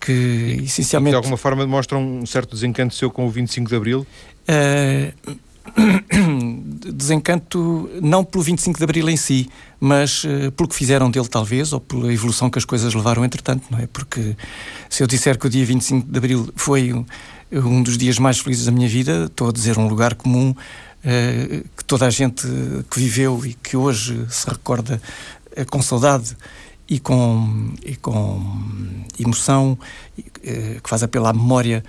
Que 0.00 0.62
essencialmente. 0.64 1.12
De 1.12 1.16
alguma 1.16 1.36
forma 1.36 1.64
demonstram 1.64 2.02
um 2.02 2.26
certo 2.26 2.54
desencanto 2.54 2.94
seu 2.94 3.10
com 3.10 3.26
o 3.26 3.30
25 3.30 3.68
de 3.68 3.76
Abril? 3.76 4.06
Uh, 4.48 5.36
desencanto 6.92 7.90
não 8.00 8.24
pelo 8.24 8.42
25 8.42 8.78
de 8.78 8.84
Abril 8.84 9.08
em 9.08 9.16
si, 9.16 9.48
mas 9.78 10.24
uh, 10.24 10.50
pelo 10.52 10.68
que 10.68 10.74
fizeram 10.74 11.10
dele 11.10 11.28
talvez, 11.28 11.72
ou 11.72 11.80
pela 11.80 12.12
evolução 12.12 12.50
que 12.50 12.58
as 12.58 12.64
coisas 12.64 12.94
levaram 12.94 13.24
entretanto, 13.24 13.64
não 13.70 13.78
é? 13.78 13.86
Porque 13.86 14.36
se 14.88 15.02
eu 15.02 15.06
disser 15.06 15.38
que 15.38 15.46
o 15.46 15.50
dia 15.50 15.64
25 15.64 16.10
de 16.10 16.18
Abril 16.18 16.52
foi 16.56 16.92
um, 16.92 17.04
um 17.52 17.82
dos 17.82 17.98
dias 17.98 18.18
mais 18.18 18.38
felizes 18.38 18.66
da 18.66 18.72
minha 18.72 18.88
vida, 18.88 19.26
estou 19.26 19.48
a 19.48 19.52
dizer 19.52 19.78
um 19.78 19.88
lugar 19.88 20.14
comum 20.14 20.50
uh, 20.50 21.68
que 21.76 21.84
toda 21.86 22.06
a 22.06 22.10
gente 22.10 22.46
que 22.90 22.98
viveu 22.98 23.44
e 23.44 23.54
que 23.54 23.76
hoje 23.76 24.26
se 24.28 24.48
recorda 24.48 25.00
com 25.70 25.82
saudade 25.82 26.36
e 26.88 26.98
com, 26.98 27.72
e 27.84 27.96
com 27.96 28.42
emoção, 29.18 29.78
que 30.46 30.88
faz 30.88 31.02
apelo 31.02 31.26
à 31.26 31.32
memória 31.32 31.84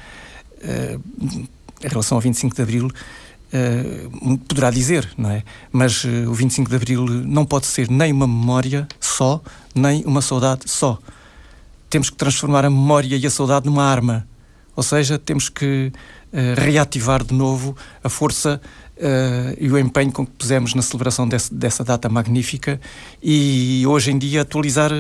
em 1.84 1.88
relação 1.88 2.18
ao 2.18 2.22
25 2.22 2.56
de 2.56 2.62
Abril, 2.62 2.88
uh, 2.88 4.38
poderá 4.39 4.70
dizer, 4.70 5.10
não 5.18 5.32
é? 5.32 5.43
Mas 5.72 6.04
uh, 6.04 6.30
o 6.30 6.34
25 6.34 6.70
de 6.70 6.76
Abril 6.76 7.06
não 7.06 7.45
pode 7.45 7.66
ser 7.66 7.89
nem 7.89 8.12
uma 8.12 8.28
memória 8.28 8.88
só, 9.00 9.41
nem 9.74 10.04
uma 10.06 10.22
saudade 10.22 10.64
só. 10.66 11.00
Temos 11.89 12.10
que 12.10 12.18
transformar 12.18 12.66
a 12.66 12.70
memória 12.70 13.16
e 13.16 13.26
a 13.26 13.30
saudade 13.30 13.66
numa 13.66 13.84
arma. 13.84 14.28
Ou 14.76 14.84
seja, 14.84 15.18
temos 15.18 15.50
que 15.50 15.91
uh, 16.34 16.62
reativar 16.62 17.24
de 17.24 17.34
novo 17.34 17.76
a 18.04 18.10
força 18.10 18.62
Uh, 19.00 19.56
e 19.58 19.72
o 19.72 19.80
empenho 19.80 20.12
com 20.12 20.26
que 20.26 20.32
pusemos 20.34 20.74
na 20.74 20.82
celebração 20.82 21.26
desse, 21.26 21.54
dessa 21.54 21.86
data 21.86 22.10
magnífica 22.10 22.82
e 23.24 23.86
hoje 23.88 24.12
em 24.12 24.18
dia 24.18 24.41
atualizar 24.41 24.91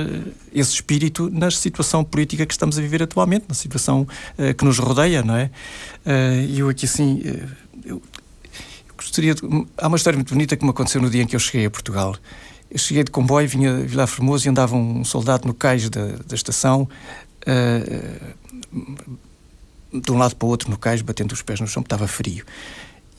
esse 0.53 0.71
espírito 0.71 1.29
na 1.29 1.51
situação 1.51 2.01
política 2.01 2.45
que 2.45 2.53
estamos 2.53 2.79
a 2.79 2.81
viver 2.81 3.03
atualmente, 3.03 3.43
na 3.49 3.55
situação 3.55 4.07
uh, 4.37 4.53
que 4.53 4.63
nos 4.63 4.77
rodeia, 4.77 5.21
não 5.21 5.35
é? 5.35 5.51
E 6.47 6.59
eu 6.59 6.69
aqui 6.69 6.85
assim, 6.85 7.21
eu 7.83 8.01
gostaria 8.95 9.35
de... 9.35 9.41
Há 9.77 9.87
uma 9.87 9.97
história 9.97 10.15
muito 10.15 10.33
bonita 10.33 10.55
que 10.55 10.63
me 10.63 10.69
aconteceu 10.69 11.01
no 11.01 11.09
dia 11.09 11.23
em 11.23 11.27
que 11.27 11.35
eu 11.35 11.39
cheguei 11.39 11.65
a 11.65 11.69
Portugal. 11.69 12.15
Eu 12.71 12.77
cheguei 12.77 13.03
de 13.03 13.11
comboio, 13.11 13.49
vinha 13.49 13.77
de 13.77 13.87
Vila 13.87 14.07
Formoso 14.07 14.47
e 14.47 14.49
andava 14.49 14.75
um 14.75 15.03
soldado 15.03 15.45
no 15.45 15.53
cais 15.53 15.89
da, 15.89 16.05
da 16.25 16.35
estação, 16.35 16.87
uh, 17.47 18.35
de 19.99 20.11
um 20.11 20.17
lado 20.17 20.35
para 20.35 20.45
o 20.45 20.49
outro 20.49 20.69
no 20.69 20.77
cais, 20.77 21.01
batendo 21.01 21.33
os 21.33 21.41
pés 21.41 21.59
no 21.59 21.67
chão, 21.67 21.81
porque 21.83 21.93
estava 21.93 22.07
frio. 22.07 22.45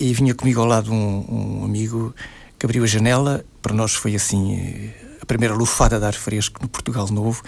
E 0.00 0.14
vinha 0.14 0.34
comigo 0.34 0.58
ao 0.62 0.66
lado 0.66 0.90
um, 0.90 1.60
um 1.60 1.64
amigo 1.64 2.14
que 2.58 2.64
abriu 2.64 2.82
a 2.82 2.86
janela, 2.86 3.44
para 3.60 3.74
nós 3.74 3.94
foi 3.94 4.14
assim 4.14 4.90
a 5.20 5.26
primeira 5.26 5.54
lufada 5.54 6.00
de 6.00 6.06
ar 6.06 6.14
fresco 6.14 6.58
no 6.62 6.68
Portugal 6.70 7.06
Novo, 7.08 7.42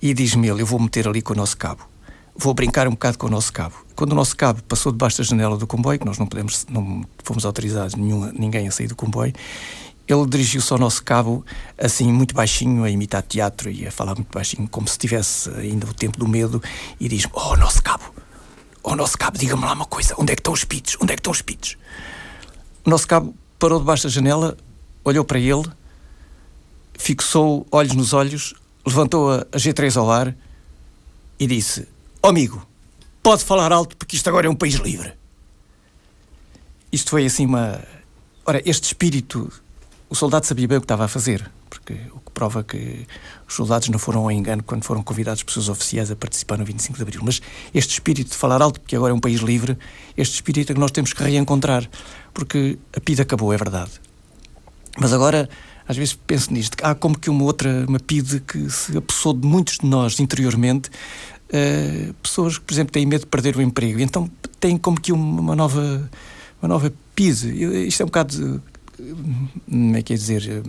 e 0.00 0.14
diz-me 0.14 0.48
ele: 0.48 0.62
Eu 0.62 0.66
vou 0.66 0.78
meter 0.78 1.08
ali 1.08 1.20
com 1.20 1.32
o 1.32 1.36
nosso 1.36 1.56
cabo. 1.56 1.82
Vou 2.36 2.54
brincar 2.54 2.86
um 2.86 2.92
bocado 2.92 3.18
com 3.18 3.26
o 3.26 3.30
nosso 3.30 3.52
cabo. 3.52 3.74
Quando 3.96 4.12
o 4.12 4.14
nosso 4.14 4.36
cabo 4.36 4.62
passou 4.62 4.92
debaixo 4.92 5.18
da 5.18 5.24
janela 5.24 5.56
do 5.56 5.66
comboio, 5.66 5.98
que 5.98 6.06
nós 6.06 6.16
não 6.16 6.26
podemos, 6.26 6.64
não 6.70 7.02
fomos 7.24 7.44
autorizados 7.44 7.96
nenhum, 7.96 8.30
ninguém 8.38 8.68
a 8.68 8.70
sair 8.70 8.86
do 8.86 8.94
comboio, 8.94 9.32
ele 10.06 10.26
dirigiu-se 10.28 10.72
ao 10.72 10.78
nosso 10.78 11.02
cabo 11.02 11.44
assim 11.76 12.12
muito 12.12 12.36
baixinho, 12.36 12.84
a 12.84 12.90
imitar 12.90 13.22
teatro 13.22 13.68
e 13.68 13.84
a 13.84 13.90
falar 13.90 14.14
muito 14.14 14.32
baixinho, 14.32 14.68
como 14.68 14.86
se 14.86 14.96
tivesse 14.96 15.50
ainda 15.50 15.86
o 15.86 15.92
tempo 15.92 16.20
do 16.20 16.28
medo, 16.28 16.62
e 17.00 17.08
diz-me: 17.08 17.32
Oh, 17.34 17.56
nosso 17.56 17.82
cabo, 17.82 18.04
oh, 18.82 18.96
nosso 18.96 19.16
cabo, 19.16 19.38
diga-me 19.38 19.64
lá 19.64 19.72
uma 19.72 19.86
coisa, 19.86 20.14
onde 20.18 20.32
é 20.32 20.36
que 20.36 20.40
estão 20.40 20.52
os 20.52 20.64
pitos? 20.64 20.96
Onde 21.00 21.12
é 21.12 21.16
que 21.16 21.20
estão 21.20 21.32
os 21.32 21.42
pitos? 21.42 21.76
O 22.84 22.90
nosso 22.90 23.06
cabo 23.06 23.34
parou 23.58 23.78
debaixo 23.78 24.04
da 24.04 24.08
janela, 24.08 24.56
olhou 25.04 25.24
para 25.24 25.38
ele, 25.38 25.64
fixou 26.98 27.66
olhos 27.70 27.94
nos 27.94 28.12
olhos, 28.12 28.54
levantou 28.86 29.30
a, 29.30 29.46
a 29.52 29.56
G3 29.56 29.96
ao 29.96 30.10
ar 30.10 30.34
e 31.38 31.46
disse: 31.46 31.88
Oh, 32.22 32.28
amigo, 32.28 32.66
pode 33.22 33.44
falar 33.44 33.72
alto 33.72 33.96
porque 33.96 34.16
isto 34.16 34.28
agora 34.28 34.46
é 34.46 34.50
um 34.50 34.54
país 34.54 34.74
livre. 34.74 35.12
Isto 36.92 37.10
foi 37.10 37.26
assim 37.26 37.46
uma. 37.46 37.80
Ora, 38.44 38.62
este 38.64 38.84
espírito. 38.84 39.50
O 40.08 40.14
soldado 40.14 40.44
sabia 40.44 40.66
bem 40.66 40.76
o 40.76 40.80
que 40.80 40.86
estava 40.86 41.04
a 41.04 41.08
fazer, 41.08 41.48
porque 41.68 41.94
o 42.12 42.19
prova 42.40 42.64
que 42.64 43.06
os 43.46 43.54
soldados 43.54 43.90
não 43.90 43.98
foram 43.98 44.22
ao 44.22 44.32
engano 44.32 44.62
quando 44.62 44.82
foram 44.82 45.02
convidados 45.02 45.44
seus 45.46 45.68
oficiais 45.68 46.10
a 46.10 46.16
participar 46.16 46.56
no 46.56 46.64
25 46.64 46.96
de 46.96 47.02
Abril. 47.02 47.20
Mas 47.22 47.42
este 47.74 47.92
espírito 47.92 48.30
de 48.30 48.36
falar 48.36 48.62
alto, 48.62 48.80
porque 48.80 48.96
agora 48.96 49.12
é 49.12 49.14
um 49.14 49.20
país 49.20 49.40
livre, 49.40 49.76
este 50.16 50.36
espírito 50.36 50.72
é 50.72 50.74
que 50.74 50.80
nós 50.80 50.90
temos 50.90 51.12
que 51.12 51.22
reencontrar, 51.22 51.86
porque 52.32 52.78
a 52.96 53.00
PIDE 53.00 53.20
acabou, 53.20 53.52
é 53.52 53.58
verdade. 53.58 53.90
Mas 54.98 55.12
agora, 55.12 55.50
às 55.86 55.98
vezes 55.98 56.14
penso 56.14 56.50
nisto, 56.50 56.78
há 56.82 56.94
como 56.94 57.18
que 57.18 57.28
uma 57.28 57.44
outra, 57.44 57.84
uma 57.86 58.00
PIDE 58.00 58.40
que 58.40 58.70
se 58.70 58.96
apossou 58.96 59.34
de 59.34 59.46
muitos 59.46 59.76
de 59.76 59.86
nós 59.86 60.18
interiormente, 60.18 60.88
uh, 60.88 62.14
pessoas 62.22 62.56
que, 62.56 62.64
por 62.64 62.72
exemplo, 62.72 62.90
têm 62.90 63.04
medo 63.04 63.20
de 63.20 63.26
perder 63.26 63.54
o 63.54 63.60
emprego. 63.60 64.00
Então 64.00 64.30
têm 64.58 64.78
como 64.78 64.98
que 64.98 65.12
uma 65.12 65.54
nova, 65.54 66.10
uma 66.62 66.68
nova 66.68 66.90
pise. 67.14 67.52
Isto 67.86 68.00
é 68.00 68.04
um 68.04 68.06
bocado, 68.06 68.62
como 69.68 69.96
é 69.96 70.02
que 70.02 70.14
é 70.14 70.16
dizer, 70.16 70.62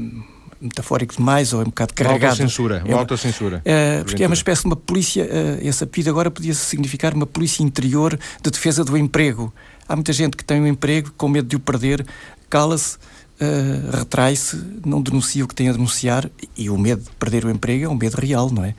metafórico 0.62 1.16
demais 1.16 1.54
ou 1.54 1.62
é 1.62 1.64
um 1.64 1.68
bocado 1.68 1.94
carregado. 1.94 2.22
Uma 2.22 2.30
autocensura, 2.30 2.84
uma 2.86 2.98
autocensura. 2.98 3.64
Uh, 3.66 4.06
porque 4.06 4.24
é 4.24 4.28
uma 4.28 4.36
espécie 4.36 4.62
de 4.62 4.68
uma 4.68 4.76
polícia, 4.76 5.24
uh, 5.24 5.68
essa 5.68 5.86
PID 5.86 6.10
agora 6.10 6.30
podia 6.30 6.54
significar 6.54 7.14
uma 7.14 7.26
polícia 7.26 7.64
interior 7.64 8.18
de 8.42 8.52
defesa 8.52 8.84
do 8.84 8.98
emprego. 8.98 9.54
Há 9.88 9.96
muita 9.96 10.14
gente 10.14 10.38
que 10.38 10.44
tem 10.44 10.62
um 10.62 10.68
emprego 10.68 11.12
com 11.18 11.28
medo 11.28 11.48
de 11.48 11.56
o 11.56 11.60
perder, 11.60 12.06
cala-se, 12.50 12.98
uh, 12.98 13.98
retrai-se, 13.98 14.62
não 14.86 15.02
denuncia 15.02 15.44
o 15.44 15.48
que 15.48 15.56
tem 15.56 15.70
a 15.70 15.72
denunciar 15.72 16.30
e 16.56 16.70
o 16.70 16.78
medo 16.78 17.04
de 17.04 17.10
perder 17.12 17.46
o 17.46 17.50
emprego 17.50 17.86
é 17.86 17.90
um 17.90 17.96
medo 17.96 18.16
real, 18.16 18.50
não 18.52 18.64
é? 18.64 18.76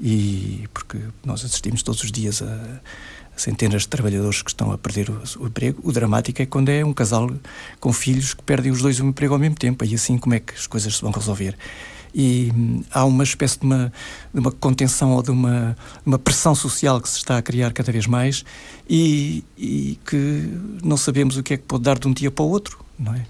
e 0.00 0.68
porque 0.72 0.98
nós 1.24 1.44
assistimos 1.44 1.82
todos 1.82 2.02
os 2.02 2.12
dias 2.12 2.42
a 2.42 2.80
centenas 3.36 3.82
de 3.82 3.88
trabalhadores 3.88 4.42
que 4.42 4.50
estão 4.50 4.72
a 4.72 4.78
perder 4.78 5.10
o, 5.10 5.22
o, 5.40 5.46
emprego. 5.46 5.80
O 5.84 5.92
dramático 5.92 6.40
é 6.42 6.46
quando 6.46 6.70
é 6.70 6.84
um 6.84 6.92
casal 6.92 7.30
com 7.78 7.92
filhos 7.92 8.34
que 8.34 8.42
perdem 8.42 8.72
os 8.72 8.82
dois 8.82 8.98
o 8.98 9.04
emprego 9.04 9.34
ao 9.34 9.40
mesmo 9.40 9.56
tempo. 9.56 9.84
E 9.84 9.94
assim, 9.94 10.18
como 10.18 10.34
é 10.34 10.40
que 10.40 10.54
as 10.54 10.66
coisas 10.66 10.96
se 10.96 11.02
vão 11.02 11.10
resolver? 11.10 11.56
E 12.14 12.50
hum, 12.56 12.82
há 12.90 13.04
uma 13.04 13.24
espécie 13.24 13.60
de 13.60 13.66
uma, 13.66 13.92
de 14.32 14.40
uma 14.40 14.50
contenção 14.50 15.12
ou 15.12 15.22
de 15.22 15.30
uma, 15.30 15.76
uma 16.04 16.18
pressão 16.18 16.54
social 16.54 16.98
que 16.98 17.08
se 17.10 17.18
está 17.18 17.36
a 17.36 17.42
criar 17.42 17.72
cada 17.74 17.92
vez 17.92 18.06
mais 18.06 18.42
e, 18.88 19.44
e 19.56 19.98
que 20.06 20.50
não 20.82 20.96
sabemos 20.96 21.36
o 21.36 21.42
que 21.42 21.54
é 21.54 21.56
que 21.58 21.64
pode 21.64 21.82
dar 21.82 21.98
de 21.98 22.08
um 22.08 22.12
dia 22.12 22.30
para 22.30 22.42
o 22.42 22.48
outro, 22.48 22.85
não 22.98 23.14
é? 23.14 23.24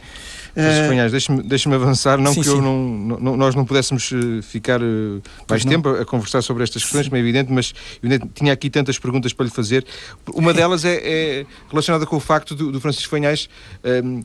Francisco 0.55 0.89
Panhais, 0.89 1.12
deixe-me 1.12 1.43
deixe 1.43 1.75
avançar, 1.75 2.19
não 2.19 2.33
sim, 2.33 2.41
que 2.41 2.49
eu 2.49 2.62
não, 2.62 3.19
não, 3.21 3.37
nós 3.37 3.55
não 3.55 3.67
pudéssemos 3.67 4.11
eh, 4.11 4.41
ficar 4.41 4.81
eh, 4.81 5.21
mais 5.49 5.67
tempo 5.67 5.91
a, 5.91 6.01
a, 6.01 6.05
conversar 6.07 6.41
sobre 6.41 6.62
estas 6.62 6.83
questões, 6.83 7.09
como 7.09 7.17
é 7.19 7.21
evidente, 7.21 7.53
mas 7.53 7.75
eu 8.03 8.19
tinha 8.35 8.55
aqui 8.55 8.71
tantas 8.71 8.99
perguntas 8.99 9.35
para 9.35 9.45
lhe 9.45 9.51
fazer. 9.51 9.85
Uma 10.33 10.55
delas 10.55 10.87
é, 10.87 10.95
é 11.41 11.47
relacionada 11.69 12.07
com 12.07 12.17
o 12.17 12.21
facto 12.21 12.55
do, 12.55 12.73
do 12.73 12.81
Francisco 12.81 13.11
Fanhais. 13.11 13.51
Um, 13.85 13.89
ehm, 13.91 14.25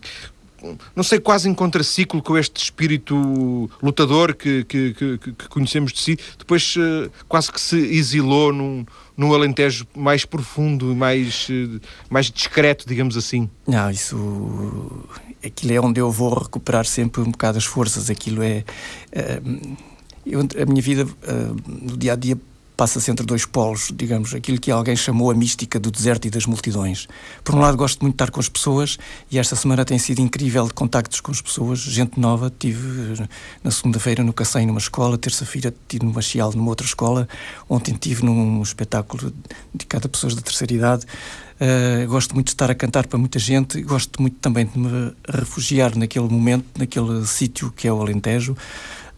não 0.95 1.03
sei, 1.03 1.19
quase 1.19 1.49
em 1.49 1.53
contraciclo 1.53 2.21
com 2.21 2.37
este 2.37 2.63
espírito 2.63 3.69
lutador 3.81 4.35
que, 4.35 4.63
que, 4.65 4.93
que, 4.93 5.17
que 5.17 5.47
conhecemos 5.49 5.91
de 5.91 5.99
si, 5.99 6.19
depois 6.37 6.75
uh, 6.75 7.09
quase 7.27 7.51
que 7.51 7.59
se 7.59 7.77
exilou 7.77 8.53
num, 8.53 8.85
num 9.17 9.33
Alentejo 9.33 9.87
mais 9.95 10.25
profundo, 10.25 10.95
mais, 10.95 11.47
uh, 11.49 11.81
mais 12.09 12.29
discreto, 12.29 12.87
digamos 12.87 13.17
assim. 13.17 13.49
Não, 13.67 13.89
isso 13.89 15.07
aquilo 15.43 15.73
é 15.73 15.79
onde 15.79 15.99
eu 15.99 16.11
vou 16.11 16.33
recuperar 16.33 16.85
sempre 16.85 17.21
um 17.21 17.31
bocado 17.31 17.57
as 17.57 17.65
forças. 17.65 18.09
Aquilo 18.09 18.43
é. 18.43 18.63
Uh, 19.11 19.77
eu, 20.25 20.39
a 20.39 20.65
minha 20.65 20.81
vida 20.81 21.05
uh, 21.05 21.55
no 21.67 21.97
dia 21.97 22.13
a 22.13 22.15
dia 22.15 22.37
passa-se 22.81 23.11
entre 23.11 23.23
dois 23.23 23.45
polos, 23.45 23.91
digamos, 23.93 24.33
aquilo 24.33 24.59
que 24.59 24.71
alguém 24.71 24.95
chamou 24.95 25.29
a 25.29 25.35
mística 25.35 25.79
do 25.79 25.91
deserto 25.91 26.25
e 26.25 26.31
das 26.31 26.47
multidões. 26.47 27.07
Por 27.43 27.53
um 27.53 27.59
lado, 27.59 27.77
gosto 27.77 28.01
muito 28.01 28.13
de 28.13 28.23
estar 28.23 28.31
com 28.31 28.39
as 28.39 28.49
pessoas 28.49 28.97
e 29.29 29.37
esta 29.37 29.55
semana 29.55 29.85
tem 29.85 29.99
sido 29.99 30.19
incrível 30.19 30.65
de 30.65 30.73
contactos 30.73 31.21
com 31.21 31.31
as 31.31 31.39
pessoas, 31.39 31.77
gente 31.77 32.19
nova. 32.19 32.51
Tive 32.57 33.23
na 33.63 33.69
segunda-feira 33.69 34.23
no 34.23 34.33
Cacém, 34.33 34.65
numa 34.65 34.79
escola, 34.79 35.15
terça-feira 35.15 35.71
tive 35.87 36.05
no 36.07 36.11
Machial, 36.11 36.53
numa 36.53 36.69
outra 36.69 36.87
escola, 36.87 37.29
ontem 37.69 37.93
tive 37.93 38.25
num 38.25 38.63
espetáculo 38.63 39.31
dedicado 39.71 40.07
a 40.07 40.09
pessoas 40.09 40.33
da 40.33 40.41
terceira 40.41 40.73
idade. 40.73 41.05
Uh, 41.61 42.07
gosto 42.07 42.33
muito 42.33 42.47
de 42.47 42.53
estar 42.53 42.71
a 42.71 42.73
cantar 42.73 43.05
para 43.05 43.19
muita 43.19 43.37
gente, 43.37 43.79
gosto 43.83 44.19
muito 44.19 44.37
também 44.39 44.65
de 44.65 44.79
me 44.79 45.13
refugiar 45.29 45.95
naquele 45.95 46.27
momento, 46.27 46.65
naquele 46.75 47.23
sítio 47.27 47.71
que 47.71 47.87
é 47.87 47.93
o 47.93 48.01
Alentejo. 48.01 48.57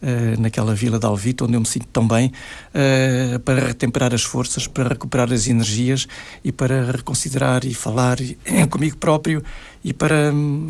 Uh, 0.02 0.38
naquela 0.38 0.74
vila 0.74 0.98
de 0.98 1.06
Alvito, 1.06 1.46
onde 1.46 1.54
eu 1.54 1.60
me 1.60 1.66
sinto 1.66 1.86
tão 1.86 2.06
bem, 2.06 2.30
uh, 2.74 3.38
para 3.38 3.68
retemperar 3.68 4.12
as 4.12 4.22
forças, 4.22 4.66
para 4.66 4.86
recuperar 4.86 5.32
as 5.32 5.46
energias 5.46 6.06
e 6.44 6.52
para 6.52 6.92
reconsiderar 6.92 7.64
e 7.64 7.72
falar 7.72 8.18
comigo 8.68 8.98
próprio 8.98 9.42
e 9.82 9.94
para, 9.94 10.30
hum, 10.30 10.66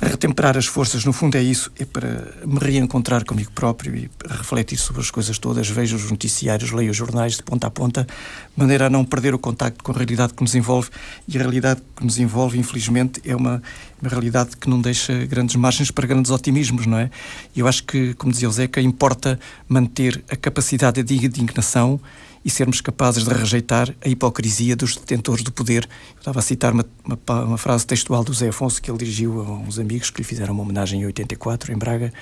retemperar 0.00 0.56
as 0.56 0.66
forças, 0.66 1.04
no 1.04 1.12
fundo 1.12 1.36
é 1.36 1.42
isso, 1.42 1.70
é 1.78 1.84
para 1.84 2.34
me 2.44 2.58
reencontrar 2.58 3.24
comigo 3.24 3.50
próprio 3.52 3.94
e 3.94 4.10
refletir 4.28 4.76
sobre 4.76 5.00
as 5.00 5.10
coisas 5.10 5.38
todas, 5.38 5.68
vejo 5.68 5.96
os 5.96 6.10
noticiários, 6.10 6.72
leio 6.72 6.90
os 6.90 6.96
jornais 6.96 7.36
de 7.36 7.42
ponta 7.42 7.66
a 7.66 7.70
ponta, 7.70 8.04
de 8.04 8.08
maneira 8.56 8.86
a 8.86 8.90
não 8.90 9.04
perder 9.04 9.34
o 9.34 9.38
contacto 9.38 9.82
com 9.82 9.92
a 9.92 9.94
realidade 9.94 10.34
que 10.34 10.42
nos 10.42 10.54
envolve. 10.54 10.90
E 11.28 11.36
a 11.36 11.40
realidade 11.40 11.80
que 11.96 12.04
nos 12.04 12.18
envolve, 12.18 12.58
infelizmente, 12.58 13.20
é 13.24 13.34
uma, 13.34 13.62
uma 14.00 14.10
realidade 14.10 14.56
que 14.56 14.68
não 14.68 14.80
deixa 14.80 15.26
grandes 15.26 15.56
margens 15.56 15.90
para 15.90 16.06
grandes 16.06 16.30
otimismos, 16.30 16.86
não 16.86 16.98
é? 16.98 17.10
E 17.54 17.60
eu 17.60 17.68
acho 17.68 17.84
que, 17.84 18.14
como 18.14 18.32
dizia 18.32 18.48
o 18.48 18.52
Zeca, 18.52 18.80
importa 18.80 19.38
manter 19.68 20.22
a 20.30 20.36
capacidade 20.36 21.02
de 21.02 21.14
indignação 21.14 22.00
e 22.44 22.50
sermos 22.50 22.80
capazes 22.80 23.24
de 23.24 23.32
rejeitar 23.32 23.94
a 24.04 24.08
hipocrisia 24.08 24.76
dos 24.76 24.96
detentores 24.96 25.42
do 25.42 25.50
poder. 25.50 25.88
Eu 26.12 26.18
estava 26.18 26.38
a 26.40 26.42
citar 26.42 26.72
uma, 26.72 26.84
uma, 27.04 27.44
uma, 27.44 27.58
frase 27.58 27.86
textual 27.86 28.22
do 28.22 28.34
Zé 28.34 28.48
Afonso 28.48 28.82
que 28.82 28.90
ele 28.90 28.98
dirigiu 28.98 29.40
a 29.40 29.50
uns 29.50 29.78
amigos 29.78 30.10
que 30.10 30.18
lhe 30.18 30.24
fizeram 30.24 30.52
uma 30.52 30.62
homenagem 30.62 31.00
em 31.00 31.06
84, 31.06 31.72
em 31.72 31.76
Braga, 31.76 32.12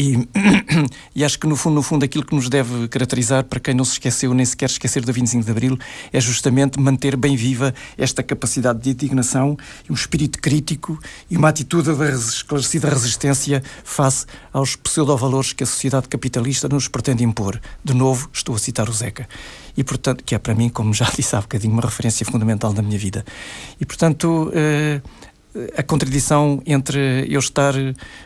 e, 0.00 0.28
e, 1.14 1.22
acho 1.22 1.38
que, 1.38 1.46
no 1.46 1.54
fundo, 1.54 1.74
no 1.74 1.82
fundo, 1.82 2.04
aquilo 2.06 2.24
que 2.24 2.34
nos 2.34 2.48
deve 2.48 2.88
caracterizar, 2.88 3.44
para 3.44 3.60
quem 3.60 3.74
não 3.74 3.84
se 3.84 3.92
esqueceu 3.92 4.32
nem 4.32 4.46
sequer 4.46 4.70
esquecer 4.70 5.04
do 5.04 5.12
25 5.12 5.44
de 5.44 5.50
Abril, 5.50 5.78
é 6.10 6.18
justamente 6.18 6.80
manter 6.80 7.16
bem 7.16 7.36
viva 7.36 7.74
esta 7.98 8.22
capacidade 8.22 8.80
de 8.80 8.90
indignação, 8.90 9.58
um 9.90 9.92
espírito 9.92 10.40
crítico 10.40 10.98
e 11.30 11.36
uma 11.36 11.50
atitude 11.50 11.94
de 11.94 12.14
esclarecida 12.14 12.88
resistência 12.88 13.62
face 13.84 14.24
aos 14.50 14.74
pseudo-valores 14.74 15.52
que 15.52 15.64
a 15.64 15.66
sociedade 15.66 16.08
capitalista 16.08 16.66
nos 16.66 16.88
pretende 16.88 17.22
impor. 17.22 17.60
De 17.84 17.92
novo, 17.92 18.30
estou 18.32 18.54
a 18.54 18.58
citar 18.58 18.88
o 18.88 18.92
Zeca. 18.92 19.28
E, 19.76 19.84
portanto, 19.84 20.24
que 20.24 20.34
é 20.34 20.38
para 20.38 20.54
mim, 20.54 20.70
como 20.70 20.94
já 20.94 21.10
disse 21.14 21.36
há 21.36 21.42
bocadinho, 21.42 21.74
uma 21.74 21.82
referência 21.82 22.24
fundamental 22.24 22.72
da 22.72 22.80
minha 22.80 22.98
vida. 22.98 23.22
E, 23.78 23.84
portanto. 23.84 24.50
Eh, 24.54 25.02
a 25.76 25.82
contradição 25.82 26.62
entre 26.64 27.26
eu 27.28 27.40
estar, 27.40 27.74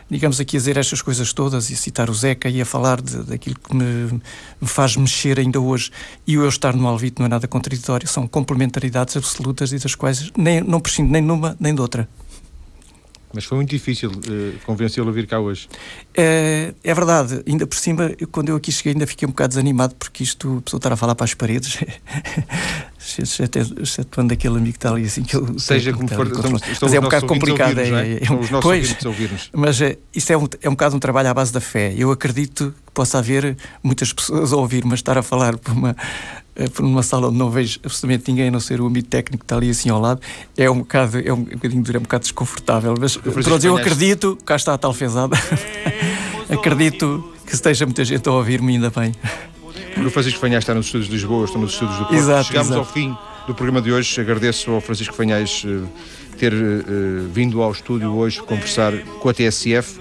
digamos 0.09 0.39
aqui, 0.39 0.57
a 0.57 0.59
dizer 0.59 0.77
estas 0.77 1.01
coisas 1.01 1.33
todas 1.33 1.69
e 1.69 1.75
citar 1.75 2.09
o 2.09 2.13
Zeca 2.13 2.49
e 2.49 2.61
a 2.61 2.65
falar 2.65 3.01
de, 3.01 3.23
daquilo 3.23 3.55
que 3.55 3.75
me, 3.75 4.21
me, 4.61 4.67
faz 4.67 4.95
mexer 4.95 5.39
ainda 5.39 5.59
hoje 5.59 5.91
e 6.27 6.37
o 6.37 6.43
eu 6.43 6.49
estar 6.49 6.75
no 6.75 6.87
Alvito 6.87 7.21
não 7.21 7.25
é 7.25 7.29
nada 7.29 7.47
contraditório, 7.47 8.07
são 8.07 8.27
complementaridades 8.27 9.17
absolutas 9.17 9.71
e 9.71 9.79
das 9.79 9.95
quais 9.95 10.31
nem, 10.37 10.61
não 10.61 10.79
prescindo 10.79 11.11
nem 11.11 11.25
de 11.25 11.31
uma 11.31 11.55
nem 11.59 11.73
de 11.73 11.81
outra. 11.81 12.07
Mas 13.35 13.43
foi 13.43 13.57
muito 13.57 13.69
difícil 13.69 14.09
uh, 14.09 14.59
convencê-lo 14.65 15.09
a 15.09 15.11
vir 15.11 15.27
cá 15.27 15.39
hoje. 15.39 15.67
É, 16.15 16.73
é 16.81 16.93
verdade, 16.93 17.43
ainda 17.45 17.67
por 17.67 17.77
cima, 17.77 18.13
eu, 18.17 18.27
quando 18.29 18.47
eu 18.47 18.55
aqui 18.55 18.71
cheguei, 18.71 18.93
ainda 18.93 19.05
fiquei 19.05 19.27
um 19.27 19.31
bocado 19.31 19.49
desanimado 19.49 19.93
porque 19.95 20.23
isto, 20.23 20.59
a 20.59 20.61
pessoa 20.61 20.79
estar 20.79 20.93
a 20.93 20.95
falar 20.95 21.15
para 21.15 21.25
as 21.25 21.33
paredes, 21.33 21.77
excetuando 23.77 24.33
aquele 24.33 24.55
amigo 24.55 24.71
que 24.71 24.77
está 24.77 24.91
ali 24.91 25.05
assim 25.05 25.23
que 25.23 25.35
eu 25.35 25.59
Seja 25.59 25.91
como 25.91 26.07
for, 26.07 26.27
estamos, 26.27 26.61
mas 26.81 26.93
é 26.93 26.99
um 26.99 27.03
bocado 27.03 27.25
complicado. 27.25 27.77
É, 27.77 27.89
é, 27.89 28.19
é, 28.23 28.33
os 28.33 28.49
nossos 28.49 28.61
pois, 28.61 28.97
mas 29.53 29.81
é, 29.81 29.97
isso 30.13 30.31
é 30.31 30.37
um, 30.37 30.47
é 30.61 30.69
um 30.69 30.73
bocado 30.73 30.95
um 30.95 30.99
trabalho 30.99 31.29
à 31.29 31.33
base 31.33 31.51
da 31.51 31.59
fé. 31.59 31.93
Eu 31.97 32.09
acredito 32.11 32.73
que 32.85 32.91
possa 32.93 33.19
haver 33.19 33.57
muitas 33.83 34.13
pessoas 34.13 34.53
a 34.53 34.55
ouvir, 34.55 34.85
mas 34.85 34.99
estar 34.99 35.17
a 35.17 35.21
falar 35.21 35.57
por 35.57 35.73
uma 35.73 35.95
eh, 36.55 36.69
por 36.69 36.85
uma 36.85 37.03
sala 37.03 37.27
onde 37.27 37.37
não 37.37 37.49
vejo 37.49 37.79
absolutamente 37.83 38.31
ninguém, 38.31 38.47
a 38.47 38.51
não 38.51 38.59
ser 38.59 38.79
o 38.79 38.87
amigo 38.87 39.07
técnico 39.07 39.39
que 39.39 39.45
está 39.45 39.57
ali 39.57 39.69
assim 39.69 39.89
ao 39.89 39.99
lado, 39.99 40.21
é 40.57 40.69
um 40.69 40.79
bocado, 40.79 41.19
é 41.19 41.33
um, 41.33 41.37
um 41.37 41.43
bocadinho 41.43 41.83
duro, 41.83 41.97
é 41.97 41.99
um 41.99 42.03
bocado 42.03 42.23
desconfortável. 42.23 42.95
Mas 42.99 43.17
pronto, 43.17 43.65
eu 43.65 43.77
acredito, 43.77 44.37
cá 44.45 44.55
está 44.55 44.73
a 44.73 44.77
tal 44.77 44.93
fezada, 44.93 45.35
acredito 46.49 47.33
que 47.45 47.53
esteja 47.53 47.85
muita 47.85 48.05
gente 48.05 48.27
a 48.27 48.31
ouvir-me 48.31 48.73
ainda 48.73 48.89
bem. 48.89 49.13
O 49.97 50.09
Francisco 50.09 50.39
Fanhais 50.39 50.63
está 50.63 50.73
nos 50.73 50.87
estúdios 50.87 51.09
de 51.09 51.15
Lisboa, 51.15 51.45
estou 51.45 51.61
nos 51.61 51.73
estúdios 51.73 51.97
do 51.97 52.05
Porto. 52.05 52.15
Exato, 52.15 52.47
Chegamos 52.47 52.67
exato. 52.67 52.79
ao 52.79 52.85
fim 52.85 53.17
do 53.47 53.53
programa 53.53 53.81
de 53.81 53.91
hoje. 53.91 54.19
Agradeço 54.19 54.71
ao 54.71 54.81
Francisco 54.81 55.13
Fanhais 55.13 55.63
uh, 55.63 55.87
ter 56.37 56.53
uh, 56.53 57.27
vindo 57.31 57.61
ao 57.61 57.71
estúdio 57.71 58.13
hoje 58.13 58.41
conversar 58.41 58.93
com 59.21 59.29
a 59.29 59.33
TSF 59.33 59.99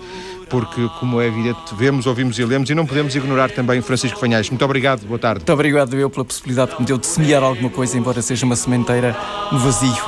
porque, 0.54 0.88
como 1.00 1.20
é 1.20 1.26
evidente, 1.26 1.74
vemos, 1.74 2.06
ouvimos 2.06 2.38
e 2.38 2.44
lemos 2.44 2.70
e 2.70 2.76
não 2.76 2.86
podemos 2.86 3.12
ignorar 3.16 3.50
também 3.50 3.82
Francisco 3.82 4.20
Fanhais. 4.20 4.48
Muito 4.48 4.64
obrigado, 4.64 5.04
boa 5.04 5.18
tarde. 5.18 5.40
Muito 5.40 5.52
obrigado 5.52 5.96
eu 5.96 6.08
pela 6.08 6.24
possibilidade 6.24 6.76
que 6.76 6.80
me 6.80 6.86
deu 6.86 6.96
de 6.96 7.08
semear 7.08 7.42
alguma 7.42 7.68
coisa, 7.68 7.98
embora 7.98 8.22
seja 8.22 8.46
uma 8.46 8.54
sementeira 8.54 9.16
no 9.50 9.58
vazio, 9.58 10.04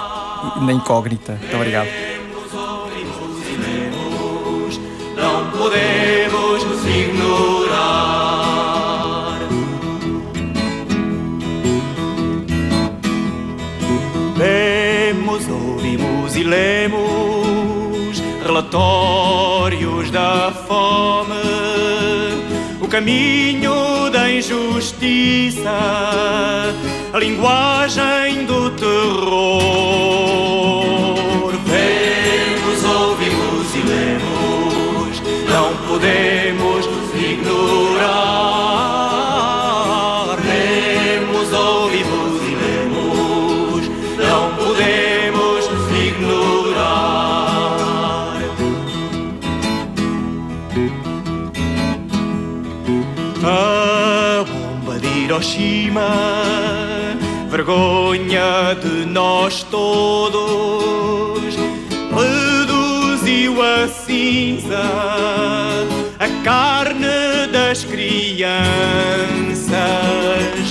na 0.63 0.73
incógnita. 0.73 1.33
Muito 1.33 1.57
obrigado. 1.57 1.89
Não 5.17 5.51
podemos 5.51 6.87
ignorar. 6.87 8.07
Lemos, 14.39 15.49
ouvimos 15.49 16.37
e 16.37 16.45
lemos 16.45 17.26
relatórios 18.57 20.11
da 20.11 20.51
fome, 20.67 21.35
o 22.81 22.89
caminho 22.89 24.09
da 24.11 24.31
injustiça, 24.31 25.69
a 27.13 27.19
linguagem 27.19 28.47
do 28.47 28.71
terror. 28.71 29.93
Vemos, 31.67 32.83
ouvimos 32.83 33.75
e 33.75 33.83
lemos, 33.87 35.21
não 35.51 35.77
podemos 35.87 36.46
Hiroshima, 55.37 56.09
vergonha 57.51 58.75
de 58.81 59.05
nós 59.05 59.63
todos, 59.65 61.55
reduziu 62.11 63.61
a 63.61 63.87
cinza 63.87 64.81
a 66.19 66.29
carne 66.43 67.49
das 67.53 67.85
crianças. 67.85 68.57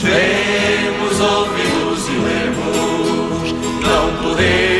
Vemos, 0.01 1.19
ouvimos 1.19 2.07
e 2.07 2.11
lemos, 2.11 3.53
não 3.83 4.23
podemos 4.23 4.74